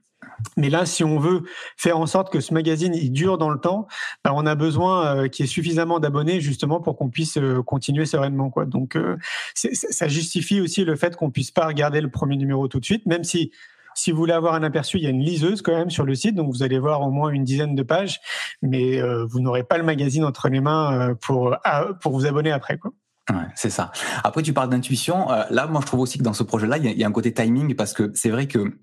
Mais 0.57 0.71
là, 0.71 0.87
si 0.87 1.05
on 1.05 1.19
veut 1.19 1.43
faire 1.77 1.99
en 1.99 2.07
sorte 2.07 2.33
que 2.33 2.41
ce 2.41 2.53
magazine 2.53 2.93
dure 3.13 3.39
dans 3.39 3.51
le 3.51 3.59
temps, 3.59 3.87
bah, 4.25 4.33
on 4.35 4.47
a 4.47 4.55
besoin 4.55 5.17
euh, 5.17 5.29
qu'il 5.29 5.45
y 5.45 5.49
ait 5.49 5.51
suffisamment 5.51 6.01
d'abonnés 6.01 6.41
justement 6.41 6.81
pour 6.81 6.97
qu'on 6.97 7.11
puisse 7.11 7.37
euh, 7.39 7.63
continuer 7.63 8.07
sereinement. 8.07 8.53
Donc, 8.67 8.97
euh, 8.97 9.17
ça 9.55 10.09
justifie 10.09 10.61
aussi 10.61 10.85
le 10.85 10.97
fait 10.97 11.17
qu'on 11.17 11.31
puisse 11.31 11.51
pas 11.51 11.67
regarder 11.67 12.01
le 12.01 12.11
premier 12.11 12.37
numéro 12.37 12.69
tout 12.69 12.81
de 12.81 12.85
suite, 12.85 13.07
même 13.07 13.25
si 13.25 13.53
si 13.95 14.11
vous 14.11 14.17
voulez 14.17 14.33
avoir 14.33 14.55
un 14.55 14.63
aperçu, 14.63 14.97
il 14.97 15.03
y 15.03 15.07
a 15.07 15.11
une 15.11 15.23
liseuse 15.23 15.61
quand 15.61 15.77
même 15.77 15.91
sur 15.91 16.07
le 16.07 16.15
site, 16.15 16.35
donc 16.35 16.51
vous 16.51 16.63
allez 16.63 16.79
voir 16.79 17.03
au 17.03 17.11
moins 17.11 17.29
une 17.29 17.45
dizaine 17.45 17.75
de 17.75 17.83
pages, 17.83 18.21
mais 18.63 18.99
euh, 18.99 19.27
vous 19.27 19.41
n'aurez 19.41 19.65
pas 19.65 19.77
le 19.77 19.85
magazine 19.85 20.25
entre 20.25 20.49
les 20.49 20.61
mains 20.61 21.15
pour 21.21 21.55
pour 22.01 22.13
vous 22.13 22.25
abonner 22.25 22.53
après. 22.53 22.79
Quoi. 22.79 22.93
Ouais, 23.31 23.47
c'est 23.55 23.69
ça. 23.69 23.93
Après, 24.25 24.43
tu 24.43 24.55
parles 24.55 24.71
d'intuition. 24.71 25.29
Là, 25.51 25.67
moi, 25.67 25.83
je 25.83 25.87
trouve 25.87 26.01
aussi 26.01 26.17
que 26.17 26.23
dans 26.25 26.33
ce 26.33 26.43
projet-là, 26.43 26.79
il 26.79 26.99
y, 26.99 27.05
a 27.05 27.07
un 27.07 27.13
côté 27.13 27.35
timing 27.35 27.75
parce 27.75 27.93
que 27.93 28.11
c'est 28.15 28.31
vrai 28.31 28.47
que 28.49 28.79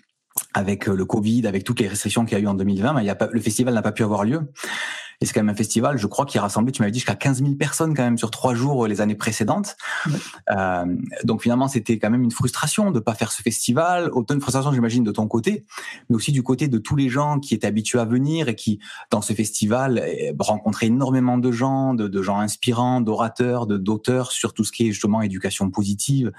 avec 0.53 0.87
le 0.87 1.05
Covid, 1.05 1.47
avec 1.47 1.63
toutes 1.63 1.79
les 1.79 1.87
restrictions 1.87 2.25
qu'il 2.25 2.37
y 2.37 2.41
a 2.41 2.43
eu 2.43 2.47
en 2.47 2.53
2020, 2.53 2.93
mais 2.93 3.03
il 3.03 3.05
y 3.05 3.09
a 3.09 3.15
pas, 3.15 3.29
le 3.31 3.39
festival 3.39 3.73
n'a 3.73 3.81
pas 3.81 3.91
pu 3.91 4.03
avoir 4.03 4.23
lieu. 4.23 4.41
Et 5.21 5.25
c'est 5.25 5.33
quand 5.33 5.41
même 5.41 5.49
un 5.49 5.57
festival, 5.57 5.97
je 5.97 6.07
crois, 6.07 6.25
qui 6.25 6.39
rassemblait, 6.39 6.71
tu 6.71 6.81
m'avais 6.81 6.91
dit, 6.91 6.99
jusqu'à 6.99 7.15
15 7.15 7.39
000 7.39 7.55
personnes 7.55 7.93
quand 7.93 8.03
même 8.03 8.17
sur 8.17 8.31
trois 8.31 8.53
jours 8.53 8.87
les 8.87 9.01
années 9.01 9.15
précédentes. 9.15 9.75
Ouais. 10.05 10.13
Euh, 10.51 10.85
donc 11.25 11.41
finalement, 11.41 11.67
c'était 11.67 11.99
quand 11.99 12.09
même 12.09 12.23
une 12.23 12.31
frustration 12.31 12.91
de 12.91 12.99
pas 12.99 13.13
faire 13.15 13.31
ce 13.31 13.41
festival. 13.41 14.09
Autant 14.13 14.33
une 14.33 14.41
frustration, 14.41 14.71
j'imagine, 14.71 15.03
de 15.03 15.11
ton 15.11 15.27
côté, 15.27 15.65
mais 16.09 16.15
aussi 16.15 16.31
du 16.31 16.41
côté 16.41 16.69
de 16.69 16.77
tous 16.77 16.95
les 16.95 17.09
gens 17.09 17.39
qui 17.39 17.53
étaient 17.53 17.67
habitués 17.67 17.99
à 17.99 18.05
venir 18.05 18.47
et 18.47 18.55
qui, 18.55 18.79
dans 19.11 19.21
ce 19.21 19.33
festival, 19.33 20.01
eh, 20.05 20.33
rencontraient 20.39 20.87
énormément 20.87 21.37
de 21.37 21.51
gens, 21.51 21.93
de, 21.93 22.07
de 22.07 22.21
gens 22.21 22.39
inspirants, 22.39 23.01
d'orateurs, 23.01 23.67
de 23.67 23.77
d'auteurs 23.77 24.31
sur 24.31 24.53
tout 24.53 24.63
ce 24.63 24.71
qui 24.71 24.87
est 24.87 24.91
justement 24.91 25.21
éducation 25.21 25.69
positive 25.69 26.31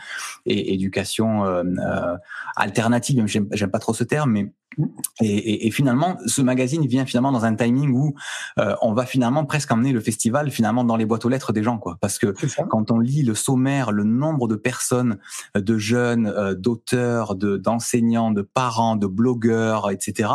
et 0.46 0.72
éducation 0.72 1.44
euh, 1.44 1.64
euh, 1.64 2.16
alternative. 2.56 3.26
J'aime 3.26 3.70
pas 3.70 3.78
trop 3.78 3.94
ce 3.94 4.04
terme, 4.04 4.30
mais 4.30 4.52
et, 5.20 5.26
et, 5.26 5.66
et, 5.66 5.70
finalement, 5.70 6.16
ce 6.26 6.42
magazine 6.42 6.86
vient 6.86 7.04
finalement 7.04 7.32
dans 7.32 7.44
un 7.44 7.54
timing 7.54 7.92
où 7.92 8.14
euh, 8.58 8.74
on 8.82 8.92
va 8.92 9.04
finalement 9.04 9.44
presque 9.44 9.70
emmener 9.72 9.92
le 9.92 10.00
festival 10.00 10.50
finalement 10.50 10.84
dans 10.84 10.96
les 10.96 11.04
boîtes 11.04 11.24
aux 11.24 11.28
lettres 11.28 11.52
des 11.52 11.62
gens, 11.62 11.78
quoi. 11.78 11.98
Parce 12.00 12.18
que 12.18 12.34
quand 12.68 12.90
on 12.90 12.98
lit 12.98 13.22
le 13.22 13.34
sommaire, 13.34 13.92
le 13.92 14.04
nombre 14.04 14.48
de 14.48 14.56
personnes, 14.56 15.18
euh, 15.56 15.60
de 15.60 15.76
jeunes, 15.76 16.26
euh, 16.26 16.54
d'auteurs, 16.54 17.34
de 17.34 17.56
d'enseignants, 17.56 18.30
de 18.30 18.42
parents, 18.42 18.96
de 18.96 19.06
blogueurs, 19.06 19.90
etc. 19.90 20.30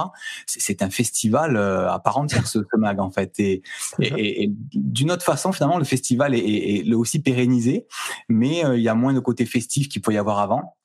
C'est 0.46 0.82
un 0.82 0.90
festival 0.90 1.56
euh, 1.56 1.92
à 1.92 2.00
part 2.00 2.18
entière 2.18 2.48
ce, 2.48 2.60
ce, 2.60 2.78
mag 2.78 3.00
en 3.00 3.12
fait. 3.12 3.40
Et, 3.40 3.64
et 4.00 4.52
d'une 4.74 5.12
autre 5.12 5.24
façon, 5.24 5.52
finalement, 5.52 5.78
le 5.78 5.86
festival 5.86 6.36
est, 6.36 6.40
est, 6.40 6.88
est 6.88 6.94
aussi 6.94 7.22
pérennisé, 7.22 7.88
mais 8.30 8.66
euh, 8.66 8.78
il 8.78 8.84
y 8.84 8.90
a 8.90 8.96
moins 8.96 9.14
de 9.14 9.20
côté 9.20 9.46
festif 9.46 9.90
qu'il 9.90 10.02
peut 10.02 10.14
y 10.14 10.18
avoir 10.18 10.40
avant. 10.40 10.76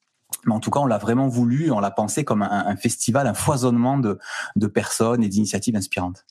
Mais 0.46 0.54
en 0.54 0.60
tout 0.60 0.70
cas, 0.70 0.80
on 0.80 0.86
l'a 0.86 0.98
vraiment 0.98 1.28
voulu, 1.28 1.70
on 1.70 1.80
l'a 1.80 1.90
pensé 1.90 2.24
comme 2.24 2.42
un, 2.42 2.76
festival, 2.76 3.26
un 3.26 3.34
foisonnement 3.34 3.98
de, 3.98 4.18
de 4.56 4.66
personnes 4.66 5.22
et 5.22 5.28
d'initiatives 5.28 5.76
inspirantes. 5.76 6.24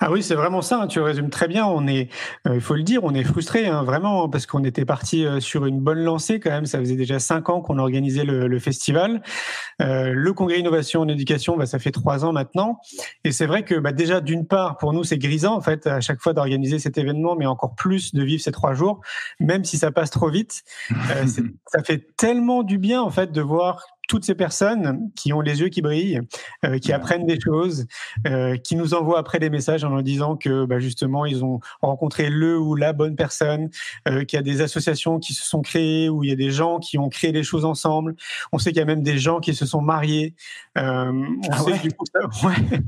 Ah 0.00 0.12
oui, 0.12 0.22
c'est 0.22 0.34
vraiment 0.34 0.62
ça. 0.62 0.82
Hein, 0.82 0.86
tu 0.86 1.00
résumes 1.00 1.30
très 1.30 1.48
bien. 1.48 1.66
On 1.66 1.86
est, 1.86 2.08
euh, 2.46 2.54
il 2.54 2.60
faut 2.60 2.74
le 2.74 2.82
dire, 2.82 3.02
on 3.02 3.14
est 3.14 3.24
frustré 3.24 3.66
hein, 3.66 3.82
vraiment 3.82 4.28
parce 4.28 4.46
qu'on 4.46 4.62
était 4.62 4.84
parti 4.84 5.26
euh, 5.26 5.40
sur 5.40 5.66
une 5.66 5.80
bonne 5.80 5.98
lancée 5.98 6.38
quand 6.38 6.50
même. 6.50 6.66
Ça 6.66 6.78
faisait 6.78 6.96
déjà 6.96 7.18
cinq 7.18 7.48
ans 7.48 7.60
qu'on 7.60 7.78
organisait 7.78 8.24
le, 8.24 8.46
le 8.46 8.58
festival. 8.58 9.22
Euh, 9.82 10.12
le 10.14 10.32
congrès 10.32 10.60
innovation 10.60 11.00
en 11.00 11.08
éducation, 11.08 11.56
bah, 11.56 11.66
ça 11.66 11.78
fait 11.78 11.90
trois 11.90 12.24
ans 12.24 12.32
maintenant. 12.32 12.80
Et 13.24 13.32
c'est 13.32 13.46
vrai 13.46 13.64
que 13.64 13.74
bah, 13.74 13.92
déjà 13.92 14.20
d'une 14.20 14.46
part 14.46 14.76
pour 14.76 14.92
nous 14.92 15.02
c'est 15.02 15.18
grisant 15.18 15.56
en 15.56 15.60
fait 15.60 15.86
à 15.86 16.00
chaque 16.00 16.20
fois 16.20 16.32
d'organiser 16.32 16.78
cet 16.78 16.96
événement, 16.96 17.34
mais 17.36 17.46
encore 17.46 17.74
plus 17.74 18.14
de 18.14 18.22
vivre 18.22 18.42
ces 18.42 18.52
trois 18.52 18.74
jours, 18.74 19.00
même 19.40 19.64
si 19.64 19.78
ça 19.78 19.90
passe 19.90 20.10
trop 20.10 20.30
vite. 20.30 20.62
Ça 21.68 21.82
fait 21.82 22.16
tellement 22.16 22.62
du 22.62 22.78
bien 22.78 23.02
en 23.02 23.10
fait 23.10 23.32
de 23.32 23.40
voir 23.40 23.84
toutes 24.08 24.24
ces 24.24 24.34
personnes 24.34 25.10
qui 25.14 25.32
ont 25.32 25.40
les 25.40 25.60
yeux 25.60 25.68
qui 25.68 25.82
brillent, 25.82 26.20
euh, 26.64 26.78
qui 26.78 26.92
apprennent 26.92 27.26
des 27.26 27.38
choses, 27.38 27.86
euh, 28.26 28.56
qui 28.56 28.74
nous 28.74 28.94
envoient 28.94 29.18
après 29.18 29.38
des 29.38 29.50
messages 29.50 29.84
en 29.84 29.90
leur 29.90 30.02
disant 30.02 30.36
que 30.36 30.64
bah, 30.64 30.80
justement 30.80 31.26
ils 31.26 31.44
ont 31.44 31.60
rencontré 31.82 32.30
le 32.30 32.58
ou 32.58 32.74
la 32.74 32.92
bonne 32.92 33.14
personne, 33.14 33.68
euh, 34.08 34.24
qu'il 34.24 34.38
y 34.38 34.40
a 34.40 34.42
des 34.42 34.62
associations 34.62 35.18
qui 35.18 35.34
se 35.34 35.44
sont 35.44 35.60
créées, 35.60 36.08
où 36.08 36.24
il 36.24 36.30
y 36.30 36.32
a 36.32 36.36
des 36.36 36.50
gens 36.50 36.78
qui 36.78 36.98
ont 36.98 37.10
créé 37.10 37.32
des 37.32 37.42
choses 37.42 37.66
ensemble. 37.66 38.16
On 38.50 38.58
sait 38.58 38.70
qu'il 38.70 38.78
y 38.78 38.82
a 38.82 38.86
même 38.86 39.02
des 39.02 39.18
gens 39.18 39.40
qui 39.40 39.54
se 39.54 39.66
sont 39.66 39.82
mariés. 39.82 40.34
On, 40.76 41.36
ah 41.50 41.58
sait 41.58 41.72
ouais. 41.72 41.78
du 41.80 41.92
coup, 41.92 42.04
ça, 42.12 42.46
ouais. 42.46 42.80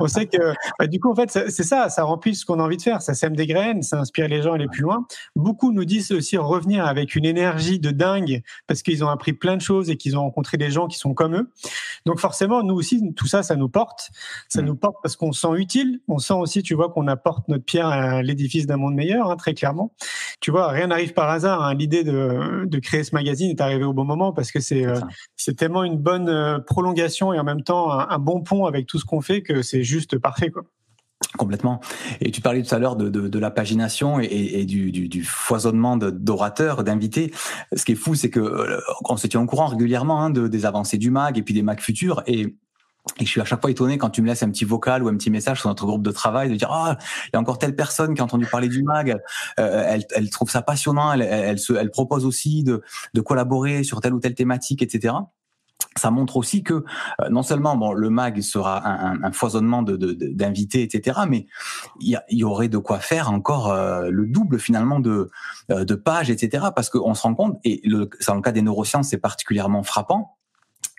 on 0.00 0.08
sait 0.08 0.26
que 0.26 0.54
bah, 0.78 0.86
du 0.86 0.98
coup 0.98 1.10
en 1.10 1.14
fait 1.14 1.30
c'est 1.30 1.62
ça, 1.62 1.90
ça 1.90 2.04
remplit 2.04 2.34
ce 2.34 2.46
qu'on 2.46 2.58
a 2.58 2.62
envie 2.62 2.76
de 2.78 2.82
faire, 2.82 3.02
ça 3.02 3.12
sème 3.12 3.36
des 3.36 3.46
graines, 3.46 3.82
ça 3.82 3.98
inspire 3.98 4.28
les 4.28 4.40
gens 4.40 4.52
à 4.52 4.54
aller 4.54 4.68
plus 4.68 4.82
loin. 4.82 5.06
Beaucoup 5.36 5.72
nous 5.72 5.84
disent 5.84 6.10
aussi 6.12 6.38
revenir 6.38 6.86
avec 6.86 7.16
une 7.16 7.26
énergie 7.26 7.78
de 7.78 7.90
dingue 7.90 8.42
parce 8.66 8.82
qu'ils 8.82 9.04
ont 9.04 9.08
appris 9.08 9.34
plein 9.34 9.56
de 9.56 9.62
choses 9.62 9.90
et 9.90 9.96
qu'ils 9.96 10.16
ont 10.16 10.22
rencontré 10.22 10.53
des 10.56 10.70
gens 10.70 10.86
qui 10.86 10.98
sont 10.98 11.14
comme 11.14 11.34
eux. 11.36 11.50
Donc 12.06 12.18
forcément, 12.20 12.62
nous 12.62 12.74
aussi, 12.74 13.02
tout 13.14 13.26
ça, 13.26 13.42
ça 13.42 13.56
nous 13.56 13.68
porte. 13.68 14.10
Ça 14.48 14.62
mmh. 14.62 14.64
nous 14.64 14.76
porte 14.76 14.96
parce 15.02 15.16
qu'on 15.16 15.32
se 15.32 15.40
sent 15.40 15.54
utile. 15.56 16.00
On 16.08 16.18
sent 16.18 16.34
aussi, 16.34 16.62
tu 16.62 16.74
vois, 16.74 16.90
qu'on 16.90 17.06
apporte 17.08 17.48
notre 17.48 17.64
pierre 17.64 17.88
à 17.88 18.22
l'édifice 18.22 18.66
d'un 18.66 18.76
monde 18.76 18.94
meilleur, 18.94 19.30
hein, 19.30 19.36
très 19.36 19.54
clairement. 19.54 19.92
Tu 20.40 20.50
vois, 20.50 20.68
rien 20.68 20.88
n'arrive 20.88 21.14
par 21.14 21.28
hasard. 21.30 21.62
Hein. 21.62 21.74
L'idée 21.74 22.04
de, 22.04 22.64
de, 22.66 22.78
créer 22.78 23.04
ce 23.04 23.14
magazine 23.14 23.50
est 23.50 23.60
arrivée 23.60 23.84
au 23.84 23.92
bon 23.92 24.04
moment 24.04 24.32
parce 24.32 24.52
que 24.52 24.60
c'est 24.60 24.86
euh, 24.86 25.00
c'est 25.36 25.56
tellement 25.56 25.84
une 25.84 25.96
bonne 25.96 26.28
euh, 26.28 26.58
prolongation 26.58 27.32
et 27.32 27.38
en 27.38 27.44
même 27.44 27.62
temps 27.62 27.90
un, 27.90 28.08
un 28.08 28.18
bon 28.18 28.42
pont 28.42 28.66
avec 28.66 28.86
tout 28.86 28.98
ce 28.98 29.04
qu'on 29.04 29.20
fait 29.20 29.42
que 29.42 29.62
c'est 29.62 29.82
juste 29.82 30.18
parfait, 30.18 30.50
quoi. 30.50 30.64
Complètement. 31.36 31.80
Et 32.20 32.30
tu 32.30 32.40
parlais 32.40 32.62
tout 32.62 32.72
à 32.72 32.78
l'heure 32.78 32.94
de, 32.94 33.08
de, 33.08 33.26
de, 33.26 33.38
la 33.40 33.50
pagination 33.50 34.20
et, 34.20 34.28
et 34.30 34.64
du, 34.64 34.92
du, 34.92 35.08
du, 35.08 35.24
foisonnement 35.24 35.96
d'orateurs, 35.96 36.84
d'invités. 36.84 37.32
Ce 37.74 37.84
qui 37.84 37.92
est 37.92 37.96
fou, 37.96 38.14
c'est 38.14 38.30
que 38.30 38.38
euh, 38.38 38.80
on 39.08 39.16
se 39.16 39.26
tient 39.26 39.40
au 39.40 39.46
courant 39.46 39.66
régulièrement 39.66 40.22
hein, 40.22 40.30
de, 40.30 40.46
des 40.46 40.64
avancées 40.64 40.96
du 40.96 41.10
mag 41.10 41.36
et 41.36 41.42
puis 41.42 41.52
des 41.52 41.62
mag 41.62 41.80
futurs. 41.80 42.22
Et 42.26 42.54
et 43.20 43.26
je 43.26 43.30
suis 43.30 43.40
à 43.40 43.44
chaque 43.44 43.60
fois 43.60 43.70
étonné 43.70 43.98
quand 43.98 44.08
tu 44.08 44.22
me 44.22 44.28
laisses 44.28 44.42
un 44.42 44.50
petit 44.50 44.64
vocal 44.64 45.02
ou 45.02 45.08
un 45.08 45.16
petit 45.16 45.30
message 45.30 45.60
sur 45.60 45.68
notre 45.68 45.84
groupe 45.84 46.02
de 46.02 46.10
travail 46.10 46.48
de 46.48 46.54
dire 46.54 46.70
ah 46.70 46.96
il 47.26 47.30
y 47.34 47.36
a 47.36 47.40
encore 47.40 47.58
telle 47.58 47.76
personne 47.76 48.14
qui 48.14 48.22
a 48.22 48.24
entendu 48.24 48.46
parler 48.46 48.68
du 48.68 48.82
mag, 48.82 49.20
euh, 49.60 49.84
elle, 49.86 50.06
elle 50.14 50.30
trouve 50.30 50.50
ça 50.50 50.62
passionnant, 50.62 51.12
elle, 51.12 51.20
elle, 51.20 51.44
elle, 51.44 51.58
se, 51.58 51.74
elle 51.74 51.90
propose 51.90 52.24
aussi 52.24 52.64
de, 52.64 52.82
de 53.12 53.20
collaborer 53.20 53.84
sur 53.84 54.00
telle 54.00 54.14
ou 54.14 54.20
telle 54.20 54.34
thématique, 54.34 54.80
etc. 54.80 55.14
ça 55.96 56.10
montre 56.10 56.36
aussi 56.36 56.62
que 56.62 56.74
euh, 56.74 57.28
non 57.30 57.42
seulement 57.42 57.76
bon 57.76 57.92
le 57.92 58.10
mag 58.10 58.40
sera 58.40 58.86
un, 58.86 59.32
foisonnement 59.32 59.82
de, 59.82 59.96
d'invités 59.96 60.82
etc 60.82 61.20
mais 61.28 61.46
il 62.00 62.18
y, 62.30 62.36
y, 62.36 62.44
aurait 62.44 62.68
de 62.68 62.78
quoi 62.78 62.98
faire 62.98 63.30
encore 63.30 63.72
euh, 63.72 64.08
le 64.10 64.26
double 64.26 64.58
finalement 64.58 65.00
de 65.00 65.30
euh, 65.70 65.84
de 65.84 65.94
pages 65.94 66.30
etc 66.30 66.66
parce 66.74 66.90
qu'on 66.90 67.14
se 67.14 67.22
rend 67.22 67.34
compte 67.34 67.58
et 67.64 67.80
le, 67.84 68.08
dans 68.26 68.34
le 68.34 68.42
cas 68.42 68.52
des 68.52 68.62
neurosciences 68.62 69.08
c'est 69.08 69.18
particulièrement 69.18 69.82
frappant 69.82 70.36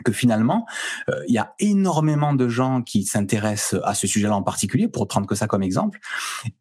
que 0.04 0.12
finalement, 0.12 0.66
euh, 1.10 1.14
il 1.28 1.34
y 1.34 1.38
a 1.38 1.54
énormément 1.60 2.34
de 2.34 2.48
gens 2.50 2.82
qui 2.82 3.06
s'intéressent 3.06 3.80
à 3.84 3.94
ce 3.94 4.08
sujet-là 4.08 4.36
en 4.36 4.44
particulier, 4.44 4.88
pour 4.88 5.08
prendre 5.08 5.28
que 5.28 5.36
ça 5.36 5.48
comme 5.48 5.64
exemple. 5.64 6.00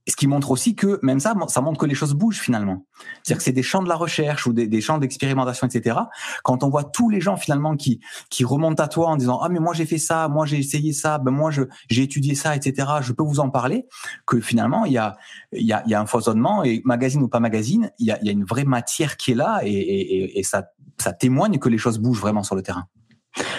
Ce 0.07 0.15
qui 0.15 0.27
montre 0.27 0.51
aussi 0.51 0.77
que 0.77 1.01
même 1.03 1.21
ça, 1.21 1.35
ça 1.49 1.61
montre 1.61 1.81
que 1.81 1.87
les 1.87 1.95
choses 1.95 2.15
bougent 2.15 2.39
finalement. 2.39 2.87
C'est-à-dire 3.23 3.39
que 3.39 3.43
c'est 3.43 3.53
des 3.53 3.63
champs 3.63 3.83
de 3.83 3.89
la 3.89 3.97
recherche 3.97 4.47
ou 4.47 4.53
des, 4.53 4.81
champs 4.81 4.99
d'expérimentation, 4.99 5.67
etc. 5.67 5.99
Quand 6.43 6.63
on 6.63 6.69
voit 6.69 6.85
tous 6.85 7.11
les 7.11 7.21
gens 7.21 7.37
finalement 7.37 7.77
qui 7.77 8.01
qui 8.31 8.45
remontent 8.45 8.83
à 8.83 8.89
toi 8.89 9.09
en 9.09 9.17
disant 9.17 9.41
ah 9.43 9.49
mais 9.49 9.61
moi 9.61 9.75
j'ai 9.75 9.87
fait 9.87 9.99
ça, 9.99 10.29
moi 10.29 10.47
j'ai 10.47 10.59
essayé 10.59 10.93
ça, 10.93 11.19
ben 11.19 11.31
moi 11.31 11.51
j'ai 11.51 12.03
étudié 12.03 12.35
ça, 12.35 12.55
etc. 12.55 12.89
Je 13.01 13.13
peux 13.13 13.25
vous 13.25 13.41
en 13.41 13.51
parler. 13.51 13.87
Que 14.27 14.41
finalement 14.41 14.85
il 14.85 14.93
y 14.93 14.99
a 14.99 15.17
y 15.53 15.73
a, 15.73 15.83
y 15.87 15.95
a 15.95 16.01
un 16.01 16.07
foisonnement 16.07 16.63
et 16.63 16.83
magazine 16.85 17.23
ou 17.23 17.29
pas 17.29 17.41
magazine, 17.41 17.91
il 17.99 18.07
y 18.07 18.11
a, 18.11 18.23
y 18.23 18.29
a 18.29 18.33
une 18.33 18.45
vraie 18.45 18.65
matière 18.65 19.17
qui 19.17 19.33
est 19.33 19.35
là 19.35 19.61
et, 19.65 19.71
et, 19.73 20.39
et 20.39 20.43
ça 20.43 20.65
ça 21.01 21.13
témoigne 21.13 21.59
que 21.59 21.69
les 21.69 21.79
choses 21.79 21.99
bougent 21.99 22.21
vraiment 22.21 22.43
sur 22.43 22.55
le 22.55 22.63
terrain. 22.63 22.87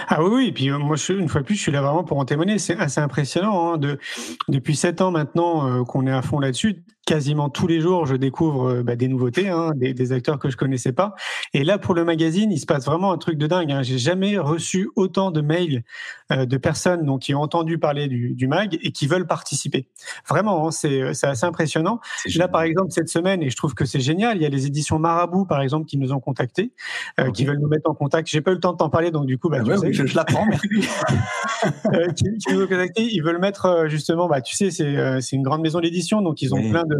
Ah 0.07 0.23
oui, 0.23 0.29
oui, 0.31 0.47
et 0.47 0.51
puis 0.51 0.69
euh, 0.69 0.77
moi, 0.77 0.95
je, 0.95 1.13
une 1.13 1.27
fois 1.27 1.41
de 1.41 1.45
plus, 1.45 1.55
je 1.55 1.61
suis 1.61 1.71
là 1.71 1.81
vraiment 1.81 2.03
pour 2.03 2.17
en 2.17 2.25
témoigner. 2.25 2.59
C'est 2.59 2.77
assez 2.77 3.01
impressionnant. 3.01 3.73
Hein, 3.73 3.77
de, 3.77 3.99
depuis 4.47 4.75
sept 4.75 5.01
ans 5.01 5.11
maintenant 5.11 5.69
euh, 5.69 5.83
qu'on 5.83 6.07
est 6.07 6.11
à 6.11 6.21
fond 6.21 6.39
là-dessus, 6.39 6.83
quasiment 7.06 7.50
tous 7.50 7.68
les 7.68 7.80
jours, 7.82 8.06
je 8.06 8.15
découvre 8.15 8.70
euh, 8.70 8.84
bah, 8.84 8.96
des 8.96 9.08
nouveautés, 9.08 9.50
hein, 9.50 9.72
des, 9.76 9.94
des, 9.94 10.12
acteurs 10.12 10.39
que 10.39 10.50
je 10.50 10.58
connaissais 10.58 10.91
pas. 10.91 11.15
Et 11.54 11.63
là, 11.63 11.78
pour 11.78 11.94
le 11.94 12.04
magazine, 12.04 12.52
il 12.52 12.60
se 12.60 12.65
passe 12.65 12.86
vraiment 12.86 13.12
un 13.12 13.18
truc 13.18 13.38
de 13.38 13.48
dingue. 13.48 13.72
Hein. 13.72 13.84
J'ai 13.84 13.98
jamais 13.98 14.38
reçu 14.38 14.89
autant 14.96 15.32
de 15.32 15.41
mails 15.41 15.84
euh, 16.32 16.46
de 16.46 16.58
personnes 16.58 17.06
donc 17.06 17.22
qui 17.22 17.36
ont 17.36 17.41
entendu 17.41 17.78
parler 17.78 18.08
du, 18.08 18.34
du 18.34 18.48
mag 18.48 18.78
et 18.82 18.91
qui 18.91 19.08
veulent 19.08 19.28
participer. 19.28 19.88
Vraiment, 20.28 20.68
hein, 20.68 20.72
c'est 20.72 21.04
assez 21.04 21.46
impressionnant. 21.46 22.00
Là, 22.36 22.48
par 22.48 22.63
exemple, 22.63 22.91
cette 22.91 23.10
semaine, 23.10 23.44
et 23.44 23.50
je 23.50 23.56
trouve 23.56 23.76
que 23.76 23.86
c'est 23.86 24.00
génial, 24.00 24.38
il 24.38 24.41
y 24.41 24.46
a 24.46 24.50
les 24.50 24.65
éditions 24.65 25.00
Marabout, 25.00 25.46
par 25.46 25.62
exemple, 25.62 25.86
qui 25.86 25.98
nous 25.98 26.12
ont 26.13 26.20
contactés, 26.20 26.74
euh, 27.20 27.32
qui 27.32 27.46
veulent 27.46 27.60
nous 27.60 27.68
mettre 27.68 27.89
en 27.89 27.94
contact. 27.94 28.28
J'ai 28.28 28.41
pas 28.41 28.52
eu 28.52 28.56
le 28.56 28.60
temps 28.60 28.74
de 28.74 28.78
t'en 28.78 28.89
parler, 28.89 29.12
donc 29.12 29.26
du 29.26 29.38
coup, 29.38 29.50
bah, 29.50 29.60
ah 29.62 29.63
ouais, 29.63 29.78
oui, 29.78 29.94
je, 29.94 30.06
je 30.06 30.15
l'apprends, 30.15 30.48
euh, 31.94 32.08
qui, 32.13 32.26
qui, 32.38 32.54
nous 32.54 32.63
ont 32.63 32.68
contactés, 32.68 33.04
ils 33.04 33.22
veulent 33.22 33.39
mettre 33.39 33.65
euh, 33.65 33.88
justement, 33.88 34.28
bah, 34.28 34.41
tu 34.41 34.56
sais, 34.56 34.72
c'est 34.72 35.36
une 35.36 35.44
grande 35.44 35.62
maison 35.62 35.80
d'édition, 35.80 36.22
donc 36.22 36.41
ils 36.41 36.54
ont 36.54 36.60
oui. 36.60 36.72
plein 36.72 36.84
de 36.84 36.94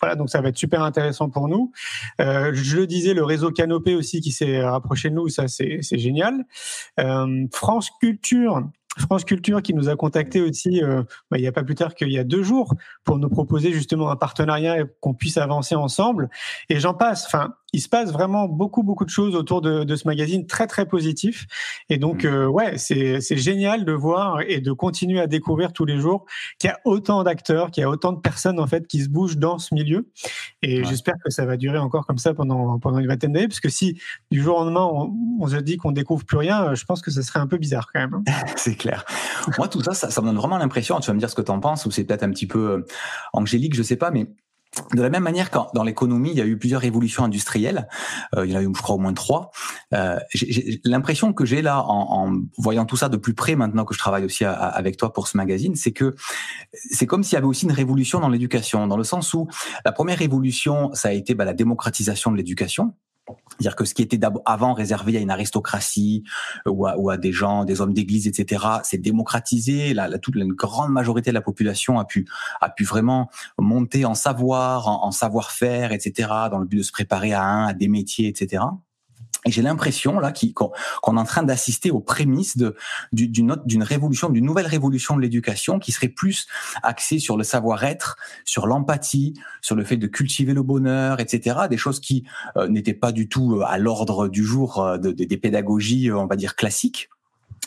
voilà, 0.00 0.16
donc 0.16 0.28
ça 0.30 0.40
va 0.40 0.48
être 0.48 0.58
super 0.58 0.82
intéressant 0.82 1.30
pour 1.30 1.48
nous. 1.48 1.72
Euh, 2.20 2.50
je 2.54 2.76
le 2.76 2.86
disais, 2.86 3.14
le 3.14 3.24
réseau 3.24 3.50
Canopé 3.50 3.94
aussi 3.94 4.20
qui 4.20 4.32
s'est 4.32 4.62
rapproché 4.62 5.10
de 5.10 5.14
nous, 5.14 5.28
ça 5.28 5.48
c'est 5.48 5.80
génial. 5.98 6.44
Euh, 7.00 7.46
France 7.52 7.90
Culture. 8.00 8.62
France 8.98 9.24
Culture 9.24 9.60
qui 9.60 9.74
nous 9.74 9.88
a 9.88 9.96
contacté 9.96 10.40
aussi 10.40 10.80
euh, 10.82 11.02
bah, 11.30 11.38
il 11.38 11.40
n'y 11.40 11.48
a 11.48 11.52
pas 11.52 11.64
plus 11.64 11.74
tard 11.74 11.94
qu'il 11.94 12.12
y 12.12 12.18
a 12.18 12.22
deux 12.22 12.44
jours 12.44 12.74
pour 13.02 13.18
nous 13.18 13.28
proposer 13.28 13.72
justement 13.72 14.10
un 14.10 14.16
partenariat 14.16 14.78
et 14.78 14.84
qu'on 15.00 15.14
puisse 15.14 15.36
avancer 15.36 15.74
ensemble. 15.74 16.28
Et 16.68 16.78
j'en 16.78 16.94
passe. 16.94 17.26
Enfin, 17.26 17.54
il 17.74 17.80
se 17.80 17.88
passe 17.88 18.12
vraiment 18.12 18.46
beaucoup 18.46 18.84
beaucoup 18.84 19.04
de 19.04 19.10
choses 19.10 19.34
autour 19.34 19.60
de, 19.60 19.82
de 19.82 19.96
ce 19.96 20.06
magazine 20.06 20.46
très 20.46 20.68
très 20.68 20.86
positif 20.86 21.46
et 21.88 21.98
donc 21.98 22.22
mmh. 22.22 22.28
euh, 22.28 22.46
ouais 22.46 22.78
c'est 22.78 23.20
c'est 23.20 23.36
génial 23.36 23.84
de 23.84 23.92
voir 23.92 24.42
et 24.46 24.60
de 24.60 24.72
continuer 24.72 25.20
à 25.20 25.26
découvrir 25.26 25.72
tous 25.72 25.84
les 25.84 25.98
jours 25.98 26.24
qu'il 26.60 26.68
y 26.68 26.72
a 26.72 26.78
autant 26.84 27.24
d'acteurs 27.24 27.72
qu'il 27.72 27.80
y 27.80 27.84
a 27.84 27.90
autant 27.90 28.12
de 28.12 28.20
personnes 28.20 28.60
en 28.60 28.68
fait 28.68 28.86
qui 28.86 29.02
se 29.02 29.08
bougent 29.08 29.38
dans 29.38 29.58
ce 29.58 29.74
milieu 29.74 30.08
et 30.62 30.78
ouais. 30.78 30.84
j'espère 30.84 31.14
que 31.24 31.30
ça 31.30 31.44
va 31.46 31.56
durer 31.56 31.78
encore 31.78 32.06
comme 32.06 32.18
ça 32.18 32.32
pendant 32.32 32.78
pendant 32.78 32.98
une 32.98 33.08
vingtaine 33.08 33.32
d'années 33.32 33.48
parce 33.48 33.60
que 33.60 33.68
si 33.68 34.00
du 34.30 34.40
jour 34.40 34.58
au 34.58 34.64
lendemain 34.64 34.88
on, 34.92 35.12
on 35.40 35.48
se 35.48 35.56
dit 35.56 35.76
qu'on 35.76 35.90
découvre 35.90 36.24
plus 36.24 36.38
rien 36.38 36.74
je 36.74 36.84
pense 36.84 37.02
que 37.02 37.10
ça 37.10 37.22
serait 37.22 37.40
un 37.40 37.48
peu 37.48 37.56
bizarre 37.56 37.88
quand 37.92 37.98
même 37.98 38.22
hein. 38.28 38.32
c'est 38.56 38.76
clair 38.76 39.04
moi 39.58 39.66
tout 39.66 39.82
ça, 39.82 39.94
ça 39.94 40.10
ça 40.10 40.20
me 40.20 40.26
donne 40.26 40.36
vraiment 40.36 40.58
l'impression 40.58 41.00
tu 41.00 41.08
vas 41.08 41.14
me 41.14 41.18
dire 41.18 41.28
ce 41.28 41.34
que 41.34 41.42
tu 41.42 41.50
en 41.50 41.58
penses 41.58 41.86
ou 41.86 41.90
c'est 41.90 42.04
peut-être 42.04 42.22
un 42.22 42.30
petit 42.30 42.46
peu 42.46 42.70
euh, 42.70 42.86
angélique 43.32 43.74
je 43.74 43.82
sais 43.82 43.96
pas 43.96 44.12
mais 44.12 44.28
de 44.92 45.02
la 45.02 45.10
même 45.10 45.22
manière 45.22 45.50
qu'en 45.50 45.70
dans 45.74 45.82
l'économie, 45.82 46.30
il 46.30 46.36
y 46.36 46.40
a 46.40 46.46
eu 46.46 46.58
plusieurs 46.58 46.80
révolutions 46.80 47.24
industrielles, 47.24 47.88
euh, 48.36 48.46
il 48.46 48.52
y 48.52 48.56
en 48.56 48.60
a 48.60 48.62
eu, 48.62 48.70
je 48.74 48.82
crois, 48.82 48.96
au 48.96 48.98
moins 48.98 49.12
trois. 49.12 49.50
Euh, 49.92 50.18
l'impression 50.84 51.32
que 51.32 51.44
j'ai 51.44 51.62
là, 51.62 51.82
en, 51.82 52.28
en, 52.28 52.40
voyant 52.58 52.84
tout 52.84 52.96
ça 52.96 53.08
de 53.08 53.16
plus 53.16 53.34
près 53.34 53.56
maintenant 53.56 53.84
que 53.84 53.94
je 53.94 53.98
travaille 53.98 54.24
aussi 54.24 54.44
avec 54.44 54.96
toi 54.96 55.12
pour 55.12 55.28
ce 55.28 55.36
magazine, 55.36 55.76
c'est 55.76 55.92
que 55.92 56.14
c'est 56.72 57.06
comme 57.06 57.22
s'il 57.22 57.34
y 57.34 57.36
avait 57.36 57.46
aussi 57.46 57.64
une 57.64 57.72
révolution 57.72 58.20
dans 58.20 58.28
l'éducation, 58.28 58.86
dans 58.86 58.96
le 58.96 59.04
sens 59.04 59.34
où 59.34 59.48
la 59.84 59.92
première 59.92 60.18
révolution, 60.18 60.92
ça 60.94 61.08
a 61.08 61.12
été 61.12 61.34
bah, 61.34 61.44
la 61.44 61.54
démocratisation 61.54 62.30
de 62.30 62.36
l'éducation. 62.36 62.94
C'est-à-dire 63.26 63.76
que 63.76 63.84
ce 63.84 63.94
qui 63.94 64.02
était 64.02 64.20
avant 64.44 64.74
réservé 64.74 65.16
à 65.16 65.20
une 65.20 65.30
aristocratie 65.30 66.24
euh, 66.66 66.70
ou 66.70 66.86
à, 66.86 66.98
ou 66.98 67.10
à 67.10 67.16
des 67.16 67.32
gens, 67.32 67.64
des 67.64 67.80
hommes 67.80 67.94
d'église, 67.94 68.26
etc., 68.26 68.64
c'est 68.82 68.98
démocratisé. 68.98 69.94
La, 69.94 70.08
la, 70.08 70.18
toute 70.18 70.36
la 70.36 70.44
grande 70.46 70.90
majorité 70.92 71.30
de 71.30 71.34
la 71.34 71.40
population 71.40 71.98
a 71.98 72.04
pu 72.04 72.26
a 72.60 72.68
pu 72.68 72.84
vraiment 72.84 73.30
monter 73.58 74.04
en 74.04 74.14
savoir, 74.14 74.88
en, 74.88 75.06
en 75.06 75.10
savoir-faire, 75.10 75.92
etc., 75.92 76.28
dans 76.50 76.58
le 76.58 76.66
but 76.66 76.78
de 76.78 76.82
se 76.82 76.92
préparer 76.92 77.32
à 77.32 77.42
un, 77.44 77.66
à 77.68 77.72
des 77.72 77.88
métiers, 77.88 78.28
etc. 78.28 78.64
Et 79.44 79.50
j'ai 79.50 79.62
l'impression 79.62 80.18
là 80.20 80.32
qu'on 80.32 80.70
qu 80.70 81.16
est 81.16 81.18
en 81.18 81.24
train 81.24 81.42
d'assister 81.42 81.90
aux 81.90 82.00
prémices 82.00 82.56
d'une 83.12 83.82
révolution, 83.82 84.30
d'une 84.30 84.44
nouvelle 84.44 84.66
révolution 84.66 85.16
de 85.16 85.20
l'éducation 85.20 85.78
qui 85.78 85.92
serait 85.92 86.08
plus 86.08 86.46
axée 86.82 87.18
sur 87.18 87.36
le 87.36 87.44
savoir-être, 87.44 88.16
sur 88.44 88.66
l'empathie, 88.66 89.34
sur 89.60 89.76
le 89.76 89.84
fait 89.84 89.96
de 89.96 90.06
cultiver 90.06 90.54
le 90.54 90.62
bonheur, 90.62 91.20
etc. 91.20 91.60
Des 91.68 91.76
choses 91.76 92.00
qui 92.00 92.24
euh, 92.56 92.68
n'étaient 92.68 92.94
pas 92.94 93.12
du 93.12 93.28
tout 93.28 93.56
euh, 93.56 93.64
à 93.66 93.78
l'ordre 93.78 94.28
du 94.28 94.44
jour 94.44 94.78
euh, 94.78 94.98
de, 94.98 95.12
de, 95.12 95.24
des 95.24 95.36
pédagogies, 95.36 96.10
on 96.10 96.26
va 96.26 96.36
dire 96.36 96.56
classiques 96.56 97.08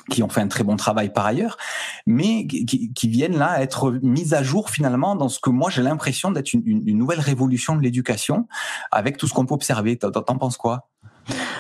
qui 0.10 0.24
ont 0.24 0.30
fait 0.30 0.42
un 0.42 0.48
très 0.48 0.64
bon 0.64 0.76
travail 0.76 1.12
par 1.12 1.26
ailleurs, 1.26 1.58
mais 2.06 2.48
qui, 2.48 3.08
viennent 3.08 3.38
là 3.38 3.62
être 3.62 3.92
mises 4.02 4.34
à 4.34 4.44
jour 4.44 4.70
finalement 4.70 5.16
dans 5.16 5.30
ce 5.30 5.40
que 5.40 5.50
moi 5.50 5.70
j'ai 5.70 5.82
l'impression 5.82 6.32
d'être 6.32 6.54
une, 6.54 6.98
nouvelle 6.98 7.20
révolution 7.20 7.76
de 7.76 7.82
l'éducation 7.82 8.48
avec 8.92 9.18
tout 9.18 9.28
ce 9.28 9.34
qu'on 9.34 9.46
peut 9.46 9.54
observer. 9.54 9.98
T'en 9.98 10.38
penses 10.38 10.58
quoi? 10.58 10.90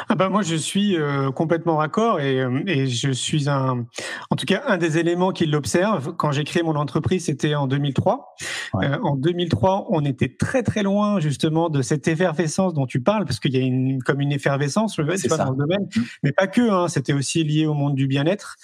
Ah 0.10 0.15
bah 0.15 0.30
moi 0.30 0.41
je 0.41 0.56
suis 0.56 0.98
euh, 0.98 1.32
complètement 1.32 1.78
raccord 1.78 2.20
et, 2.20 2.39
euh, 2.39 2.62
et 2.65 2.88
je 2.88 3.12
suis 3.12 3.50
un, 3.50 3.86
en 4.30 4.36
tout 4.36 4.46
cas 4.46 4.63
un 4.67 4.78
des 4.78 4.98
éléments 4.98 5.32
qui 5.32 5.46
l'observe. 5.46 6.13
Quand 6.15 6.32
j'ai 6.32 6.43
créé 6.43 6.63
mon 6.63 6.76
entreprise, 6.76 7.26
c'était 7.26 7.56
en 7.56 7.67
2003. 7.67 8.36
Ouais. 8.74 8.88
Euh, 8.88 8.98
en 9.04 9.15
2003, 9.15 9.88
on 9.89 10.06
était 10.06 10.36
très 10.38 10.63
très 10.63 10.84
loin 10.84 11.20
justement 11.20 11.70
de 11.70 11.82
cette 11.82 12.08
effervescence 12.08 12.74
dont 12.74 12.86
tu 12.86 13.02
parles, 13.02 13.26
parce 13.26 13.39
qu'il 13.39 13.54
y 13.54 13.58
a 13.58 13.62
une 13.62 14.02
comme 14.04 14.22
une 14.22 14.32
effervescence, 14.32 15.00
c'est 15.17 15.28
pas 15.30 15.38
dans 15.38 15.52
le 15.52 15.58
domaine, 15.58 15.88
mmh. 15.96 16.02
mais 16.24 16.32
pas 16.32 16.48
que. 16.48 16.70
Hein, 16.70 16.88
c'était 16.88 17.13
aussi 17.13 17.43
lié 17.43 17.65
au 17.65 17.74
monde 17.74 17.96
du 17.96 18.08
bien-être. 18.08 18.58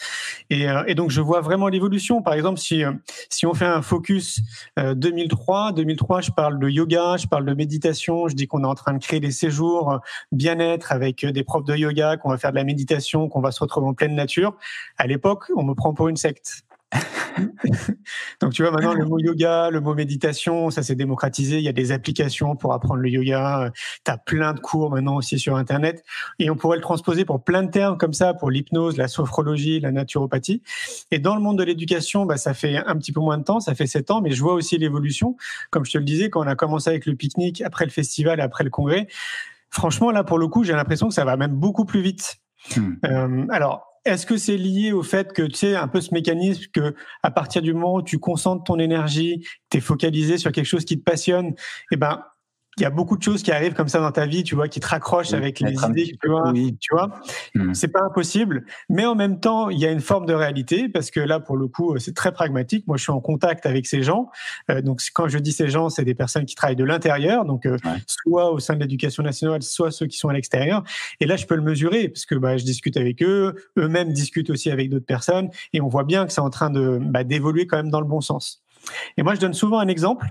Et, 0.50 0.70
euh, 0.70 0.84
et, 0.88 0.96
donc 0.96 1.12
je 1.12 1.22
vois 1.22 1.42
vraiment 1.42 1.68
l'évolution. 1.68 2.22
Par 2.22 2.34
exemple, 2.34 2.60
si 2.60 2.84
euh, 2.84 2.92
si 3.30 3.46
on 3.46 3.54
fait 3.54 3.66
un 3.66 3.82
focus 3.82 4.42
2003, 4.78 5.74
2003, 5.74 6.22
je 6.22 6.32
parle 6.32 6.60
de 6.60 6.70
yoga, 6.70 7.18
je 7.18 7.28
parle 7.28 7.46
de 7.46 7.54
méditation, 7.54 8.28
je 8.28 8.36
dis 8.36 8.48
qu'on 8.48 8.64
est 8.64 8.68
en 8.68 8.76
train 8.76 8.94
de 8.94 9.00
créer 9.00 9.20
des 9.20 9.32
séjours 9.32 10.00
bien-être 10.32 10.92
avec 10.92 11.26
des 11.34 11.44
profs 11.44 11.66
de 11.66 11.76
yoga, 11.76 12.18
qu'on 12.18 12.30
va 12.30 12.38
faire 12.38 12.52
de 12.52 12.58
la 12.58 12.64
méditation, 12.64 13.30
qu'on 13.30 13.42
va 13.42 13.52
se 13.52 13.60
retrouver 13.60 13.88
en 13.88 13.94
pleine 13.94 14.16
nature. 14.16 14.56
À 14.98 15.08
l'époque, 15.08 15.46
on 15.56 15.64
me 15.64 15.74
prend 15.74 15.94
pour 15.94 16.08
une 16.08 16.18
secte. 16.18 16.64
Donc 18.42 18.54
tu 18.54 18.62
vois 18.62 18.72
maintenant 18.72 18.94
le 18.94 19.06
mot 19.06 19.20
yoga, 19.20 19.70
le 19.70 19.82
mot 19.82 19.94
méditation, 19.94 20.70
ça 20.70 20.84
s'est 20.84 20.96
démocratisé. 20.96 21.58
Il 21.58 21.64
y 21.64 21.70
a 21.70 21.74
des 21.74 21.92
applications 21.92 22.56
pour 22.56 22.74
apprendre 22.74 23.02
le 23.02 23.10
yoga. 23.10 23.72
Tu 24.06 24.12
as 24.12 24.18
plein 24.18 24.54
de 24.54 24.60
cours 24.60 24.92
maintenant 24.92 25.16
aussi 25.16 25.40
sur 25.40 25.56
internet 25.56 26.04
et 26.40 26.50
on 26.50 26.56
pourrait 26.56 26.78
le 26.78 26.84
transposer 26.84 27.26
pour 27.26 27.44
plein 27.44 27.64
de 27.64 27.72
termes 27.72 27.98
comme 27.98 28.14
ça 28.14 28.34
pour 28.34 28.52
l'hypnose, 28.52 28.98
la 28.98 29.08
sophrologie, 29.08 29.80
la 29.80 29.92
naturopathie. 29.92 30.62
Et 31.12 31.20
dans 31.20 31.36
le 31.36 31.42
monde 31.42 31.58
de 31.58 31.64
l'éducation, 31.64 32.26
bah, 32.26 32.38
ça 32.38 32.54
fait 32.54 32.78
un 32.78 32.96
petit 32.98 33.12
peu 33.12 33.20
moins 33.20 33.38
de 33.38 33.44
temps, 33.44 33.60
ça 33.60 33.76
fait 33.76 33.88
sept 33.88 34.12
ans, 34.12 34.22
mais 34.22 34.32
je 34.32 34.42
vois 34.42 34.54
aussi 34.54 34.78
l'évolution. 34.78 35.36
Comme 35.72 35.86
je 35.86 35.92
te 35.92 35.98
le 35.98 36.04
disais, 36.04 36.30
quand 36.30 36.44
on 36.44 36.48
a 36.48 36.56
commencé 36.56 36.90
avec 36.90 37.06
le 37.06 37.16
pique-nique, 37.16 37.62
après 37.62 37.86
le 37.86 37.92
festival, 37.92 38.42
après 38.42 38.64
le 38.64 38.70
congrès, 38.70 39.08
franchement, 39.74 40.12
là, 40.12 40.24
pour 40.24 40.38
le 40.38 40.48
coup, 40.48 40.64
j'ai 40.64 40.74
l'impression 40.74 41.08
que 41.08 41.14
ça 41.14 41.26
va 41.26 41.36
même 41.36 41.54
beaucoup 41.54 41.86
plus 41.86 42.02
vite. 42.02 42.36
Hmm. 42.78 42.94
Euh, 43.06 43.46
alors, 43.50 43.86
est-ce 44.06 44.26
que 44.26 44.38
c'est 44.38 44.58
lié 44.58 44.92
au 44.92 45.02
fait 45.02 45.34
que 45.34 45.44
tu 45.44 45.56
sais 45.56 45.76
un 45.76 45.88
peu 45.88 46.00
ce 46.00 46.14
mécanisme 46.14 46.64
que 46.74 46.94
à 47.24 47.32
partir 47.32 47.62
du 47.62 47.74
moment 47.74 47.96
où 47.96 48.02
tu 48.02 48.20
concentres 48.20 48.64
ton 48.64 48.78
énergie, 48.78 49.46
tu 49.70 49.78
es 49.78 49.82
focalisé 49.82 50.38
sur 50.38 50.52
quelque 50.52 50.66
chose 50.66 50.86
qui 50.86 51.00
te 51.00 51.04
passionne, 51.04 51.48
et 51.48 51.56
eh 51.94 51.96
ben 51.96 52.24
il 52.78 52.84
y 52.84 52.86
a 52.86 52.90
beaucoup 52.90 53.18
de 53.18 53.24
choses 53.24 53.44
qui 53.44 53.52
arrivent 53.52 53.74
comme 53.74 53.88
ça 53.88 54.00
dans 54.00 54.12
ta 54.12 54.26
vie, 54.26 54.44
tu 54.44 54.56
vois, 54.56 54.68
qui 54.68 54.80
te 54.80 54.88
raccrochent 54.88 55.32
oui, 55.32 55.38
avec 55.38 55.60
les 55.60 55.74
idées 55.74 56.12
que 56.12 56.18
tu 56.22 56.30
vois. 56.30 56.52
Oui. 56.52 56.78
Tu 56.80 56.94
vois, 56.94 57.10
mmh. 57.56 57.74
c'est 57.74 57.88
pas 57.88 58.02
impossible, 58.04 58.66
mais 58.90 59.06
en 59.06 59.16
même 59.16 59.40
temps, 59.40 59.70
il 59.70 59.80
y 59.80 59.86
a 59.86 59.92
une 59.92 60.02
forme 60.02 60.26
de 60.26 60.34
réalité 60.34 60.90
parce 60.90 61.12
que 61.12 61.20
là, 61.20 61.40
pour 61.40 61.58
le 61.58 61.68
coup, 61.68 61.98
c'est 62.00 62.16
très 62.16 62.32
pragmatique. 62.32 62.88
Moi, 62.88 62.98
je 62.98 63.04
suis 63.04 63.12
en 63.12 63.22
contact 63.22 63.66
avec 63.66 63.86
ces 63.86 64.02
gens. 64.02 64.30
Euh, 64.72 64.82
donc, 64.82 65.02
quand 65.14 65.28
je 65.28 65.38
dis 65.38 65.52
ces 65.52 65.70
gens, 65.70 65.90
c'est 65.90 66.06
des 66.06 66.16
personnes 66.16 66.46
qui 66.46 66.56
travaillent 66.56 66.76
de 66.76 66.84
l'intérieur, 66.84 67.46
donc 67.46 67.66
euh, 67.66 67.78
ouais. 67.86 67.92
soit 68.08 68.52
au 68.52 68.60
sein 68.60 68.76
de 68.76 68.80
l'éducation 68.80 69.24
nationale, 69.24 69.62
soit 69.62 69.92
ceux 69.92 70.08
qui 70.08 70.18
sont 70.18 70.30
à 70.30 70.34
l'extérieur. 70.34 70.84
Et 71.20 71.26
là, 71.26 71.36
je 71.36 71.46
peux 71.46 71.56
le 71.56 71.62
mesurer 71.62 72.10
parce 72.10 72.26
que 72.26 72.36
bah, 72.36 72.58
je 72.58 72.64
discute 72.64 72.98
avec 72.98 73.22
eux, 73.22 73.56
eux-mêmes 73.78 74.12
discutent 74.14 74.50
aussi 74.50 74.72
avec 74.72 74.90
d'autres 74.90 75.06
personnes, 75.06 75.50
et 75.74 75.82
on 75.82 75.88
voit 75.88 76.04
bien 76.04 76.26
que 76.26 76.34
c'est 76.34 76.42
en 76.42 76.50
train 76.50 76.70
de 76.70 77.00
bah, 77.02 77.24
d'évoluer 77.24 77.68
quand 77.68 77.78
même 77.78 77.90
dans 77.90 78.02
le 78.02 78.08
bon 78.08 78.22
sens. 78.22 78.64
Et 79.18 79.24
moi, 79.24 79.36
je 79.36 79.40
donne 79.40 79.54
souvent 79.54 79.80
un 79.80 79.88
exemple 79.88 80.28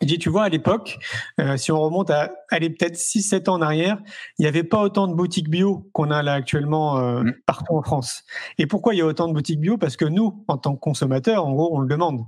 Il 0.00 0.06
dit, 0.08 0.18
tu 0.18 0.30
vois, 0.30 0.44
à 0.44 0.48
l'époque, 0.48 0.98
euh, 1.40 1.56
si 1.56 1.72
on 1.72 1.80
remonte 1.80 2.10
à 2.10 2.32
aller 2.50 2.70
peut-être 2.70 2.96
6-7 2.96 3.48
ans 3.50 3.54
en 3.54 3.62
arrière, 3.62 3.98
il 4.38 4.42
n'y 4.42 4.48
avait 4.48 4.64
pas 4.64 4.80
autant 4.80 5.06
de 5.08 5.14
boutiques 5.14 5.50
bio 5.50 5.90
qu'on 5.92 6.10
a 6.10 6.22
là 6.22 6.32
actuellement 6.32 6.98
euh, 6.98 7.22
Mm. 7.22 7.34
partout 7.46 7.74
en 7.74 7.82
France. 7.82 8.22
Et 8.58 8.66
pourquoi 8.66 8.94
il 8.94 8.98
y 8.98 9.00
a 9.02 9.06
autant 9.06 9.28
de 9.28 9.34
boutiques 9.34 9.60
bio? 9.60 9.76
Parce 9.76 9.96
que 9.96 10.04
nous, 10.04 10.44
en 10.48 10.56
tant 10.56 10.74
que 10.74 10.80
consommateurs, 10.80 11.46
en 11.46 11.52
gros, 11.52 11.76
on 11.76 11.80
le 11.80 11.88
demande. 11.88 12.22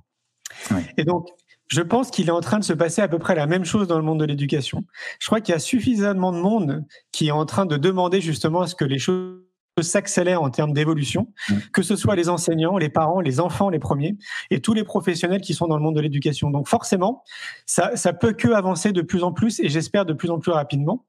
Oui. 0.71 0.83
Et 0.99 1.05
donc, 1.05 1.29
je 1.69 1.81
pense 1.81 2.11
qu'il 2.11 2.29
est 2.29 2.33
en 2.33 2.41
train 2.43 2.59
de 2.59 2.65
se 2.65 2.75
passer 2.75 3.01
à 3.01 3.09
peu 3.09 3.19
près 3.19 3.35
la 3.35 3.47
même 3.47 3.65
chose 3.65 3.89
dans 3.89 3.97
le 3.97 4.05
monde 4.05 4.21
de 4.21 4.27
l'éducation. 4.27 4.85
Je 5.19 5.27
crois 5.27 5.41
qu'il 5.41 5.55
y 5.55 5.57
a 5.57 5.59
suffisamment 5.59 6.33
de 6.33 6.39
monde 6.39 6.85
qui 7.13 7.29
est 7.29 7.33
en 7.33 7.47
train 7.47 7.65
de 7.65 7.77
demander 7.79 8.21
justement 8.21 8.61
à 8.61 8.67
ce 8.67 8.75
que 8.75 8.85
les 8.85 8.99
choses 8.99 9.41
s'accélèrent 9.81 10.43
en 10.43 10.51
termes 10.51 10.75
d'évolution, 10.75 11.29
Mm. 11.49 11.55
que 11.73 11.83
ce 11.83 11.97
soit 11.97 12.15
les 12.15 12.29
enseignants, 12.29 12.77
les 12.77 12.91
parents, 12.91 13.21
les 13.21 13.41
enfants, 13.41 13.71
les 13.71 13.79
premiers, 13.79 14.17
et 14.51 14.61
tous 14.61 14.75
les 14.75 14.85
professionnels 14.85 15.41
qui 15.41 15.55
sont 15.55 15.67
dans 15.67 15.77
le 15.77 15.83
monde 15.83 15.97
de 15.97 16.01
l'éducation. 16.01 16.51
Donc 16.51 16.69
forcément, 16.69 17.25
ça, 17.65 17.97
ça 17.97 18.13
peut 18.13 18.35
que 18.35 18.49
avancer 18.49 18.93
de 18.93 19.01
plus 19.01 19.23
en 19.23 19.33
plus, 19.33 19.61
et 19.61 19.71
j'espère 19.71 20.05
de 20.05 20.13
plus 20.13 20.31
en 20.31 20.39
plus 20.39 20.53
rapidement. 20.53 21.07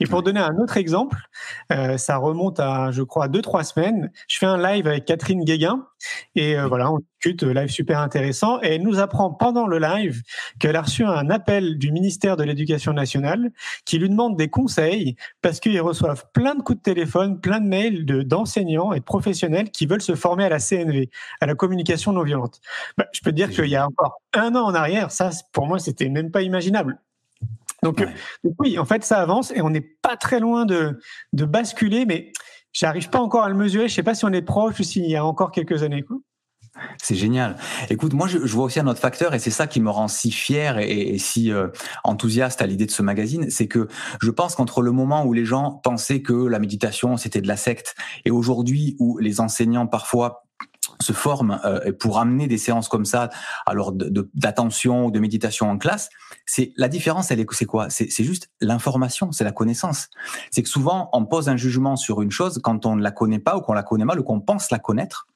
Et 0.00 0.06
pour 0.06 0.22
donner 0.22 0.40
un 0.40 0.56
autre 0.56 0.78
exemple, 0.78 1.18
euh, 1.72 1.98
ça 1.98 2.16
remonte 2.16 2.60
à, 2.60 2.90
je 2.92 3.02
crois, 3.02 3.28
deux 3.28 3.42
trois 3.42 3.64
semaines. 3.64 4.10
Je 4.28 4.38
fais 4.38 4.46
un 4.46 4.56
live 4.56 4.86
avec 4.86 5.04
Catherine 5.04 5.44
Guéguin, 5.44 5.86
et 6.34 6.56
euh, 6.58 6.66
voilà, 6.66 6.90
on 6.90 7.00
discute, 7.18 7.42
euh, 7.42 7.52
live 7.52 7.68
super 7.68 8.00
intéressant, 8.00 8.60
et 8.62 8.74
elle 8.76 8.82
nous 8.82 8.98
apprend 8.98 9.30
pendant 9.32 9.66
le 9.66 9.78
live 9.78 10.22
qu'elle 10.58 10.76
a 10.76 10.82
reçu 10.82 11.04
un 11.04 11.30
appel 11.30 11.78
du 11.78 11.90
ministère 11.92 12.36
de 12.36 12.44
l'Éducation 12.44 12.92
nationale 12.92 13.50
qui 13.84 13.98
lui 13.98 14.08
demande 14.08 14.36
des 14.36 14.48
conseils 14.48 15.16
parce 15.42 15.60
qu'ils 15.60 15.80
reçoivent 15.80 16.24
plein 16.32 16.54
de 16.54 16.62
coups 16.62 16.78
de 16.78 16.82
téléphone, 16.82 17.40
plein 17.40 17.60
de 17.60 17.68
mails 17.68 18.06
de 18.06 18.22
d'enseignants 18.22 18.92
et 18.92 19.00
de 19.00 19.04
professionnels 19.04 19.70
qui 19.70 19.86
veulent 19.86 20.02
se 20.02 20.14
former 20.14 20.44
à 20.44 20.48
la 20.48 20.58
CNV, 20.58 21.10
à 21.40 21.46
la 21.46 21.54
communication 21.54 22.12
non 22.12 22.22
violente. 22.22 22.60
Bah, 22.96 23.06
je 23.12 23.20
peux 23.20 23.30
te 23.30 23.36
dire 23.36 23.50
qu'il 23.50 23.66
y 23.66 23.76
a 23.76 23.86
encore 23.86 24.20
un 24.34 24.54
an 24.54 24.64
en 24.66 24.74
arrière, 24.74 25.10
ça, 25.10 25.30
pour 25.52 25.66
moi, 25.66 25.78
c'était 25.78 26.08
même 26.08 26.30
pas 26.30 26.42
imaginable. 26.42 26.98
Donc, 27.82 27.98
Ouais. 27.98 28.06
euh, 28.46 28.50
oui, 28.58 28.78
en 28.78 28.84
fait, 28.84 29.04
ça 29.04 29.20
avance 29.20 29.52
et 29.52 29.60
on 29.60 29.70
n'est 29.70 29.80
pas 30.02 30.16
très 30.16 30.40
loin 30.40 30.66
de, 30.66 30.98
de 31.32 31.44
basculer, 31.44 32.06
mais 32.06 32.32
j'arrive 32.72 33.08
pas 33.08 33.20
encore 33.20 33.44
à 33.44 33.48
le 33.48 33.54
mesurer. 33.54 33.88
Je 33.88 33.94
sais 33.94 34.02
pas 34.02 34.14
si 34.14 34.24
on 34.24 34.32
est 34.32 34.42
proche 34.42 34.78
ou 34.80 34.82
s'il 34.82 35.06
y 35.06 35.16
a 35.16 35.24
encore 35.24 35.52
quelques 35.52 35.82
années. 35.82 36.02
Quoi. 36.02 36.16
C'est 37.02 37.14
génial. 37.14 37.56
Écoute, 37.90 38.12
moi, 38.14 38.26
je, 38.26 38.38
je 38.44 38.54
vois 38.54 38.64
aussi 38.64 38.80
un 38.80 38.86
autre 38.86 39.00
facteur, 39.00 39.34
et 39.34 39.38
c'est 39.38 39.50
ça 39.50 39.66
qui 39.66 39.80
me 39.80 39.90
rend 39.90 40.08
si 40.08 40.30
fier 40.30 40.78
et, 40.78 41.14
et 41.14 41.18
si 41.18 41.52
euh, 41.52 41.68
enthousiaste 42.04 42.62
à 42.62 42.66
l'idée 42.66 42.86
de 42.86 42.90
ce 42.90 43.02
magazine, 43.02 43.50
c'est 43.50 43.68
que 43.68 43.88
je 44.20 44.30
pense 44.30 44.54
qu'entre 44.54 44.82
le 44.82 44.90
moment 44.90 45.24
où 45.24 45.32
les 45.32 45.44
gens 45.44 45.80
pensaient 45.82 46.22
que 46.22 46.32
la 46.32 46.58
méditation 46.58 47.16
c'était 47.16 47.40
de 47.40 47.48
la 47.48 47.56
secte, 47.56 47.94
et 48.24 48.30
aujourd'hui 48.30 48.96
où 48.98 49.18
les 49.18 49.40
enseignants 49.40 49.86
parfois 49.86 50.44
se 51.00 51.12
forment 51.12 51.60
euh, 51.64 51.92
pour 51.92 52.18
amener 52.18 52.48
des 52.48 52.58
séances 52.58 52.88
comme 52.88 53.04
ça, 53.04 53.30
alors 53.66 53.92
d'attention 53.92 55.06
ou 55.06 55.10
de 55.12 55.20
méditation 55.20 55.70
en 55.70 55.78
classe, 55.78 56.10
c'est 56.44 56.72
la 56.76 56.88
différence. 56.88 57.30
Elle 57.30 57.40
est 57.40 57.46
c'est 57.52 57.66
quoi? 57.66 57.88
C'est 57.90 58.24
juste 58.24 58.50
l'information, 58.60 59.30
c'est 59.30 59.44
la 59.44 59.52
connaissance. 59.52 60.08
C'est 60.50 60.62
que 60.62 60.68
souvent 60.68 61.08
on 61.12 61.24
pose 61.24 61.48
un 61.48 61.56
jugement 61.56 61.94
sur 61.96 62.20
une 62.22 62.32
chose 62.32 62.58
quand 62.62 62.84
on 62.86 62.96
ne 62.96 63.02
la 63.02 63.12
connaît 63.12 63.38
pas 63.38 63.56
ou 63.56 63.60
qu'on 63.60 63.74
la 63.74 63.84
connaît 63.84 64.06
mal 64.06 64.18
ou 64.18 64.24
qu'on 64.24 64.40
pense 64.40 64.70
la 64.72 64.80
connaître. 64.80 65.27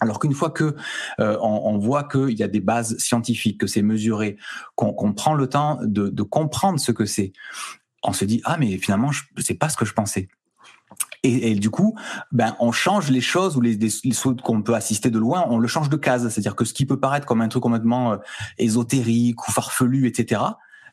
Alors 0.00 0.18
qu'une 0.18 0.34
fois 0.34 0.50
que 0.50 0.74
euh, 1.20 1.36
on, 1.40 1.74
on 1.74 1.78
voit 1.78 2.04
qu'il 2.04 2.38
y 2.38 2.42
a 2.42 2.48
des 2.48 2.60
bases 2.60 2.96
scientifiques, 2.98 3.58
que 3.58 3.66
c'est 3.66 3.82
mesuré, 3.82 4.36
qu'on 4.74 5.12
prend 5.12 5.34
le 5.34 5.46
temps 5.46 5.78
de, 5.82 6.08
de 6.08 6.22
comprendre 6.22 6.80
ce 6.80 6.92
que 6.92 7.04
c'est, 7.04 7.32
on 8.02 8.12
se 8.12 8.24
dit 8.24 8.40
ah 8.44 8.56
mais 8.58 8.78
finalement 8.78 9.10
c'est 9.38 9.54
pas 9.54 9.68
ce 9.68 9.76
que 9.76 9.84
je 9.84 9.92
pensais. 9.92 10.28
Et, 11.22 11.52
et 11.52 11.54
du 11.54 11.70
coup, 11.70 11.96
ben 12.32 12.56
on 12.60 12.72
change 12.72 13.10
les 13.10 13.20
choses 13.20 13.56
ou 13.56 13.60
les, 13.60 13.74
les, 13.74 13.90
les 14.04 14.14
choses 14.14 14.36
qu'on 14.42 14.62
peut 14.62 14.74
assister 14.74 15.10
de 15.10 15.18
loin, 15.18 15.44
on 15.48 15.58
le 15.58 15.68
change 15.68 15.90
de 15.90 15.96
case. 15.96 16.26
C'est-à-dire 16.28 16.56
que 16.56 16.64
ce 16.64 16.72
qui 16.72 16.86
peut 16.86 16.98
paraître 16.98 17.26
comme 17.26 17.42
un 17.42 17.48
truc 17.48 17.62
complètement 17.62 18.12
euh, 18.12 18.16
ésotérique 18.58 19.46
ou 19.46 19.52
farfelu, 19.52 20.06
etc. 20.06 20.40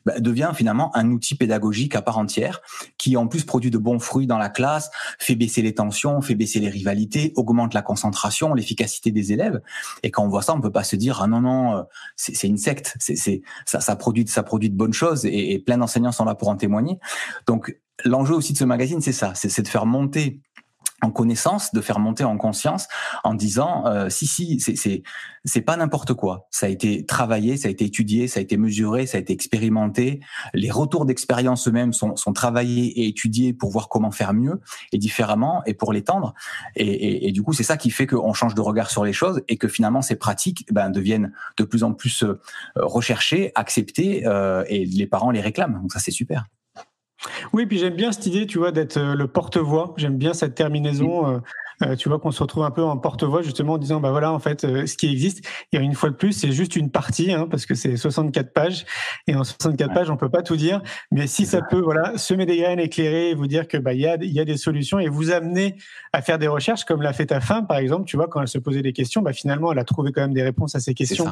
ben, 0.06 0.20
devient 0.20 0.50
finalement 0.54 0.94
un 0.96 1.10
outil 1.10 1.34
pédagogique 1.34 1.94
à 1.94 2.02
part 2.02 2.18
entière 2.18 2.60
qui 2.98 3.16
en 3.16 3.26
plus 3.26 3.44
produit 3.44 3.70
de 3.70 3.78
bons 3.78 3.98
fruits 3.98 4.26
dans 4.26 4.38
la 4.38 4.48
classe, 4.48 4.90
fait 5.18 5.34
baisser 5.34 5.62
les 5.62 5.74
tensions, 5.74 6.20
fait 6.20 6.34
baisser 6.34 6.60
les 6.60 6.68
rivalités, 6.68 7.32
augmente 7.36 7.74
la 7.74 7.82
concentration, 7.82 8.54
l'efficacité 8.54 9.10
des 9.10 9.32
élèves. 9.32 9.60
Et 10.02 10.10
quand 10.10 10.24
on 10.24 10.28
voit 10.28 10.42
ça, 10.42 10.54
on 10.54 10.60
peut 10.60 10.72
pas 10.72 10.84
se 10.84 10.96
dire 10.96 11.20
ah 11.22 11.26
non 11.26 11.40
non, 11.40 11.76
euh, 11.76 11.82
c'est 12.16 12.48
une 12.48 12.58
secte, 12.58 12.96
c'est 12.98 13.42
ça 13.64 13.80
ça 13.80 13.96
produit 13.96 14.26
ça 14.26 14.42
produit 14.42 14.70
de 14.70 14.76
bonnes 14.76 14.92
choses 14.92 15.24
et, 15.24 15.52
et 15.52 15.58
plein 15.58 15.78
d'enseignants 15.78 16.12
sont 16.12 16.24
là 16.24 16.34
pour 16.34 16.48
en 16.48 16.56
témoigner. 16.56 16.98
Donc 17.46 17.74
l'enjeu 18.04 18.34
aussi 18.34 18.52
de 18.52 18.58
ce 18.58 18.64
magazine, 18.64 19.00
c'est 19.00 19.12
ça, 19.12 19.32
c'est 19.34 19.62
de 19.62 19.68
faire 19.68 19.86
monter 19.86 20.40
en 21.02 21.10
connaissance, 21.10 21.72
de 21.72 21.80
faire 21.80 21.98
monter 21.98 22.24
en 22.24 22.36
conscience, 22.36 22.88
en 23.24 23.34
disant 23.34 23.86
euh, 23.86 24.08
si 24.08 24.26
si 24.26 24.60
c'est 24.60 24.76
c'est 24.76 25.02
c'est 25.44 25.60
pas 25.60 25.76
n'importe 25.76 26.14
quoi. 26.14 26.48
Ça 26.50 26.66
a 26.66 26.68
été 26.68 27.06
travaillé, 27.06 27.56
ça 27.56 27.68
a 27.68 27.70
été 27.70 27.84
étudié, 27.84 28.28
ça 28.28 28.40
a 28.40 28.42
été 28.42 28.56
mesuré, 28.56 29.06
ça 29.06 29.18
a 29.18 29.20
été 29.20 29.32
expérimenté. 29.32 30.20
Les 30.54 30.70
retours 30.70 31.04
d'expérience 31.06 31.68
eux-mêmes 31.68 31.92
sont 31.92 32.16
sont 32.16 32.32
travaillés 32.32 33.00
et 33.00 33.08
étudiés 33.08 33.52
pour 33.52 33.70
voir 33.70 33.88
comment 33.88 34.10
faire 34.10 34.34
mieux 34.34 34.60
et 34.92 34.98
différemment 34.98 35.62
et 35.66 35.74
pour 35.74 35.92
l'étendre. 35.92 36.34
Et, 36.74 36.86
et, 36.86 37.28
et 37.28 37.32
du 37.32 37.42
coup, 37.42 37.52
c'est 37.52 37.62
ça 37.62 37.76
qui 37.76 37.90
fait 37.90 38.06
qu'on 38.06 38.32
change 38.32 38.54
de 38.54 38.60
regard 38.60 38.90
sur 38.90 39.04
les 39.04 39.12
choses 39.12 39.42
et 39.48 39.56
que 39.56 39.68
finalement 39.68 40.02
ces 40.02 40.16
pratiques 40.16 40.66
ben, 40.72 40.90
deviennent 40.90 41.32
de 41.56 41.64
plus 41.64 41.84
en 41.84 41.92
plus 41.92 42.22
euh, 42.22 42.40
recherchées, 42.76 43.52
acceptées 43.54 44.26
euh, 44.26 44.64
et 44.68 44.84
les 44.84 45.06
parents 45.06 45.30
les 45.30 45.40
réclament. 45.40 45.80
Donc 45.80 45.92
ça 45.92 46.00
c'est 46.00 46.10
super. 46.10 46.46
Oui, 47.52 47.66
puis 47.66 47.78
j'aime 47.78 47.94
bien 47.96 48.12
cette 48.12 48.26
idée, 48.26 48.46
tu 48.46 48.58
vois, 48.58 48.70
d'être 48.72 48.96
euh, 48.96 49.14
le 49.14 49.26
porte-voix. 49.26 49.94
J'aime 49.96 50.16
bien 50.16 50.34
cette 50.34 50.54
terminaison. 50.54 51.26
euh, 51.34 51.38
euh, 51.84 51.94
tu 51.94 52.08
vois 52.08 52.18
qu'on 52.18 52.32
se 52.32 52.42
retrouve 52.42 52.64
un 52.64 52.72
peu 52.72 52.82
en 52.82 52.96
porte-voix 52.96 53.40
justement 53.42 53.74
en 53.74 53.78
disant 53.78 54.00
bah 54.00 54.10
voilà 54.10 54.32
en 54.32 54.40
fait 54.40 54.64
euh, 54.64 54.84
ce 54.86 54.96
qui 54.96 55.08
existe 55.12 55.46
et 55.72 55.76
une 55.78 55.94
fois 55.94 56.10
de 56.10 56.16
plus 56.16 56.32
c'est 56.32 56.50
juste 56.50 56.74
une 56.74 56.90
partie 56.90 57.32
hein, 57.32 57.46
parce 57.48 57.66
que 57.66 57.76
c'est 57.76 57.96
64 57.96 58.52
pages 58.52 58.84
et 59.28 59.36
en 59.36 59.44
64 59.44 59.86
Ouais. 59.88 59.94
pages 59.94 60.10
on 60.10 60.16
peut 60.16 60.28
pas 60.28 60.42
tout 60.42 60.56
dire 60.56 60.82
mais 61.12 61.28
si 61.28 61.46
ça 61.46 61.62
peut 61.62 61.78
voilà 61.78 62.18
semer 62.18 62.46
des 62.46 62.56
graines 62.56 62.80
éclairer 62.80 63.30
et 63.30 63.34
vous 63.36 63.46
dire 63.46 63.68
que 63.68 63.76
bah 63.76 63.92
il 63.94 64.00
y 64.00 64.08
a 64.08 64.16
il 64.20 64.32
y 64.32 64.40
a 64.40 64.44
des 64.44 64.56
solutions 64.56 64.98
et 64.98 65.08
vous 65.08 65.30
amener 65.30 65.76
à 66.12 66.20
faire 66.20 66.40
des 66.40 66.48
recherches 66.48 66.84
comme 66.84 67.00
l'a 67.00 67.12
fait 67.12 67.26
ta 67.26 67.40
femme 67.40 67.68
par 67.68 67.76
exemple 67.76 68.06
tu 68.06 68.16
vois 68.16 68.26
quand 68.26 68.40
elle 68.40 68.48
se 68.48 68.58
posait 68.58 68.82
des 68.82 68.92
questions 68.92 69.22
bah 69.22 69.32
finalement 69.32 69.70
elle 69.70 69.78
a 69.78 69.84
trouvé 69.84 70.10
quand 70.10 70.22
même 70.22 70.34
des 70.34 70.42
réponses 70.42 70.74
à 70.74 70.80
ces 70.80 70.94
questions. 70.94 71.26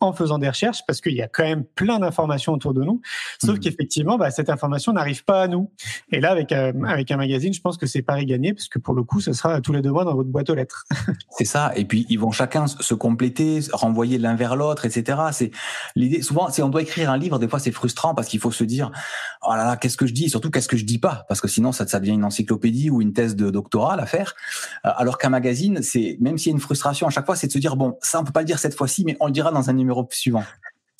En 0.00 0.12
faisant 0.12 0.38
des 0.38 0.48
recherches 0.48 0.80
parce 0.86 1.00
qu'il 1.00 1.12
y 1.14 1.22
a 1.22 1.28
quand 1.28 1.44
même 1.44 1.64
plein 1.64 1.98
d'informations 1.98 2.52
autour 2.54 2.74
de 2.74 2.82
nous. 2.82 3.00
Sauf 3.42 3.56
Mhm. 3.56 3.60
qu'effectivement, 3.60 4.16
bah, 4.18 4.30
cette 4.30 4.48
information 4.50 4.92
n'arrive 4.92 5.24
pas 5.24 5.42
à 5.42 5.48
nous. 5.48 5.70
Et 6.10 6.20
là, 6.20 6.30
avec, 6.30 6.52
euh, 6.52 6.72
avec 6.86 7.10
un 7.10 7.16
magazine, 7.18 7.52
je 7.52 7.60
pense 7.60 7.76
que 7.76 7.86
c'est 7.86 8.02
pari 8.02 8.24
gagné 8.26 8.54
parce 8.54 8.68
que 8.68 8.78
pour 8.78 8.94
le 8.94 9.02
coup, 9.02 9.20
ce 9.20 9.32
sera 9.32 9.60
tous 9.60 9.72
les 9.72 9.82
deux 9.82 9.90
mois 9.90 10.04
dans 10.04 10.14
votre 10.14 10.28
boîte 10.30 10.48
aux 10.50 10.54
lettres. 10.54 10.84
C'est 11.30 11.44
ça. 11.44 11.72
Et 11.76 11.84
puis 11.84 12.06
ils 12.08 12.18
vont 12.18 12.30
chacun 12.30 12.66
se 12.66 12.94
compléter, 12.94 13.60
renvoyer 13.72 14.18
l'un 14.18 14.34
vers 14.34 14.56
l'autre, 14.56 14.86
etc. 14.86 15.18
C'est 15.32 15.50
l'idée. 15.96 16.22
Souvent, 16.22 16.48
si 16.50 16.62
on 16.62 16.68
doit 16.68 16.82
écrire 16.82 17.10
un 17.10 17.18
livre, 17.18 17.38
des 17.38 17.48
fois 17.48 17.58
c'est 17.58 17.72
frustrant 17.72 18.14
parce 18.14 18.28
qu'il 18.28 18.40
faut 18.40 18.50
se 18.52 18.64
dire, 18.64 18.90
oh 19.46 19.52
là 19.52 19.64
là, 19.64 19.76
qu'est-ce 19.76 19.96
que 19.96 20.06
je 20.06 20.12
dis, 20.14 20.24
et 20.24 20.28
surtout 20.28 20.50
qu'est-ce 20.50 20.68
que 20.68 20.76
je 20.76 20.84
dis 20.84 20.98
pas, 20.98 21.24
parce 21.28 21.40
que 21.40 21.48
sinon 21.48 21.72
ça, 21.72 21.86
ça 21.86 22.00
devient 22.00 22.12
une 22.12 22.24
encyclopédie 22.24 22.90
ou 22.90 23.02
une 23.02 23.12
thèse 23.12 23.36
de 23.36 23.50
doctorat 23.50 23.94
à 24.00 24.06
faire. 24.06 24.34
Euh, 24.86 24.90
Alors 24.96 25.18
qu'un 25.18 25.28
magazine, 25.30 25.82
c'est 25.82 26.16
même 26.20 26.38
s'il 26.38 26.50
y 26.50 26.52
a 26.52 26.56
une 26.56 26.60
frustration 26.60 27.06
à 27.06 27.10
chaque 27.10 27.26
fois, 27.26 27.36
c'est 27.36 27.46
de 27.48 27.52
se 27.52 27.58
dire 27.58 27.76
bon, 27.76 27.98
ça 28.00 28.20
on 28.20 28.24
peut 28.24 28.32
pas 28.32 28.40
le 28.40 28.46
dire 28.46 28.58
cette 28.58 28.74
fois-ci, 28.74 29.04
mais 29.04 29.16
on 29.20 29.26
le 29.26 29.32
dira 29.32 29.50
dans 29.50 29.68
un 29.68 29.72
numéro 29.72 29.89
suivant. 30.10 30.44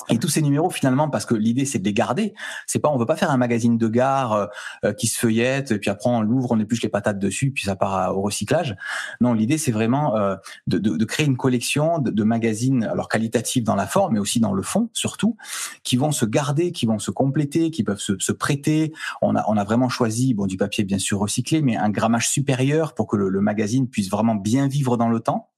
Et 0.09 0.19
tous 0.19 0.29
ces 0.29 0.43
numéros, 0.43 0.71
finalement, 0.71 1.09
parce 1.09 1.27
que 1.27 1.35
l'idée 1.35 1.65
c'est 1.65 1.79
de 1.79 1.85
les 1.85 1.93
garder. 1.93 2.35
C'est 2.67 2.79
pas, 2.79 2.89
on 2.89 2.97
veut 2.97 3.07
pas 3.07 3.17
faire 3.17 3.31
un 3.31 3.37
magazine 3.37 3.79
de 3.79 3.89
gare 3.89 4.33
euh, 4.33 4.47
euh, 4.85 4.93
qui 4.93 5.07
se 5.07 5.19
feuillette, 5.19 5.73
et 5.73 5.79
puis 5.79 5.91
après 5.91 6.11
on 6.11 6.23
l'ouvre, 6.23 6.53
on 6.53 6.59
épluche 6.59 6.83
les 6.83 6.89
patates 6.89 7.19
dessus, 7.19 7.53
puis 7.53 7.65
ça 7.65 7.77
part 7.77 7.95
à- 7.95 8.15
au 8.15 8.23
recyclage. 8.23 8.77
Non, 9.21 9.35
l'idée 9.35 9.59
c'est 9.59 9.73
vraiment 9.73 10.17
euh, 10.17 10.37
de, 10.67 11.05
créer 11.05 11.27
une 11.27 11.37
collection 11.37 11.99
de, 11.99 12.25
magazines, 12.25 12.85
alors 12.85 13.09
qualitatifs 13.09 13.65
dans 13.65 13.75
la 13.75 13.87
forme, 13.87 14.15
mais 14.15 14.21
aussi 14.21 14.41
dans 14.41 14.53
le 14.53 14.63
fond, 14.63 14.91
surtout, 14.93 15.37
qui 15.83 15.97
vont 15.97 16.13
se 16.13 16.25
garder, 16.25 16.73
qui 16.73 16.87
vont 16.87 16.99
se 16.99 17.11
compléter, 17.11 17.71
qui 17.71 17.83
peuvent 17.83 18.01
se, 18.01 18.33
prêter. 18.33 18.93
On 19.23 19.35
a, 19.37 19.65
vraiment 19.65 19.89
choisi, 19.89 20.35
bon, 20.35 20.47
du 20.47 20.57
papier 20.57 20.85
bien 20.85 20.99
sûr 20.99 21.19
recyclé, 21.19 21.63
mais 21.63 21.77
un 21.77 21.91
grammage 21.91 22.29
supérieur 22.29 22.95
pour 22.95 23.07
que 23.07 23.17
le 23.17 23.41
magazine 23.41 23.89
puisse 23.89 24.09
vraiment 24.11 24.35
bien 24.35 24.69
vivre 24.69 24.97
dans 24.97 25.09
le 25.09 25.21
temps 25.21 25.51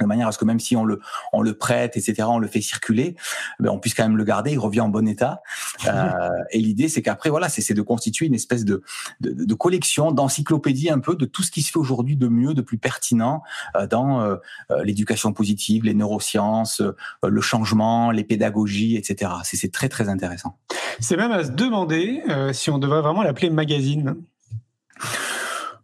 de 0.00 0.04
manière 0.06 0.28
à 0.28 0.32
ce 0.32 0.38
que 0.38 0.44
même 0.44 0.60
si 0.60 0.76
on 0.76 0.84
le 0.84 1.00
on 1.32 1.42
le 1.42 1.54
prête 1.54 1.96
etc 1.96 2.24
on 2.28 2.38
le 2.38 2.46
fait 2.46 2.60
circuler 2.60 3.16
ben 3.58 3.70
on 3.70 3.78
puisse 3.78 3.94
quand 3.94 4.02
même 4.04 4.16
le 4.16 4.24
garder 4.24 4.52
il 4.52 4.58
revient 4.58 4.80
en 4.80 4.88
bon 4.88 5.06
état 5.08 5.42
euh, 5.86 6.28
et 6.50 6.58
l'idée 6.58 6.88
c'est 6.88 7.02
qu'après 7.02 7.30
voilà 7.30 7.48
c'est 7.48 7.74
de 7.74 7.82
constituer 7.82 8.26
une 8.26 8.34
espèce 8.34 8.64
de 8.64 8.82
de, 9.20 9.32
de 9.32 9.54
collection 9.54 10.12
d'encyclopédie 10.12 10.90
un 10.90 10.98
peu 11.00 11.14
de 11.14 11.24
tout 11.24 11.42
ce 11.42 11.50
qui 11.50 11.62
se 11.62 11.72
fait 11.72 11.78
aujourd'hui 11.78 12.16
de 12.16 12.28
mieux 12.28 12.54
de 12.54 12.62
plus 12.62 12.78
pertinent 12.78 13.42
euh, 13.76 13.86
dans 13.86 14.20
euh, 14.20 14.36
euh, 14.70 14.84
l'éducation 14.84 15.32
positive 15.32 15.84
les 15.84 15.94
neurosciences 15.94 16.80
euh, 16.80 16.94
le 17.26 17.40
changement 17.40 18.10
les 18.10 18.24
pédagogies 18.24 18.96
etc 18.96 19.32
c'est 19.44 19.56
c'est 19.56 19.72
très 19.72 19.88
très 19.88 20.08
intéressant 20.08 20.58
C'est 21.00 21.16
même 21.16 21.32
à 21.32 21.44
se 21.44 21.50
demander 21.50 22.22
euh, 22.28 22.52
si 22.52 22.70
on 22.70 22.78
devrait 22.78 23.02
vraiment 23.02 23.22
l'appeler 23.22 23.50
magazine. 23.50 24.16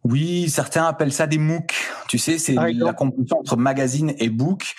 Oui, 0.05 0.51
certains 0.51 0.85
appellent 0.85 1.13
ça 1.13 1.27
des 1.27 1.39
MOOC. 1.39 1.84
Tu 2.09 2.19
sais, 2.19 2.39
c'est 2.39 2.55
la 2.55 2.93
compétition 2.93 3.39
entre 3.41 3.57
magazine 3.57 4.15
et 4.19 4.29
book. 4.29 4.75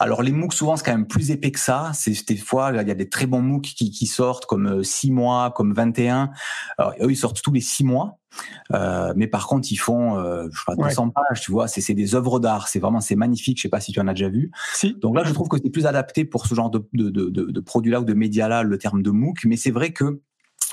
Alors 0.00 0.22
les 0.22 0.32
MOOC 0.32 0.52
souvent 0.52 0.76
c'est 0.76 0.84
quand 0.84 0.92
même 0.92 1.06
plus 1.06 1.30
épais 1.30 1.50
que 1.50 1.60
ça. 1.60 1.92
C'est 1.94 2.26
des 2.26 2.36
fois 2.36 2.70
il 2.72 2.88
y 2.88 2.90
a 2.90 2.94
des 2.94 3.08
très 3.08 3.26
bons 3.26 3.42
MOOC 3.42 3.62
qui, 3.62 3.90
qui 3.90 4.06
sortent 4.06 4.46
comme 4.46 4.82
6 4.82 5.10
mois, 5.10 5.52
comme 5.54 5.72
21. 5.72 6.30
Alors, 6.78 6.94
eux 7.00 7.10
ils 7.10 7.16
sortent 7.16 7.42
tous 7.42 7.52
les 7.52 7.60
6 7.60 7.84
mois. 7.84 8.18
Euh, 8.72 9.12
mais 9.16 9.26
par 9.26 9.46
contre, 9.46 9.70
ils 9.70 9.76
font, 9.76 10.18
euh, 10.18 10.48
je 10.50 10.58
sais 10.58 10.64
pas, 10.66 10.74
200 10.76 11.10
pages, 11.10 11.40
tu 11.40 11.52
vois. 11.52 11.68
C'est 11.68 11.94
des 11.94 12.14
œuvres 12.14 12.40
d'art. 12.40 12.68
C'est 12.68 12.80
vraiment, 12.80 13.00
c'est 13.00 13.16
magnifique. 13.16 13.58
Je 13.58 13.62
sais 13.62 13.68
pas 13.68 13.80
si 13.80 13.92
tu 13.92 14.00
en 14.00 14.08
as 14.08 14.14
déjà 14.14 14.28
vu. 14.28 14.50
Si. 14.74 14.94
Donc 14.94 15.16
là, 15.16 15.24
je 15.24 15.32
trouve 15.32 15.48
que 15.48 15.56
c'est 15.62 15.70
plus 15.70 15.86
adapté 15.86 16.24
pour 16.24 16.46
ce 16.46 16.54
genre 16.54 16.70
de, 16.70 16.84
de, 16.92 17.10
de, 17.10 17.30
de 17.30 17.60
produit-là 17.60 18.00
ou 18.00 18.04
de 18.04 18.14
média-là, 18.14 18.62
le 18.62 18.78
terme 18.78 19.02
de 19.02 19.10
MOOC. 19.10 19.44
Mais 19.44 19.56
c'est 19.56 19.70
vrai 19.70 19.92
que 19.92 20.20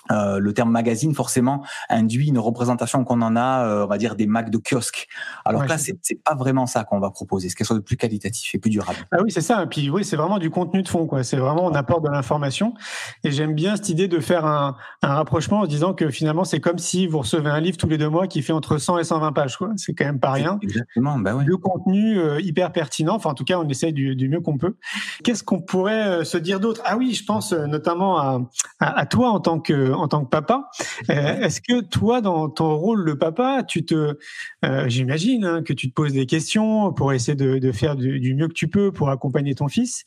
euh, 0.09 0.39
le 0.39 0.53
terme 0.53 0.71
magazine 0.71 1.13
forcément 1.13 1.63
induit 1.89 2.29
une 2.29 2.39
représentation 2.39 3.03
qu'on 3.03 3.21
en 3.21 3.35
a, 3.35 3.65
euh, 3.65 3.83
on 3.85 3.87
va 3.87 3.97
dire 3.97 4.15
des 4.15 4.25
Macs 4.25 4.49
de 4.49 4.57
kiosque. 4.57 5.07
Alors 5.45 5.63
que 5.63 5.69
là, 5.69 5.77
c'est, 5.77 5.95
pas 6.23 6.35
vraiment 6.35 6.65
ça 6.65 6.83
qu'on 6.83 6.99
va 6.99 7.11
proposer. 7.11 7.49
C'est 7.49 7.55
quelque 7.55 7.67
chose 7.67 7.77
de 7.77 7.83
plus 7.83 7.97
qualitatif 7.97 8.53
et 8.55 8.57
plus 8.57 8.69
durable. 8.69 8.97
Ah 9.11 9.17
oui, 9.23 9.31
c'est 9.31 9.41
ça. 9.41 9.63
Et 9.63 9.67
puis 9.67 9.89
oui, 9.89 10.03
c'est 10.03 10.15
vraiment 10.15 10.39
du 10.39 10.49
contenu 10.49 10.81
de 10.81 10.87
fond, 10.87 11.05
quoi. 11.05 11.23
C'est 11.23 11.37
vraiment 11.37 11.65
on 11.65 11.73
apporte 11.73 12.03
de 12.03 12.09
l'information. 12.09 12.73
Et 13.23 13.31
j'aime 13.31 13.53
bien 13.53 13.75
cette 13.75 13.89
idée 13.89 14.07
de 14.07 14.19
faire 14.19 14.45
un, 14.45 14.75
un, 15.01 15.13
rapprochement 15.15 15.59
en 15.59 15.67
disant 15.67 15.93
que 15.93 16.09
finalement, 16.09 16.43
c'est 16.43 16.59
comme 16.59 16.79
si 16.79 17.07
vous 17.07 17.19
recevez 17.19 17.49
un 17.49 17.59
livre 17.59 17.77
tous 17.77 17.87
les 17.87 17.97
deux 17.97 18.09
mois 18.09 18.27
qui 18.27 18.41
fait 18.41 18.53
entre 18.53 18.77
100 18.77 18.99
et 18.99 19.03
120 19.03 19.31
pages, 19.33 19.57
quoi. 19.57 19.69
C'est 19.77 19.93
quand 19.93 20.05
même 20.05 20.19
pas 20.19 20.31
rien. 20.31 20.59
Exactement. 20.61 21.17
Bah 21.19 21.35
ouais. 21.35 21.43
Le 21.45 21.57
contenu 21.57 22.19
euh, 22.19 22.41
hyper 22.41 22.71
pertinent. 22.71 23.15
Enfin, 23.15 23.31
en 23.31 23.35
tout 23.35 23.45
cas, 23.45 23.59
on 23.59 23.67
essaye 23.69 23.93
du, 23.93 24.15
du 24.15 24.29
mieux 24.29 24.41
qu'on 24.41 24.57
peut. 24.57 24.75
Qu'est-ce 25.23 25.43
qu'on 25.43 25.61
pourrait 25.61 26.25
se 26.25 26.37
dire 26.37 26.59
d'autre? 26.59 26.81
Ah 26.85 26.97
oui, 26.97 27.13
je 27.13 27.23
pense 27.25 27.53
notamment 27.53 28.17
à, 28.17 28.41
à, 28.79 28.99
à 28.99 29.05
toi 29.05 29.29
en 29.29 29.39
tant 29.39 29.59
que 29.59 29.90
en 29.93 30.07
tant 30.07 30.23
que 30.23 30.29
papa. 30.29 30.69
Euh, 31.09 31.39
est-ce 31.41 31.61
que 31.61 31.81
toi, 31.81 32.21
dans 32.21 32.49
ton 32.49 32.75
rôle 32.75 33.05
de 33.05 33.13
papa, 33.13 33.63
tu 33.63 33.85
te, 33.85 34.17
euh, 34.65 34.87
j'imagine 34.87 35.45
hein, 35.45 35.63
que 35.63 35.73
tu 35.73 35.89
te 35.89 35.93
poses 35.93 36.13
des 36.13 36.25
questions 36.25 36.93
pour 36.93 37.13
essayer 37.13 37.35
de, 37.35 37.59
de 37.59 37.71
faire 37.71 37.95
du, 37.95 38.19
du, 38.19 38.35
mieux 38.35 38.47
que 38.47 38.53
tu 38.53 38.67
peux 38.67 38.91
pour 38.91 39.09
accompagner 39.09 39.55
ton 39.55 39.67
fils. 39.67 40.05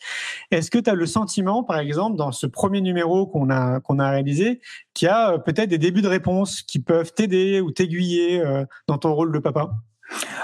Est-ce 0.50 0.70
que 0.70 0.78
tu 0.78 0.90
as 0.90 0.94
le 0.94 1.06
sentiment, 1.06 1.62
par 1.62 1.78
exemple, 1.78 2.16
dans 2.16 2.32
ce 2.32 2.46
premier 2.46 2.80
numéro 2.80 3.26
qu'on 3.26 3.50
a 3.50 3.80
qu'on 3.80 3.98
a 3.98 4.10
réalisé, 4.10 4.60
qu'il 4.94 5.06
y 5.06 5.08
a 5.08 5.32
euh, 5.32 5.38
peut-être 5.38 5.68
des 5.68 5.78
débuts 5.78 6.02
de 6.02 6.08
réponses 6.08 6.62
qui 6.62 6.80
peuvent 6.80 7.12
t'aider 7.12 7.60
ou 7.60 7.70
t'aiguiller 7.70 8.40
euh, 8.40 8.64
dans 8.88 8.98
ton 8.98 9.14
rôle 9.14 9.32
de 9.32 9.38
papa? 9.38 9.70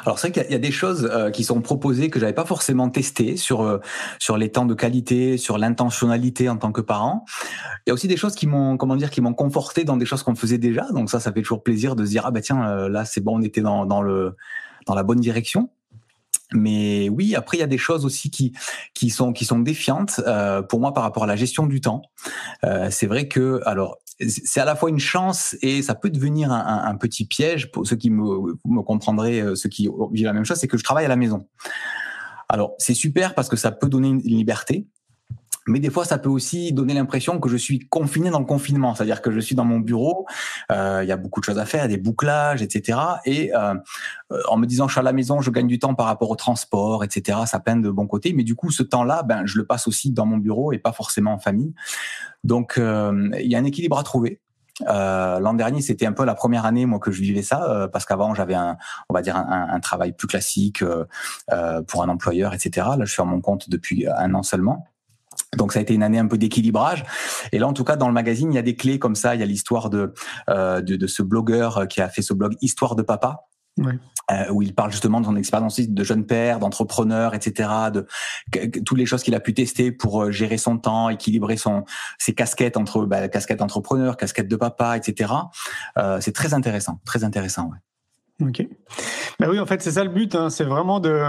Alors 0.04 0.18
c'est 0.18 0.28
vrai 0.28 0.44
qu'il 0.44 0.52
y, 0.52 0.56
a 0.56 0.58
des 0.58 0.70
choses 0.70 1.08
euh, 1.10 1.30
qui 1.30 1.44
sont 1.44 1.60
proposées 1.60 2.10
que 2.10 2.18
j'avais 2.18 2.32
pas 2.32 2.44
forcément 2.44 2.88
testées 2.88 3.36
sur 3.36 3.62
euh, 3.62 3.78
sur 4.18 4.36
les 4.36 4.50
temps 4.50 4.64
de 4.64 4.74
qualité, 4.74 5.36
sur 5.36 5.58
l'intentionnalité 5.58 6.48
en 6.48 6.56
tant 6.56 6.72
que 6.72 6.80
parent. 6.80 7.24
Il 7.86 7.90
y 7.90 7.90
a 7.90 7.94
aussi 7.94 8.08
des 8.08 8.16
choses 8.16 8.34
qui 8.34 8.46
m'ont 8.46 8.76
comment 8.76 8.96
dire 8.96 9.10
qui 9.10 9.20
m'ont 9.20 9.34
conforté 9.34 9.84
dans 9.84 9.96
des 9.96 10.06
choses 10.06 10.22
qu'on 10.22 10.34
faisait 10.34 10.58
déjà. 10.58 10.86
Donc 10.92 11.10
ça 11.10 11.20
ça 11.20 11.32
fait 11.32 11.42
toujours 11.42 11.62
plaisir 11.62 11.96
de 11.96 12.04
se 12.04 12.10
dire 12.10 12.24
ah 12.26 12.30
bah 12.30 12.40
tiens 12.40 12.68
euh, 12.68 12.88
là 12.88 13.04
c'est 13.04 13.20
bon 13.20 13.38
on 13.38 13.42
était 13.42 13.60
dans 13.60 14.02
le 14.02 14.36
dans 14.86 14.94
la 14.94 15.02
bonne 15.02 15.20
direction. 15.20 15.70
Mais 16.52 17.08
oui, 17.10 17.36
après 17.36 17.58
il 17.58 17.60
y 17.60 17.62
a 17.64 17.68
des 17.68 17.78
choses 17.78 18.04
aussi 18.04 18.30
qui 18.30 18.52
qui 18.92 19.10
sont 19.10 19.32
qui 19.32 19.44
sont 19.44 19.60
défiantes 19.60 20.20
pour 20.68 20.80
moi 20.80 20.92
par 20.92 21.04
rapport 21.04 21.22
à 21.22 21.26
la 21.26 21.36
gestion 21.36 21.66
du 21.66 21.80
temps. 21.80 22.02
C'est 22.90 23.06
vrai 23.06 23.28
que 23.28 23.60
alors 23.66 23.98
c'est 24.28 24.60
à 24.60 24.64
la 24.64 24.76
fois 24.76 24.90
une 24.90 24.98
chance 24.98 25.56
et 25.62 25.82
ça 25.82 25.94
peut 25.94 26.10
devenir 26.10 26.52
un, 26.52 26.94
petit 26.96 27.24
piège 27.24 27.70
pour 27.70 27.86
ceux 27.86 27.96
qui 27.96 28.10
me, 28.10 28.54
me 28.64 28.82
comprendraient, 28.82 29.40
euh, 29.40 29.54
ceux 29.54 29.68
qui 29.68 29.88
vivent 30.12 30.26
la 30.26 30.32
même 30.32 30.44
chose, 30.44 30.58
c'est 30.58 30.68
que 30.68 30.76
je 30.76 30.84
travaille 30.84 31.04
à 31.04 31.08
la 31.08 31.16
maison. 31.16 31.46
Alors 32.48 32.74
c'est 32.78 32.94
super 32.94 33.34
parce 33.34 33.48
que 33.48 33.56
ça 33.56 33.70
peut 33.70 33.88
donner 33.88 34.08
une 34.08 34.20
liberté, 34.20 34.86
mais 35.70 35.80
des 35.80 35.90
fois 35.90 36.04
ça 36.04 36.18
peut 36.18 36.28
aussi 36.28 36.72
donner 36.72 36.94
l'impression 36.94 37.38
que 37.40 37.48
je 37.48 37.56
suis 37.56 37.78
confiné 37.78 38.30
dans 38.30 38.38
le 38.38 38.44
confinement, 38.44 38.94
c'est-à-dire 38.94 39.22
que 39.22 39.30
je 39.30 39.40
suis 39.40 39.54
dans 39.54 39.64
mon 39.64 39.78
bureau, 39.78 40.26
euh, 40.72 41.00
il 41.02 41.08
y 41.08 41.12
a 41.12 41.16
beaucoup 41.16 41.40
de 41.40 41.44
choses 41.44 41.58
à 41.58 41.64
faire, 41.64 41.88
des 41.88 41.96
bouclages, 41.96 42.62
etc. 42.62 42.98
Et 43.24 43.54
euh, 43.54 43.74
en 44.48 44.56
me 44.56 44.66
disant 44.66 44.88
je 44.88 44.92
suis 44.92 45.00
à 45.00 45.04
la 45.04 45.12
maison, 45.12 45.40
je 45.40 45.50
gagne 45.50 45.66
du 45.66 45.78
temps 45.78 45.94
par 45.94 46.06
rapport 46.06 46.30
au 46.30 46.36
transport, 46.36 47.04
etc. 47.04 47.38
Ça 47.46 47.60
peine 47.60 47.82
de 47.82 47.90
bon 47.90 48.06
côté, 48.06 48.32
mais 48.32 48.44
du 48.44 48.54
coup 48.54 48.70
ce 48.70 48.82
temps-là, 48.82 49.22
ben 49.22 49.46
je 49.46 49.58
le 49.58 49.66
passe 49.66 49.86
aussi 49.86 50.10
dans 50.10 50.26
mon 50.26 50.38
bureau 50.38 50.72
et 50.72 50.78
pas 50.78 50.92
forcément 50.92 51.32
en 51.32 51.38
famille. 51.38 51.74
Donc 52.44 52.78
euh, 52.78 53.30
il 53.40 53.50
y 53.50 53.54
a 53.54 53.58
un 53.58 53.64
équilibre 53.64 53.98
à 53.98 54.02
trouver. 54.02 54.40
Euh, 54.88 55.40
L'an 55.40 55.54
dernier, 55.54 55.80
c'était 55.80 56.06
un 56.06 56.12
peu 56.12 56.24
la 56.24 56.34
première 56.34 56.64
année 56.64 56.86
moi 56.86 56.98
que 56.98 57.10
je 57.10 57.20
vivais 57.20 57.42
ça 57.42 57.70
euh, 57.70 57.88
parce 57.88 58.04
qu'avant 58.04 58.34
j'avais 58.34 58.54
un, 58.54 58.76
on 59.08 59.14
va 59.14 59.22
dire 59.22 59.36
un, 59.36 59.68
un 59.70 59.80
travail 59.80 60.12
plus 60.12 60.26
classique 60.26 60.82
euh, 60.82 61.82
pour 61.82 62.02
un 62.02 62.08
employeur, 62.08 62.54
etc. 62.54 62.86
Là, 62.98 63.04
je 63.04 63.12
suis 63.12 63.22
à 63.22 63.24
mon 63.24 63.40
compte 63.40 63.68
depuis 63.68 64.06
un 64.08 64.34
an 64.34 64.42
seulement. 64.42 64.86
Donc 65.56 65.72
ça 65.72 65.78
a 65.78 65.82
été 65.82 65.94
une 65.94 66.02
année 66.02 66.18
un 66.18 66.26
peu 66.26 66.38
d'équilibrage. 66.38 67.04
Et 67.52 67.58
là, 67.58 67.66
en 67.66 67.72
tout 67.72 67.84
cas, 67.84 67.96
dans 67.96 68.08
le 68.08 68.14
magazine, 68.14 68.52
il 68.52 68.56
y 68.56 68.58
a 68.58 68.62
des 68.62 68.76
clés 68.76 68.98
comme 68.98 69.14
ça. 69.14 69.34
Il 69.34 69.40
y 69.40 69.42
a 69.42 69.46
l'histoire 69.46 69.90
de, 69.90 70.12
euh, 70.48 70.80
de, 70.80 70.96
de 70.96 71.06
ce 71.06 71.22
blogueur 71.22 71.88
qui 71.88 72.00
a 72.00 72.08
fait 72.08 72.22
ce 72.22 72.34
blog 72.34 72.56
Histoire 72.60 72.94
de 72.94 73.02
papa. 73.02 73.46
Ouais. 73.78 73.98
Euh, 74.30 74.48
où 74.50 74.62
il 74.62 74.74
parle 74.74 74.92
justement 74.92 75.20
de 75.20 75.26
son 75.26 75.34
expérience 75.34 75.80
de 75.80 76.04
jeune 76.04 76.24
père, 76.24 76.60
d'entrepreneur, 76.60 77.34
etc., 77.34 77.68
de, 77.92 78.06
de 78.52 78.80
toutes 78.80 78.98
les 78.98 79.06
choses 79.06 79.22
qu'il 79.22 79.34
a 79.34 79.40
pu 79.40 79.54
tester 79.54 79.90
pour 79.90 80.22
euh, 80.22 80.30
gérer 80.30 80.56
son 80.56 80.78
temps, 80.78 81.08
équilibrer 81.08 81.56
son 81.56 81.84
ses 82.18 82.34
casquettes 82.34 82.76
entre 82.76 83.04
bah, 83.06 83.28
casquette 83.28 83.60
entrepreneur, 83.60 84.16
casquette 84.16 84.46
de 84.46 84.56
papa, 84.56 84.96
etc. 84.96 85.32
Euh, 85.98 86.20
c'est 86.20 86.32
très 86.32 86.54
intéressant, 86.54 87.00
très 87.04 87.24
intéressant. 87.24 87.70
Ouais. 87.70 87.78
Ok. 88.40 88.66
Ben 89.38 89.48
oui, 89.48 89.58
en 89.58 89.66
fait, 89.66 89.82
c'est 89.82 89.92
ça 89.92 90.04
le 90.04 90.10
but. 90.10 90.34
Hein. 90.34 90.50
C'est 90.50 90.64
vraiment 90.64 91.00
de 91.00 91.22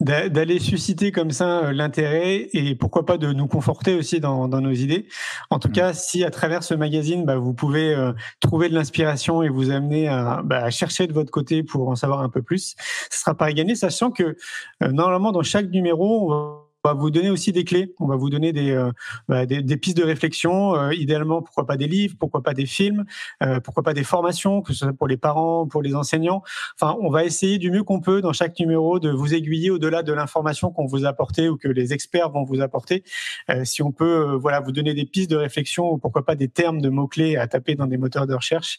d'aller 0.00 0.58
susciter 0.58 1.12
comme 1.12 1.30
ça 1.30 1.64
euh, 1.64 1.72
l'intérêt 1.72 2.48
et 2.52 2.74
pourquoi 2.74 3.04
pas 3.04 3.18
de 3.18 3.32
nous 3.32 3.46
conforter 3.46 3.94
aussi 3.94 4.20
dans, 4.20 4.48
dans 4.48 4.60
nos 4.60 4.72
idées. 4.72 5.06
En 5.50 5.58
tout 5.58 5.68
mmh. 5.68 5.72
cas, 5.72 5.92
si 5.92 6.24
à 6.24 6.30
travers 6.30 6.62
ce 6.62 6.74
magazine, 6.74 7.24
bah, 7.24 7.36
vous 7.36 7.54
pouvez 7.54 7.94
euh, 7.94 8.12
trouver 8.40 8.68
de 8.68 8.74
l'inspiration 8.74 9.42
et 9.42 9.48
vous 9.48 9.70
amener 9.70 10.08
à, 10.08 10.42
bah, 10.44 10.64
à, 10.64 10.70
chercher 10.70 11.06
de 11.06 11.12
votre 11.12 11.30
côté 11.30 11.62
pour 11.62 11.88
en 11.88 11.96
savoir 11.96 12.20
un 12.20 12.28
peu 12.28 12.42
plus, 12.42 12.76
ce 13.10 13.18
sera 13.20 13.34
pas 13.34 13.52
gagné, 13.52 13.74
sachant 13.74 14.10
que 14.10 14.36
euh, 14.82 14.88
normalement 14.92 15.32
dans 15.32 15.42
chaque 15.42 15.70
numéro, 15.70 16.24
on 16.24 16.28
va 16.30 16.69
va 16.84 16.94
vous 16.94 17.10
donner 17.10 17.30
aussi 17.30 17.52
des 17.52 17.64
clés, 17.64 17.94
on 17.98 18.06
va 18.06 18.16
vous 18.16 18.30
donner 18.30 18.52
des, 18.52 18.70
euh, 18.70 18.90
bah, 19.28 19.46
des, 19.46 19.62
des, 19.62 19.76
pistes 19.76 19.96
de 19.96 20.04
réflexion, 20.04 20.74
euh, 20.74 20.94
idéalement 20.94 21.42
pourquoi 21.42 21.66
pas 21.66 21.76
des 21.76 21.86
livres, 21.86 22.14
pourquoi 22.18 22.42
pas 22.42 22.54
des 22.54 22.66
films, 22.66 23.04
euh, 23.42 23.60
pourquoi 23.60 23.82
pas 23.82 23.92
des 23.92 24.04
formations, 24.04 24.62
que 24.62 24.72
ce 24.72 24.80
soit 24.80 24.92
pour 24.92 25.06
les 25.06 25.16
parents, 25.16 25.66
pour 25.66 25.82
les 25.82 25.94
enseignants. 25.94 26.42
Enfin, 26.80 26.96
on 27.00 27.10
va 27.10 27.24
essayer 27.24 27.58
du 27.58 27.70
mieux 27.70 27.82
qu'on 27.82 28.00
peut 28.00 28.20
dans 28.22 28.32
chaque 28.32 28.58
numéro 28.58 28.98
de 28.98 29.10
vous 29.10 29.34
aiguiller 29.34 29.70
au-delà 29.70 30.02
de 30.02 30.12
l'information 30.12 30.70
qu'on 30.70 30.86
vous 30.86 31.04
a 31.04 31.08
apportée 31.08 31.48
ou 31.48 31.56
que 31.56 31.68
les 31.68 31.92
experts 31.92 32.30
vont 32.30 32.44
vous 32.44 32.60
apporter. 32.60 33.04
Euh, 33.50 33.64
si 33.64 33.82
on 33.82 33.92
peut, 33.92 34.30
euh, 34.30 34.36
voilà, 34.36 34.60
vous 34.60 34.72
donner 34.72 34.94
des 34.94 35.04
pistes 35.04 35.30
de 35.30 35.36
réflexion 35.36 35.92
ou 35.92 35.98
pourquoi 35.98 36.24
pas 36.24 36.34
des 36.34 36.48
termes 36.48 36.80
de 36.80 36.88
mots-clés 36.88 37.36
à 37.36 37.46
taper 37.46 37.74
dans 37.74 37.86
des 37.86 37.98
moteurs 37.98 38.26
de 38.26 38.34
recherche, 38.34 38.78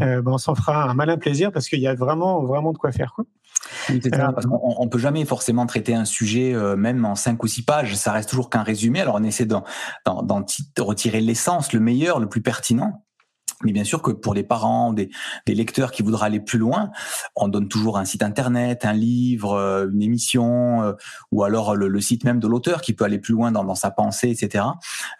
ben 0.00 0.22
on 0.26 0.38
s'en 0.38 0.54
fera 0.54 0.90
un 0.90 0.94
malin 0.94 1.16
plaisir 1.16 1.52
parce 1.52 1.68
qu'il 1.68 1.80
y 1.80 1.86
a 1.86 1.94
vraiment, 1.94 2.42
vraiment 2.44 2.72
de 2.72 2.78
quoi 2.78 2.92
faire. 2.92 3.12
Quoi. 3.14 3.24
Qu'on 3.88 4.74
on 4.78 4.88
peut 4.88 4.98
jamais 4.98 5.24
forcément 5.24 5.66
traiter 5.66 5.94
un 5.94 6.04
sujet 6.04 6.54
euh, 6.54 6.76
même 6.76 7.04
en 7.04 7.14
cinq 7.14 7.42
ou 7.42 7.46
six 7.46 7.62
pages. 7.62 7.94
Ça 7.96 8.12
reste 8.12 8.28
toujours 8.28 8.50
qu'un 8.50 8.62
résumé. 8.62 9.00
Alors 9.00 9.16
on 9.16 9.24
essaie 9.24 9.46
d'en 9.46 9.64
retirer 10.78 11.20
l'essence, 11.20 11.72
le 11.72 11.80
meilleur, 11.80 12.20
le 12.20 12.28
plus 12.28 12.42
pertinent. 12.42 13.05
Mais 13.64 13.72
bien 13.72 13.84
sûr 13.84 14.02
que 14.02 14.10
pour 14.10 14.34
les 14.34 14.42
parents, 14.42 14.92
des, 14.92 15.10
des, 15.46 15.54
lecteurs 15.54 15.90
qui 15.90 16.02
voudraient 16.02 16.26
aller 16.26 16.40
plus 16.40 16.58
loin, 16.58 16.90
on 17.34 17.48
donne 17.48 17.68
toujours 17.68 17.98
un 17.98 18.04
site 18.04 18.22
internet, 18.22 18.84
un 18.84 18.92
livre, 18.92 19.54
euh, 19.54 19.88
une 19.90 20.02
émission, 20.02 20.82
euh, 20.82 20.92
ou 21.32 21.42
alors 21.42 21.74
le, 21.74 21.88
le, 21.88 22.00
site 22.00 22.24
même 22.24 22.38
de 22.38 22.46
l'auteur 22.46 22.82
qui 22.82 22.92
peut 22.92 23.04
aller 23.04 23.18
plus 23.18 23.32
loin 23.32 23.52
dans, 23.52 23.64
dans 23.64 23.74
sa 23.74 23.90
pensée, 23.90 24.28
etc. 24.30 24.64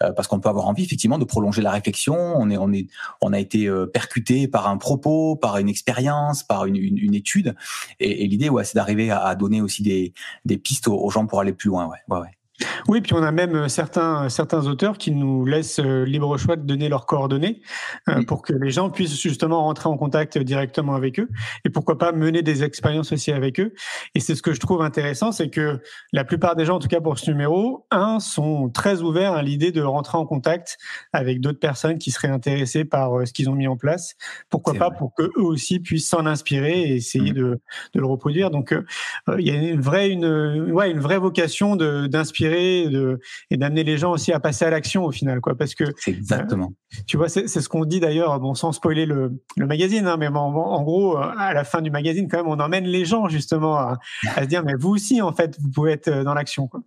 Euh, 0.02 0.12
parce 0.12 0.28
qu'on 0.28 0.40
peut 0.40 0.48
avoir 0.48 0.68
envie 0.68 0.84
effectivement 0.84 1.18
de 1.18 1.24
prolonger 1.24 1.62
la 1.62 1.70
réflexion. 1.70 2.14
On 2.14 2.50
est, 2.50 2.58
on 2.58 2.72
est, 2.72 2.88
on 3.22 3.32
a 3.32 3.38
été 3.38 3.66
euh, 3.66 3.86
percuté 3.86 4.48
par 4.48 4.68
un 4.68 4.76
propos, 4.76 5.36
par 5.36 5.56
une 5.58 5.68
expérience, 5.68 6.42
par 6.42 6.66
une, 6.66 6.76
une, 6.76 6.98
une 6.98 7.14
étude. 7.14 7.54
Et, 8.00 8.24
et 8.24 8.26
l'idée, 8.26 8.48
ouais, 8.48 8.64
c'est 8.64 8.74
d'arriver 8.74 9.10
à, 9.10 9.24
à, 9.24 9.34
donner 9.34 9.60
aussi 9.62 9.82
des, 9.82 10.12
des 10.44 10.58
pistes 10.58 10.88
aux, 10.88 11.10
gens 11.10 11.26
pour 11.26 11.40
aller 11.40 11.52
plus 11.52 11.68
loin. 11.68 11.86
Ouais, 11.86 11.98
ouais, 12.08 12.20
ouais. 12.20 12.35
Oui, 12.88 13.00
puis 13.00 13.12
on 13.14 13.22
a 13.22 13.32
même 13.32 13.54
euh, 13.54 13.68
certains, 13.68 14.28
certains 14.28 14.66
auteurs 14.66 14.96
qui 14.96 15.10
nous 15.10 15.44
laissent 15.44 15.78
euh, 15.78 16.04
libre 16.04 16.36
choix 16.38 16.56
de 16.56 16.62
donner 16.62 16.88
leurs 16.88 17.04
coordonnées 17.04 17.60
euh, 18.08 18.22
pour 18.24 18.42
que 18.42 18.52
les 18.52 18.70
gens 18.70 18.90
puissent 18.90 19.20
justement 19.20 19.62
rentrer 19.62 19.88
en 19.88 19.96
contact 19.96 20.38
directement 20.38 20.94
avec 20.94 21.20
eux 21.20 21.28
et 21.64 21.70
pourquoi 21.70 21.98
pas 21.98 22.12
mener 22.12 22.42
des 22.42 22.64
expériences 22.64 23.12
aussi 23.12 23.32
avec 23.32 23.60
eux. 23.60 23.74
Et 24.14 24.20
c'est 24.20 24.34
ce 24.34 24.42
que 24.42 24.52
je 24.52 24.60
trouve 24.60 24.82
intéressant, 24.82 25.32
c'est 25.32 25.50
que 25.50 25.80
la 26.12 26.24
plupart 26.24 26.56
des 26.56 26.64
gens, 26.64 26.76
en 26.76 26.78
tout 26.78 26.88
cas 26.88 27.00
pour 27.00 27.18
ce 27.18 27.30
numéro, 27.30 27.86
un, 27.90 28.20
sont 28.20 28.70
très 28.70 29.02
ouverts 29.02 29.32
à 29.32 29.42
l'idée 29.42 29.72
de 29.72 29.82
rentrer 29.82 30.16
en 30.16 30.24
contact 30.24 30.78
avec 31.12 31.40
d'autres 31.40 31.60
personnes 31.60 31.98
qui 31.98 32.10
seraient 32.10 32.28
intéressées 32.28 32.84
par 32.84 33.26
ce 33.26 33.32
qu'ils 33.32 33.50
ont 33.50 33.54
mis 33.54 33.68
en 33.68 33.76
place. 33.76 34.14
Pourquoi 34.48 34.74
pas 34.74 34.88
vrai. 34.88 34.98
pour 34.98 35.14
que 35.14 35.24
eux 35.24 35.42
aussi 35.42 35.80
puissent 35.80 36.08
s'en 36.08 36.26
inspirer 36.26 36.80
et 36.82 36.96
essayer 36.96 37.32
mmh. 37.32 37.36
de, 37.36 37.60
de, 37.94 38.00
le 38.00 38.06
reproduire. 38.06 38.50
Donc 38.50 38.74
il 39.38 39.46
y 39.46 39.50
a 39.50 39.54
une 39.54 39.80
vraie, 39.80 40.10
une, 40.10 40.70
ouais, 40.72 40.90
une 40.90 41.00
vraie 41.00 41.18
vocation 41.18 41.76
d'inspirer 41.76 42.45
et 42.54 43.56
d'amener 43.56 43.84
les 43.84 43.98
gens 43.98 44.12
aussi 44.12 44.32
à 44.32 44.40
passer 44.40 44.64
à 44.64 44.70
l'action 44.70 45.04
au 45.04 45.12
final, 45.12 45.40
quoi. 45.40 45.54
Parce 45.56 45.74
que 45.74 45.84
exactement. 46.06 46.72
Euh, 46.72 47.00
tu 47.06 47.16
vois, 47.16 47.28
c'est 47.28 47.46
ce 47.46 47.68
qu'on 47.68 47.84
dit 47.84 48.00
d'ailleurs, 48.00 48.38
bon, 48.40 48.54
sans 48.54 48.72
spoiler 48.72 49.06
le, 49.06 49.32
le 49.56 49.66
magazine, 49.66 50.06
hein, 50.06 50.16
mais 50.18 50.28
en, 50.28 50.34
en, 50.34 50.82
gros, 50.82 51.16
à 51.16 51.52
la 51.52 51.64
fin 51.64 51.82
du 51.82 51.90
magazine, 51.90 52.28
quand 52.28 52.38
même, 52.38 52.48
on 52.48 52.60
emmène 52.60 52.84
les 52.84 53.04
gens 53.04 53.28
justement 53.28 53.76
à, 53.76 53.98
à 54.34 54.42
se 54.42 54.48
dire, 54.48 54.64
mais 54.64 54.74
vous 54.78 54.90
aussi, 54.90 55.20
en 55.22 55.32
fait, 55.32 55.56
vous 55.60 55.70
pouvez 55.70 55.92
être 55.92 56.22
dans 56.22 56.34
l'action, 56.34 56.68
quoi. 56.68 56.80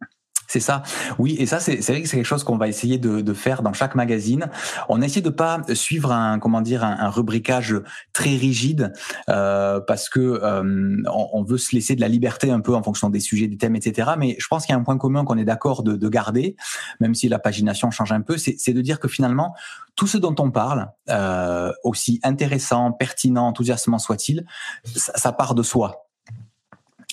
C'est 0.50 0.60
ça. 0.60 0.82
Oui, 1.20 1.36
et 1.38 1.46
ça, 1.46 1.60
c'est 1.60 1.80
vrai 1.80 2.02
que 2.02 2.10
c'est 2.10 2.18
quelque 2.18 2.26
chose 2.26 2.44
qu'on 2.44 2.58
va 2.58 2.68
essayer 2.68 2.98
de, 2.98 3.34
faire 3.34 3.62
dans 3.62 3.72
chaque 3.72 3.94
magazine. 3.94 4.50
On 4.90 5.00
essaie 5.00 5.22
de 5.22 5.30
pas 5.30 5.62
suivre 5.76 6.12
un 6.12 6.40
comment 6.40 6.62
dire 6.62 6.84
un, 6.84 6.98
un 7.00 7.10
rubricage 7.10 7.76
très 8.14 8.32
rigide 8.32 8.92
euh, 9.30 9.80
parce 9.80 10.10
que 10.10 10.20
euh, 10.20 11.04
on, 11.14 11.44
veut 11.44 11.60
se 11.60 11.76
laisser 11.76 11.96
de 11.96 12.02
la 12.02 12.08
liberté 12.08 12.50
un 12.50 12.62
peu 12.62 12.74
en 12.74 12.82
fonction 12.82 13.12
des 13.12 13.20
sujets, 13.20 13.48
des 13.48 13.58
thèmes, 13.58 13.76
etc. 13.76 14.14
Mais 14.18 14.38
je 14.40 14.48
pense 14.48 14.66
qu'il 14.66 14.74
y 14.74 14.76
a 14.76 14.80
un 14.80 14.84
point 14.84 14.98
commun 14.98 15.24
qu'on 15.24 15.38
est 15.38 15.46
d'accord 15.46 15.84
de, 15.84 15.96
de, 15.96 16.10
garder, 16.10 16.56
même 17.00 17.14
si 17.14 17.30
la 17.30 17.38
pagination 17.38 17.92
change 17.92 18.12
un 18.12 18.22
peu, 18.22 18.36
c'est 18.38 18.74
de 18.74 18.82
dire 18.82 19.00
que 19.00 19.08
finalement 19.08 19.54
tout 19.96 20.08
ce 20.08 20.18
dont 20.18 20.36
on 20.40 20.50
parle, 20.50 20.90
euh, 21.10 21.72
aussi 21.84 22.20
intéressant, 22.24 22.92
pertinent, 22.92 23.46
enthousiasmant 23.46 24.00
soit-il, 24.00 24.46
ça, 24.96 25.12
ça 25.16 25.32
part 25.32 25.54
de 25.54 25.62
soi. 25.62 26.09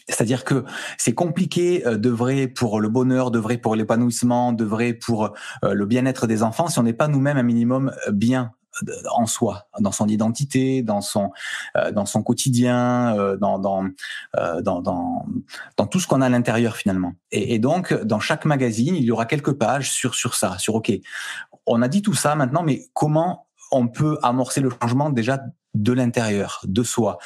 C'est-à-dire 0.09 0.45
que 0.45 0.65
c'est 0.99 1.15
compliqué 1.15 1.87
euh, 1.87 1.97
de 1.97 2.11
vrai 2.11 2.47
pour 2.47 2.81
le 2.81 2.89
bonheur, 2.89 3.31
de 3.31 3.39
vrai 3.39 3.59
pour 3.59 3.75
l'épanouissement, 3.75 4.53
de 4.53 4.65
vrai 4.65 4.93
pour 4.93 5.35
euh, 5.65 5.75
le 5.75 5.87
bien-être 5.87 6.27
des 6.27 6.43
enfants 6.43 6.69
si 6.69 6.79
on 6.79 6.85
n'est 6.85 6.93
pas 6.93 7.09
nous-mêmes 7.09 7.37
un 7.37 7.43
minimum 7.43 7.93
euh, 8.07 8.13
bien 8.13 8.53
en 9.11 9.25
soi, 9.25 9.69
dans 9.81 9.91
son 9.91 10.07
identité, 10.07 10.83
dans 10.83 11.01
son 11.01 11.31
dans 11.95 12.05
son 12.05 12.23
quotidien, 12.23 13.17
dans 13.41 13.59
dans, 13.59 13.87
dans 14.61 14.83
dans 14.83 15.87
tout 15.87 15.99
ce 15.99 16.07
qu'on 16.07 16.21
a 16.21 16.27
à 16.27 16.29
l'intérieur 16.29 16.77
finalement. 16.77 17.15
Et, 17.31 17.55
et, 17.55 17.59
donc 17.59 17.95
dans 18.05 18.21
chaque 18.21 18.45
magazine, 18.45 18.95
il 18.95 19.03
y 19.03 19.11
aura 19.11 19.25
quelques 19.25 19.55
pages 19.55 19.91
sur 19.91 20.15
sur 20.15 20.35
ça, 20.35 20.59
sur 20.59 20.75
ok, 20.75 20.93
on 21.65 21.81
a 21.81 21.89
dit 21.89 22.03
tout 22.03 22.13
ça 22.13 22.35
maintenant, 22.35 22.63
mais 22.63 22.83
comment 22.93 23.47
on 23.73 23.89
peut 23.89 24.19
amorcer 24.23 24.61
le 24.61 24.69
changement 24.69 25.09
déjà 25.09 25.41
de 25.73 25.93
l'intérieur, 25.95 26.61
de 26.65 26.83
soi? 26.83 27.17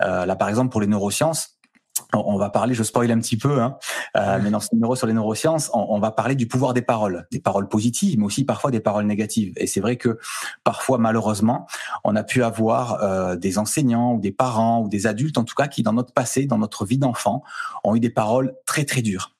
Là 0.00 0.36
par 0.36 0.48
exemple 0.48 0.70
pour 0.70 0.80
les 0.80 0.86
neurosciences 0.86 1.53
on 2.14 2.36
va 2.36 2.50
parler, 2.50 2.74
je 2.74 2.82
spoil 2.82 3.10
un 3.10 3.18
petit 3.18 3.36
peu, 3.36 3.60
hein, 3.60 3.76
euh, 4.16 4.38
mais 4.42 4.50
dans 4.50 4.60
ce 4.60 4.68
numéro 4.72 4.96
sur 4.96 5.06
les 5.06 5.12
neurosciences, 5.12 5.70
on, 5.74 5.98
va 5.98 6.10
parler 6.10 6.34
du 6.34 6.46
pouvoir 6.46 6.74
des 6.74 6.82
paroles, 6.82 7.26
des 7.30 7.40
paroles 7.40 7.68
positives, 7.68 8.18
mais 8.18 8.24
aussi 8.24 8.44
parfois 8.44 8.70
des 8.70 8.80
paroles 8.80 9.06
négatives. 9.06 9.52
Et 9.56 9.66
c'est 9.66 9.80
vrai 9.80 9.96
que 9.96 10.18
parfois, 10.64 10.98
malheureusement, 10.98 11.66
on 12.04 12.16
a 12.16 12.22
pu 12.22 12.42
avoir 12.42 13.02
euh, 13.02 13.36
des 13.36 13.58
enseignants 13.58 14.14
ou 14.14 14.20
des 14.20 14.32
parents 14.32 14.82
ou 14.82 14.88
des 14.88 15.06
adultes, 15.06 15.38
en 15.38 15.44
tout 15.44 15.54
cas, 15.54 15.68
qui 15.68 15.82
dans 15.82 15.92
notre 15.92 16.12
passé, 16.12 16.46
dans 16.46 16.58
notre 16.58 16.84
vie 16.84 16.98
d'enfant, 16.98 17.42
ont 17.82 17.96
eu 17.96 18.00
des 18.00 18.10
paroles 18.10 18.54
très 18.66 18.84
très 18.84 19.02
dures. 19.02 19.34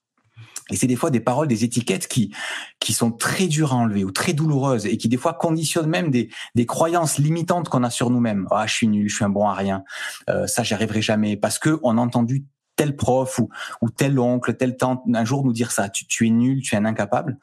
Et 0.71 0.77
c'est 0.77 0.87
des 0.87 0.97
fois 0.97 1.11
des 1.11 1.21
paroles, 1.21 1.47
des 1.47 1.65
étiquettes 1.65 2.09
qui 2.09 2.35
qui 2.81 2.93
sont 2.95 3.11
très 3.11 3.47
dures 3.49 3.73
à 3.73 3.77
enlever 3.77 4.05
ou 4.05 4.11
très 4.11 4.33
douloureuses 4.33 4.87
et 4.87 4.97
qui 4.97 5.09
des 5.09 5.17
fois 5.17 5.35
conditionnent 5.35 5.89
même 5.89 6.11
des, 6.11 6.31
des 6.55 6.67
croyances 6.67 7.19
limitantes 7.19 7.69
qu'on 7.69 7.83
a 7.83 7.91
sur 7.91 8.11
nous-mêmes. 8.11 8.47
Ah, 8.51 8.67
je 8.67 8.75
suis 8.75 8.89
nul, 8.89 9.09
je 9.09 9.17
suis 9.17 9.25
un 9.25 9.29
bon 9.29 9.47
à 9.47 9.55
rien. 9.55 9.85
Euh, 10.31 10.47
ça, 10.47 10.63
j'y 10.63 10.75
arriverai 10.75 11.03
jamais 11.03 11.37
parce 11.37 11.59
que 11.59 11.79
on 11.83 11.99
a 11.99 12.01
entendu 12.01 12.47
tel 12.77 12.97
prof 12.97 13.41
ou, 13.81 13.91
tel 13.91 14.19
oncle, 14.19 14.55
tel 14.55 14.77
tante 14.77 15.03
un 15.13 15.25
jour 15.25 15.45
nous 15.45 15.53
dire 15.53 15.71
ça. 15.71 15.89
Tu, 15.89 16.27
es 16.27 16.31
nul, 16.31 16.63
tu 16.63 16.75
es 16.75 16.79
un 16.79 16.85
incapable. 16.85 17.39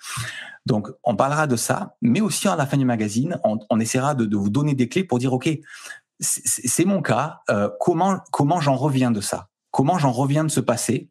Donc, 0.65 0.89
on 1.03 1.15
parlera 1.15 1.47
de 1.47 1.55
ça, 1.55 1.95
mais 2.01 2.21
aussi 2.21 2.47
à 2.47 2.55
la 2.55 2.65
fin 2.65 2.77
du 2.77 2.85
magazine, 2.85 3.39
on, 3.43 3.79
essaiera 3.79 4.13
de, 4.13 4.35
vous 4.35 4.49
donner 4.49 4.73
des 4.73 4.87
clés 4.87 5.03
pour 5.03 5.19
dire, 5.19 5.33
OK, 5.33 5.49
c'est 6.19 6.85
mon 6.85 7.01
cas, 7.01 7.41
euh, 7.49 7.69
comment, 7.79 8.21
j'en 8.59 8.75
reviens 8.75 9.11
de 9.11 9.21
ça? 9.21 9.49
Comment 9.71 9.97
j'en 9.97 10.11
reviens 10.11 10.43
de 10.43 10.51
ce 10.51 10.59
passé? 10.59 11.09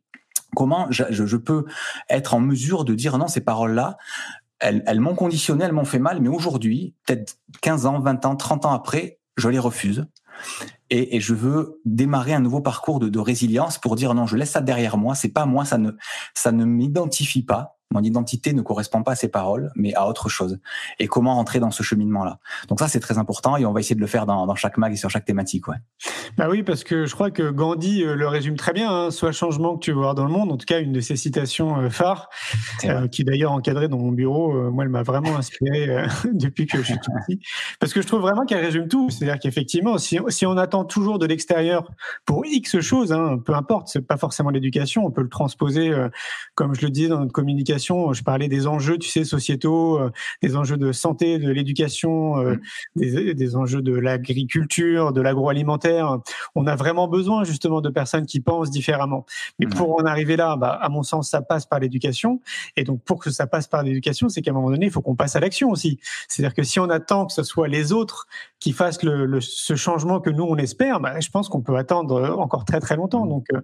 Comment 0.54 0.86
je, 0.90 1.36
peux 1.36 1.64
être 2.08 2.34
en 2.34 2.40
mesure 2.40 2.84
de 2.84 2.94
dire 2.94 3.18
non, 3.18 3.28
ces 3.28 3.40
paroles-là, 3.40 3.96
elles, 4.60 4.82
elles 4.86 5.00
m'ont 5.00 5.14
conditionné, 5.14 5.64
elles 5.64 5.72
m'ont 5.72 5.84
fait 5.84 5.98
mal, 5.98 6.20
mais 6.20 6.28
aujourd'hui, 6.28 6.94
peut-être 7.06 7.38
15 7.62 7.86
ans, 7.86 8.00
20 8.00 8.26
ans, 8.26 8.36
30 8.36 8.66
ans 8.66 8.72
après, 8.72 9.18
je 9.36 9.48
les 9.48 9.58
refuse 9.58 10.06
et, 10.90 11.20
je 11.20 11.34
veux 11.34 11.80
démarrer 11.84 12.34
un 12.34 12.40
nouveau 12.40 12.60
parcours 12.60 12.98
de, 12.98 13.08
de, 13.08 13.18
résilience 13.18 13.78
pour 13.78 13.96
dire 13.96 14.14
non, 14.14 14.26
je 14.26 14.36
laisse 14.36 14.50
ça 14.50 14.60
derrière 14.60 14.98
moi, 14.98 15.14
c'est 15.14 15.28
pas 15.28 15.46
moi, 15.46 15.64
ça 15.64 15.78
ne 15.78 15.92
ça 16.34 16.52
ne 16.52 16.64
m'identifie 16.64 17.44
pas, 17.44 17.79
mon 17.92 18.02
identité 18.02 18.52
ne 18.52 18.62
correspond 18.62 19.02
pas 19.02 19.12
à 19.12 19.16
ces 19.16 19.28
paroles, 19.28 19.70
mais 19.74 19.94
à 19.94 20.06
autre 20.06 20.28
chose. 20.28 20.60
Et 20.98 21.08
comment 21.08 21.34
rentrer 21.34 21.58
dans 21.58 21.70
ce 21.70 21.82
cheminement-là? 21.82 22.38
Donc 22.68 22.78
ça, 22.78 22.88
c'est 22.88 23.00
très 23.00 23.18
important 23.18 23.56
et 23.56 23.66
on 23.66 23.72
va 23.72 23.80
essayer 23.80 23.96
de 23.96 24.00
le 24.00 24.06
faire 24.06 24.26
dans, 24.26 24.46
dans, 24.46 24.54
chaque 24.54 24.78
mag 24.78 24.92
et 24.92 24.96
sur 24.96 25.10
chaque 25.10 25.24
thématique. 25.24 25.66
Ouais. 25.66 25.76
Bah 26.36 26.48
oui, 26.48 26.62
parce 26.62 26.84
que 26.84 27.06
je 27.06 27.14
crois 27.14 27.30
que 27.30 27.50
Gandhi 27.50 28.04
euh, 28.04 28.14
le 28.14 28.28
résume 28.28 28.56
très 28.56 28.72
bien. 28.72 28.90
Hein, 28.90 29.10
soit 29.10 29.32
changement 29.32 29.76
que 29.76 29.80
tu 29.80 29.90
veux 29.92 29.98
voir 29.98 30.14
dans 30.14 30.24
le 30.24 30.30
monde, 30.30 30.52
en 30.52 30.56
tout 30.56 30.66
cas 30.66 30.80
une 30.80 30.92
de 30.92 31.00
ses 31.00 31.16
citations 31.16 31.78
euh, 31.78 31.90
phares, 31.90 32.28
euh, 32.84 33.08
qui 33.08 33.24
d'ailleurs 33.24 33.52
encadrée 33.52 33.88
dans 33.88 33.98
mon 33.98 34.12
bureau. 34.12 34.54
Euh, 34.54 34.70
moi, 34.70 34.84
elle 34.84 34.90
m'a 34.90 35.02
vraiment 35.02 35.36
inspiré 35.36 35.88
euh, 35.88 36.06
depuis 36.32 36.66
que 36.66 36.78
je 36.78 36.82
suis 36.82 36.98
tout 37.00 37.10
petit, 37.26 37.40
parce 37.80 37.92
que 37.92 38.02
je 38.02 38.06
trouve 38.06 38.20
vraiment 38.20 38.44
qu'elle 38.44 38.64
résume 38.64 38.88
tout. 38.88 39.10
C'est-à-dire 39.10 39.38
qu'effectivement, 39.40 39.98
si, 39.98 40.18
si, 40.28 40.46
on 40.46 40.56
attend 40.56 40.84
toujours 40.84 41.18
de 41.18 41.26
l'extérieur 41.26 41.90
pour 42.24 42.46
X 42.46 42.80
choses, 42.80 43.12
hein, 43.12 43.38
peu 43.44 43.54
importe, 43.54 43.88
c'est 43.88 44.06
pas 44.06 44.16
forcément 44.16 44.50
l'éducation, 44.50 45.04
on 45.04 45.10
peut 45.10 45.22
le 45.22 45.28
transposer, 45.28 45.92
comme 46.54 46.74
je 46.74 46.82
le 46.82 46.90
dis 46.90 47.08
dans 47.08 47.18
notre 47.18 47.32
communication 47.32 47.79
je 47.88 48.22
parlais 48.22 48.48
des 48.48 48.66
enjeux, 48.66 48.98
tu 48.98 49.08
sais, 49.08 49.24
sociétaux, 49.24 49.98
euh, 49.98 50.10
des 50.42 50.56
enjeux 50.56 50.76
de 50.76 50.92
santé, 50.92 51.38
de 51.38 51.50
l'éducation, 51.50 52.38
euh, 52.38 52.54
mmh. 52.54 53.00
des, 53.00 53.34
des, 53.34 53.56
enjeux 53.56 53.82
de 53.82 53.94
l'agriculture, 53.94 55.12
de 55.12 55.20
l'agroalimentaire. 55.20 56.18
On 56.54 56.66
a 56.66 56.76
vraiment 56.76 57.08
besoin 57.08 57.44
justement 57.44 57.80
de 57.80 57.88
personnes 57.88 58.26
qui 58.26 58.40
pensent 58.40 58.70
différemment. 58.70 59.26
Mais 59.58 59.66
mmh. 59.66 59.70
pour 59.70 59.98
en 60.00 60.04
arriver 60.04 60.36
là, 60.36 60.56
bah, 60.56 60.78
à 60.80 60.88
mon 60.88 61.02
sens, 61.02 61.30
ça 61.30 61.42
passe 61.42 61.66
par 61.66 61.80
l'éducation. 61.80 62.40
Et 62.76 62.84
donc, 62.84 63.02
pour 63.02 63.18
que 63.20 63.30
ça 63.30 63.46
passe 63.46 63.66
par 63.66 63.82
l'éducation, 63.82 64.28
c'est 64.28 64.42
qu'à 64.42 64.50
un 64.50 64.54
moment 64.54 64.70
donné, 64.70 64.86
il 64.86 64.92
faut 64.92 65.02
qu'on 65.02 65.16
passe 65.16 65.36
à 65.36 65.40
l'action 65.40 65.70
aussi. 65.70 65.98
C'est-à-dire 66.28 66.54
que 66.54 66.62
si 66.62 66.78
on 66.80 66.90
attend 66.90 67.26
que 67.26 67.32
ce 67.32 67.42
soit 67.42 67.68
les 67.68 67.92
autres 67.92 68.26
qui 68.58 68.72
fassent 68.72 69.02
le, 69.02 69.24
le, 69.24 69.40
ce 69.40 69.74
changement 69.74 70.20
que 70.20 70.30
nous 70.30 70.44
on 70.44 70.56
espère, 70.56 71.00
bah, 71.00 71.18
je 71.18 71.30
pense 71.30 71.48
qu'on 71.48 71.62
peut 71.62 71.76
attendre 71.76 72.38
encore 72.38 72.64
très 72.64 72.80
très 72.80 72.96
longtemps. 72.96 73.26
Donc, 73.26 73.46
euh, 73.54 73.60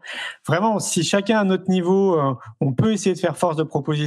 vraiment, 0.47 0.79
si 0.79 1.05
chacun 1.05 1.39
à 1.39 1.45
notre 1.45 1.71
niveau, 1.71 2.19
on 2.61 2.73
peut 2.73 2.93
essayer 2.93 3.15
de 3.15 3.21
faire 3.21 3.37
force 3.37 3.57
de 3.57 3.63
proposition 3.63 4.06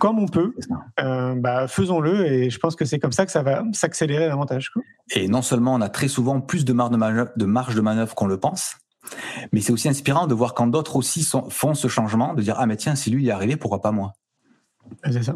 comme 0.00 0.18
on 0.18 0.26
peut, 0.26 0.54
euh, 1.00 1.34
bah, 1.36 1.68
faisons-le 1.68 2.26
et 2.26 2.50
je 2.50 2.58
pense 2.58 2.76
que 2.76 2.84
c'est 2.84 2.98
comme 2.98 3.12
ça 3.12 3.26
que 3.26 3.32
ça 3.32 3.42
va 3.42 3.62
s'accélérer 3.72 4.26
davantage. 4.26 4.72
Et 5.14 5.28
non 5.28 5.42
seulement 5.42 5.74
on 5.74 5.80
a 5.80 5.88
très 5.88 6.08
souvent 6.08 6.40
plus 6.40 6.64
de 6.64 6.72
marge 6.72 6.90
de 6.90 6.96
manœuvre, 6.96 7.30
de 7.36 7.44
marge 7.44 7.74
de 7.74 7.80
manœuvre 7.80 8.14
qu'on 8.14 8.26
le 8.26 8.38
pense, 8.38 8.76
mais 9.52 9.60
c'est 9.60 9.72
aussi 9.72 9.88
inspirant 9.88 10.26
de 10.26 10.34
voir 10.34 10.54
quand 10.54 10.66
d'autres 10.66 10.96
aussi 10.96 11.22
sont, 11.22 11.48
font 11.50 11.74
ce 11.74 11.88
changement, 11.88 12.34
de 12.34 12.42
dire 12.42 12.56
ah 12.58 12.66
mais 12.66 12.76
tiens 12.76 12.94
si 12.94 13.10
lui 13.10 13.22
il 13.22 13.28
est 13.28 13.32
arrivé 13.32 13.56
pourquoi 13.56 13.80
pas 13.80 13.92
moi? 13.92 14.14
C'est 15.04 15.22
ça. 15.22 15.32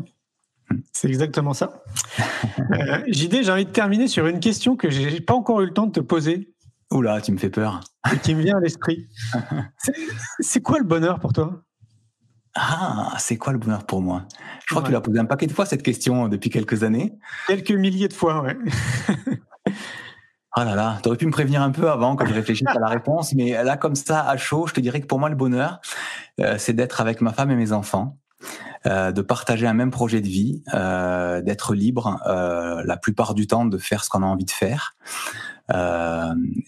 Hmm. 0.70 0.80
C'est 0.93 1.09
exactement 1.09 1.55
ça. 1.55 1.82
euh, 2.72 3.03
JD, 3.09 3.43
j'ai 3.43 3.53
envie 3.53 3.64
de 3.64 3.70
terminer 3.70 4.09
sur 4.09 4.26
une 4.26 4.41
question 4.41 4.76
que 4.76 4.91
j'ai 4.91 5.20
pas 5.20 5.34
encore 5.34 5.61
eu 5.61 5.66
le 5.66 5.72
temps 5.72 5.86
de 5.86 5.93
te 5.93 6.01
poser. 6.01 6.53
Oula, 6.91 7.20
tu 7.20 7.32
me 7.32 7.39
fais 7.39 7.51
peur. 7.51 7.80
Et 8.12 8.18
qui 8.18 8.34
me 8.34 8.43
vient 8.43 8.57
à 8.57 8.61
l'esprit. 8.61 9.09
C'est 10.41 10.62
quoi 10.62 10.78
le 10.78 10.84
bonheur 10.84 11.20
pour 11.20 11.32
toi? 11.32 11.62
Ah, 12.55 13.14
c'est 13.18 13.36
quoi 13.36 13.53
le 13.53 13.59
bonheur 13.59 13.84
pour 13.84 14.03
moi? 14.03 14.24
Je 14.61 14.66
crois 14.66 14.78
ouais. 14.78 14.82
que 14.82 14.88
tu 14.88 14.92
l'as 14.92 15.01
posé 15.01 15.18
un 15.18 15.24
paquet 15.24 15.46
de 15.46 15.53
fois 15.53 15.66
cette 15.66 15.82
question 15.82 16.28
depuis 16.28 16.51
quelques 16.51 16.82
années. 16.82 17.14
Quelques 17.46 17.70
milliers 17.70 18.09
de 18.09 18.12
fois, 18.12 18.42
ouais. 18.42 18.57
Ah 20.53 20.64
là 20.64 20.74
là, 20.74 20.99
t'aurais 21.03 21.16
pu 21.16 21.26
me 21.26 21.30
prévenir 21.30 21.62
un 21.62 21.70
peu 21.70 21.90
avant 21.90 22.16
quand 22.16 22.26
je 22.26 22.34
réfléchisse 22.34 22.66
à 22.66 22.80
la 22.80 22.88
réponse, 22.88 23.34
mais 23.34 23.62
là 23.62 23.76
comme 23.76 23.94
ça 23.94 24.28
à 24.28 24.36
chaud, 24.36 24.66
je 24.66 24.72
te 24.72 24.80
dirais 24.80 25.01
que 25.01 25.07
pour 25.07 25.20
moi 25.20 25.28
le 25.28 25.36
bonheur, 25.36 25.80
euh, 26.40 26.57
c'est 26.59 26.72
d'être 26.72 27.01
avec 27.01 27.20
ma 27.20 27.32
femme 27.32 27.51
et 27.51 27.55
mes 27.55 27.70
enfants, 27.72 28.18
euh, 28.87 29.11
de 29.11 29.22
partager 29.22 29.66
un 29.66 29.74
même 29.74 29.91
projet 29.91 30.20
de 30.20 30.29
vie, 30.29 30.62
euh, 30.72 31.41
d'être 31.41 31.74
libre 31.74 32.20
euh, 32.26 32.83
la 32.85 32.97
plupart 32.97 33.35
du 33.35 33.49
temps 33.49 33.64
de 33.64 33.76
faire 33.76 34.05
ce 34.05 34.11
qu'on 34.11 34.22
a 34.22 34.26
envie 34.26 34.45
de 34.45 34.51
faire. 34.51 34.95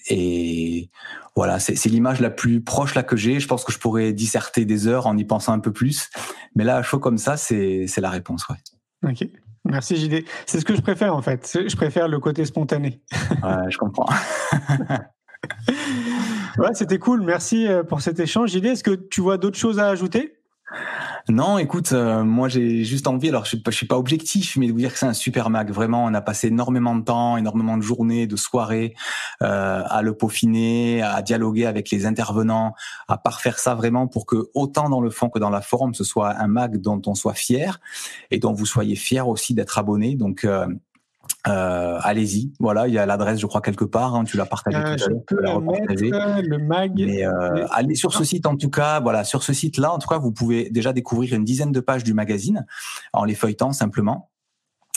Et 0.09 0.91
voilà, 1.37 1.59
c'est 1.59 1.89
l'image 1.89 2.21
la 2.21 2.29
plus 2.29 2.61
proche 2.61 2.95
là 2.95 3.03
que 3.03 3.17
j'ai. 3.17 3.41
Je 3.41 3.47
pense 3.47 3.65
que 3.65 3.73
je 3.73 3.79
pourrais 3.79 4.13
disserter 4.13 4.67
des 4.67 4.89
heures 4.89 5.07
en 5.07 5.17
y 5.17 5.25
pensant 5.25 5.53
un 5.53 5.59
peu 5.59 5.73
plus, 5.73 6.11
mais 6.55 6.65
là, 6.65 6.77
à 6.77 6.83
chaud 6.83 6.99
comme 6.99 7.17
ça, 7.17 7.37
c'est 7.39 7.87
la 7.99 8.11
réponse, 8.11 8.47
ouais. 8.49 8.57
Ok. 9.09 9.27
Merci 9.65 9.97
JD. 9.97 10.25
C'est 10.47 10.59
ce 10.61 10.65
que 10.65 10.75
je 10.75 10.81
préfère 10.81 11.15
en 11.15 11.23
fait. 11.23 11.59
Je 11.67 11.77
préfère 11.77 12.09
le 12.09 12.19
côté 12.19 12.45
spontané. 12.45 13.01
Ouais, 13.43 13.71
je 13.71 13.79
comprends. 13.79 14.09
ouais, 16.59 16.75
c'était 16.75 16.99
cool. 16.99 17.23
Merci 17.23 17.69
pour 17.89 18.03
cet 18.03 18.21
échange. 18.21 18.51
JD, 18.51 18.67
est-ce 18.67 18.85
que 18.85 18.91
tu 18.91 19.21
vois 19.21 19.39
d'autres 19.39 19.59
choses 19.59 19.79
à 19.79 19.89
ajouter? 19.89 20.40
Non, 21.29 21.59
écoute, 21.59 21.93
euh, 21.93 22.25
moi 22.25 22.49
j'ai 22.49 22.85
juste 22.85 23.07
envie, 23.07 23.29
alors 23.29 23.45
je, 23.45 23.57
je 23.65 23.71
suis 23.71 23.87
pas 23.87 23.99
objectif, 23.99 24.57
mais 24.57 24.67
de 24.67 24.73
vous 24.73 24.79
dire 24.79 24.93
que 24.93 24.99
c'est 24.99 25.07
un 25.07 25.13
super 25.13 25.51
mag. 25.51 25.71
Vraiment, 25.71 26.05
on 26.05 26.15
a 26.15 26.21
passé 26.21 26.49
énormément 26.49 26.97
de 26.97 27.05
temps, 27.05 27.37
énormément 27.37 27.77
de 27.77 27.83
journées, 27.83 28.27
de 28.27 28.37
soirées 28.37 28.95
euh, 29.43 29.83
à 29.87 30.03
le 30.03 30.15
peaufiner, 30.15 31.03
à 31.03 31.23
dialoguer 31.23 31.67
avec 31.67 31.91
les 31.91 32.07
intervenants, 32.07 32.75
à 33.09 33.19
parfaire 33.19 33.59
ça 33.59 33.75
vraiment 33.75 34.07
pour 34.07 34.27
que 34.27 34.51
autant 34.55 34.89
dans 34.89 35.01
le 35.01 35.11
fond 35.11 35.29
que 35.29 35.39
dans 35.39 35.51
la 35.51 35.61
forme, 35.61 35.95
ce 35.95 36.05
soit 36.05 36.37
un 36.37 36.49
mag 36.49 36.79
dont 36.79 37.01
on 37.07 37.15
soit 37.15 37.35
fier 37.35 37.81
et 38.31 38.39
dont 38.39 38.53
vous 38.53 38.67
soyez 38.67 38.97
fier 38.97 39.29
aussi 39.29 39.55
d'être 39.55 39.79
abonné. 39.79 40.15
Donc 40.17 40.45
euh, 40.45 40.67
euh, 41.49 41.99
allez-y, 42.03 42.53
voilà, 42.61 42.87
il 42.87 42.95
y 42.95 42.99
a 42.99 43.07
l'adresse, 43.07 43.41
je 43.41 43.47
crois 43.47 43.61
quelque 43.61 43.85
part. 43.85 44.15
Hein, 44.15 44.25
tu 44.25 44.37
l'as 44.37 44.47
partagé 44.47 44.77
euh. 44.77 44.97
Je 44.99 45.15
peux 45.27 45.41
la 45.41 45.59
mettre, 45.59 46.43
le 46.43 46.59
mag. 46.59 46.93
Mais 46.97 47.25
euh, 47.25 47.67
allez 47.71 47.95
sur 47.95 48.13
ce 48.13 48.25
site 48.25 48.47
en 48.47 48.57
tout 48.57 48.71
cas. 48.71 49.01
Voilà, 49.01 49.25
sur 49.25 49.43
ce 49.43 49.53
site-là, 49.53 49.93
en 49.93 49.99
tout 49.99 50.09
cas, 50.09 50.19
vous 50.19 50.33
pouvez 50.33 50.71
déjà 50.71 50.93
découvrir 50.93 51.35
une 51.35 51.45
dizaine 51.45 51.73
de 51.73 51.81
pages 51.81 52.05
du 52.05 52.15
magazine 52.15 52.67
en 53.13 53.25
les 53.25 53.35
feuilletant 53.35 53.73
simplement. 53.73 54.31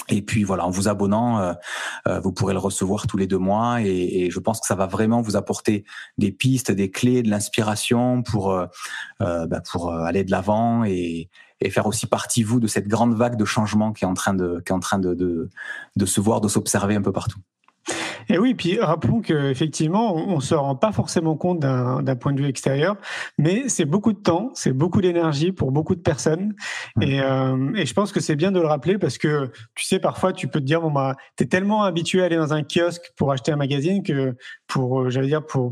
Et 0.09 0.21
puis 0.21 0.43
voilà, 0.43 0.65
en 0.65 0.69
vous 0.69 0.87
abonnant, 0.87 1.39
euh, 1.39 1.53
euh, 2.07 2.19
vous 2.19 2.33
pourrez 2.33 2.53
le 2.53 2.59
recevoir 2.59 3.07
tous 3.07 3.17
les 3.17 3.27
deux 3.27 3.37
mois. 3.37 3.81
Et, 3.81 4.29
je 4.29 4.39
pense 4.39 4.59
que 4.59 4.67
ça 4.67 4.75
va 4.75 4.85
vraiment 4.85 5.21
vous 5.21 5.35
apporter 5.35 5.85
des 6.17 6.31
pistes, 6.31 6.71
des 6.71 6.91
clés, 6.91 7.23
de 7.23 7.29
l'inspiration 7.29 8.23
pour 8.23 8.51
euh, 8.51 8.67
bah, 9.19 9.61
pour 9.71 9.93
aller 9.93 10.23
de 10.23 10.31
l'avant 10.31 10.83
et, 10.83 11.29
et, 11.63 11.69
faire 11.69 11.87
aussi 11.87 12.07
partie 12.07 12.43
vous 12.43 12.59
de 12.59 12.67
cette 12.67 12.87
grande 12.87 13.15
vague 13.15 13.35
de 13.35 13.45
changement 13.45 13.93
qui 13.93 14.03
est 14.03 14.07
en 14.07 14.13
train 14.13 14.33
de 14.33 14.61
qui 14.65 14.71
est 14.71 14.75
en 14.75 14.79
train 14.79 14.99
de, 14.99 15.13
de, 15.13 15.49
de 15.95 16.05
se 16.05 16.21
voir, 16.21 16.41
de 16.41 16.47
s'observer 16.47 16.95
un 16.95 17.01
peu 17.01 17.11
partout. 17.11 17.39
Et 18.29 18.37
oui, 18.37 18.53
puis 18.53 18.79
rappelons 18.79 19.21
qu'effectivement, 19.21 20.15
on 20.15 20.35
ne 20.37 20.41
se 20.41 20.55
rend 20.55 20.75
pas 20.75 20.91
forcément 20.91 21.35
compte 21.35 21.59
d'un 21.59 22.15
point 22.15 22.33
de 22.33 22.41
vue 22.41 22.47
extérieur, 22.47 22.95
mais 23.37 23.67
c'est 23.67 23.85
beaucoup 23.85 24.13
de 24.13 24.17
temps, 24.17 24.51
c'est 24.53 24.71
beaucoup 24.71 25.01
d'énergie 25.01 25.51
pour 25.51 25.71
beaucoup 25.71 25.95
de 25.95 26.01
personnes. 26.01 26.55
Et, 27.01 27.21
euh, 27.21 27.73
et, 27.75 27.85
je 27.85 27.93
pense 27.93 28.11
que 28.11 28.19
c'est 28.19 28.35
bien 28.35 28.51
de 28.51 28.59
le 28.59 28.67
rappeler 28.67 28.97
parce 28.97 29.17
que, 29.17 29.51
tu 29.75 29.85
sais, 29.85 29.99
parfois, 29.99 30.33
tu 30.33 30.47
peux 30.47 30.59
te 30.59 30.65
dire, 30.65 30.81
bon, 30.81 30.91
bah, 30.91 31.15
tu 31.37 31.43
es 31.43 31.47
tellement 31.47 31.83
habitué 31.83 32.21
à 32.21 32.25
aller 32.25 32.37
dans 32.37 32.53
un 32.53 32.63
kiosque 32.63 33.11
pour 33.17 33.31
acheter 33.31 33.51
un 33.51 33.57
magazine 33.57 34.03
que 34.03 34.35
pour, 34.73 35.01
euh, 35.01 35.09
j'allais 35.11 35.27
dire, 35.27 35.45
pour 35.45 35.71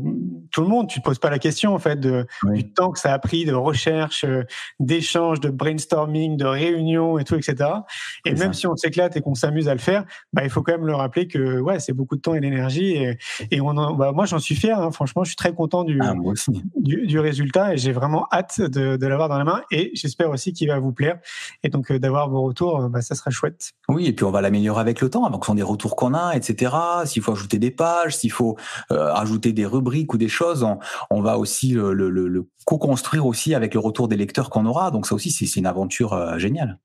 tout 0.52 0.60
le 0.60 0.68
monde, 0.68 0.88
tu 0.88 1.00
te 1.00 1.04
poses 1.04 1.18
pas 1.18 1.28
la 1.28 1.40
question, 1.40 1.74
en 1.74 1.80
fait, 1.80 1.98
de, 1.98 2.24
du 2.44 2.72
temps 2.72 2.92
que 2.92 3.00
ça 3.00 3.12
a 3.12 3.18
pris 3.18 3.44
de 3.44 3.52
recherche, 3.52 4.24
euh, 4.24 4.44
d'échange, 4.78 5.40
de 5.40 5.50
brainstorming, 5.50 6.36
de 6.36 6.44
réunion 6.44 7.18
et 7.18 7.24
tout, 7.24 7.34
etc. 7.34 7.68
Et 8.24 8.32
même 8.34 8.52
si 8.52 8.68
on 8.68 8.76
s'éclate 8.76 9.16
et 9.16 9.20
qu'on 9.20 9.34
s'amuse 9.34 9.66
à 9.68 9.72
le 9.72 9.80
faire, 9.80 10.04
bah, 10.32 10.44
il 10.44 10.50
faut 10.50 10.62
quand 10.62 10.70
même 10.70 10.86
le 10.86 10.94
rappeler 10.94 11.26
que, 11.26 11.58
ouais, 11.58 11.80
c'est 11.80 11.92
beaucoup 11.92 12.14
de 12.14 12.20
temps 12.20 12.34
et 12.34 12.40
d'énergie. 12.40 12.92
Et, 12.92 13.18
et 13.50 13.60
on 13.60 13.74
bah, 13.96 14.12
moi, 14.12 14.24
j'en 14.24 14.38
suis 14.38 14.54
fier, 14.54 14.78
hein. 14.78 14.92
franchement, 14.92 15.24
je 15.24 15.30
suis 15.30 15.36
très 15.36 15.52
content 15.52 15.82
du, 15.82 15.98
ah, 16.00 16.14
du, 16.76 17.04
du, 17.08 17.18
résultat 17.18 17.74
et 17.74 17.78
j'ai 17.78 17.90
vraiment 17.90 18.28
hâte 18.32 18.60
de, 18.60 18.96
de 18.96 19.06
l'avoir 19.08 19.28
dans 19.28 19.38
la 19.38 19.44
main 19.44 19.62
et 19.72 19.90
j'espère 19.94 20.30
aussi 20.30 20.52
qu'il 20.52 20.68
va 20.68 20.78
vous 20.78 20.92
plaire. 20.92 21.18
Et 21.64 21.70
donc, 21.70 21.90
euh, 21.90 21.98
d'avoir 21.98 22.30
vos 22.30 22.42
retours, 22.42 22.88
bah, 22.88 23.02
ça 23.02 23.16
sera 23.16 23.32
chouette. 23.32 23.72
Oui, 23.88 24.06
et 24.06 24.12
puis 24.12 24.24
on 24.24 24.30
va 24.30 24.40
l'améliorer 24.42 24.80
avec 24.80 25.00
le 25.00 25.10
temps, 25.10 25.24
avec 25.24 25.40
des 25.56 25.62
retours 25.62 25.96
qu'on 25.96 26.14
a, 26.14 26.34
etc. 26.36 26.72
S'il 27.04 27.20
faut 27.20 27.32
ajouter 27.32 27.58
des 27.58 27.72
pages, 27.72 28.16
s'il 28.16 28.30
faut 28.30 28.56
ajouter 28.92 29.52
des 29.52 29.66
rubriques 29.66 30.12
ou 30.14 30.18
des 30.18 30.28
choses, 30.28 30.66
on, 31.10 31.22
va 31.22 31.38
aussi 31.38 31.70
le, 31.70 31.92
le 32.10 32.46
co-construire 32.64 33.26
aussi 33.26 33.54
avec 33.54 33.74
le 33.74 33.80
retour 33.80 34.08
des 34.08 34.16
lecteurs 34.16 34.50
qu'on 34.50 34.66
aura. 34.66 34.90
Donc 34.90 35.06
ça 35.06 35.14
aussi, 35.14 35.30
c'est 35.30 35.58
une 35.58 35.66
aventure 35.66 36.12
euh, 36.12 36.38
géniale. 36.38 36.78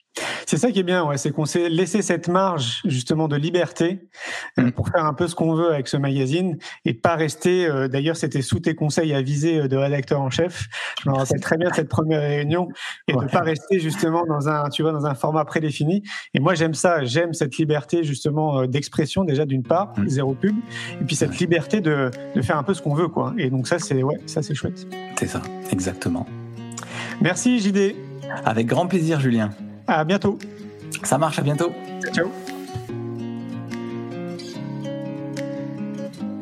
C'est 0.48 0.58
ça 0.58 0.72
qui 0.72 0.80
est 0.80 0.84
bien, 0.84 1.04
ouais, 1.06 1.18
c'est 1.18 1.30
qu'on 1.30 1.46
s'est 1.46 1.70
laissé 1.70 2.02
cette 2.02 2.28
marge 2.28 2.82
justement 2.86 3.28
de 3.28 3.36
liberté 3.36 4.10
euh, 4.58 4.64
mm. 4.64 4.72
pour 4.72 4.90
faire 4.90 5.06
un 5.06 5.14
peu 5.14 5.28
ce 5.28 5.36
qu'on 5.36 5.54
veut 5.54 5.72
avec 5.72 5.88
ce 5.88 5.98
magazine 5.98 6.58
et 6.86 6.96
pas 6.96 7.16
rester. 7.16 7.68
Euh, 7.68 7.88
d'ailleurs, 7.88 8.16
c'était 8.16 8.42
sous 8.42 8.60
tes 8.60 8.74
conseils 8.74 9.14
à 9.14 9.22
viser 9.22 9.68
de 9.68 9.78
rédacteur 9.78 10.20
en 10.20 10.32
chef. 10.32 10.68
Je 11.04 11.10
me 11.10 11.16
rappelle 11.16 11.40
très 11.40 11.58
bien 11.58 11.70
cette 11.72 11.90
première 11.90 12.22
réunion 12.22 12.68
et 13.08 13.14
de 13.14 13.26
pas 13.32 13.42
rester 13.42 13.80
justement 13.80 14.26
dans 14.26 14.50
un, 14.50 14.70
tu 14.70 14.82
vois, 14.82 14.92
dans 14.92 15.06
un 15.06 15.14
format 15.14 15.46
prédéfini. 15.46 16.02
Et 16.34 16.40
moi, 16.40 16.56
j'aime 16.56 16.74
ça, 16.74 17.04
j'aime 17.04 17.34
cette 17.34 17.58
liberté 17.58 18.04
justement 18.04 18.66
d'expression 18.66 19.24
déjà 19.24 19.46
d'une 19.46 19.64
part, 19.64 19.94
mm. 19.98 20.08
zéro 20.08 20.34
pub, 20.34 20.56
et 21.00 21.04
puis 21.04 21.16
cette 21.16 21.38
liberté 21.38 21.80
de, 21.80 21.92
de 22.36 22.42
faire 22.42 22.58
un 22.58 22.64
peu 22.64 22.74
ce 22.74 22.82
qu'on 22.82 22.94
veut, 22.94 23.08
quoi. 23.08 23.34
Et 23.38 23.50
donc 23.50 23.68
ça, 23.68 23.80
c'est 23.80 24.04
ouais, 24.04 24.20
ça 24.26 24.42
c'est 24.42 24.56
chouette. 24.56 24.88
C'est 25.20 25.28
ça. 25.28 25.42
Exactement. 25.72 26.26
Merci 27.22 27.60
JD. 27.60 27.96
Avec 28.46 28.68
grand 28.68 28.88
plaisir 28.88 29.20
Julien. 29.20 29.50
À 29.88 30.04
bientôt. 30.04 30.38
Ça 31.04 31.18
marche, 31.18 31.40
à 31.40 31.42
bientôt. 31.42 31.72
Ciao. 32.14 32.28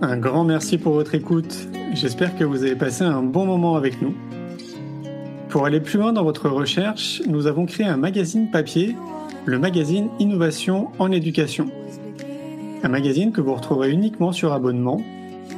Un 0.01 0.17
grand 0.17 0.43
merci 0.43 0.77
pour 0.77 0.93
votre 0.93 1.15
écoute. 1.15 1.67
J'espère 1.93 2.37
que 2.37 2.43
vous 2.43 2.63
avez 2.63 2.75
passé 2.75 3.03
un 3.03 3.23
bon 3.23 3.45
moment 3.45 3.75
avec 3.75 4.01
nous. 4.01 4.13
Pour 5.49 5.65
aller 5.65 5.79
plus 5.79 5.97
loin 5.97 6.11
dans 6.11 6.23
votre 6.23 6.49
recherche, 6.49 7.21
nous 7.27 7.47
avons 7.47 7.65
créé 7.65 7.85
un 7.85 7.95
magazine 7.97 8.51
papier, 8.51 8.95
le 9.45 9.57
magazine 9.57 10.09
Innovation 10.19 10.89
en 10.99 11.11
éducation. 11.11 11.69
Un 12.83 12.89
magazine 12.89 13.31
que 13.31 13.39
vous 13.39 13.55
retrouverez 13.55 13.89
uniquement 13.89 14.31
sur 14.31 14.51
abonnement, 14.51 15.01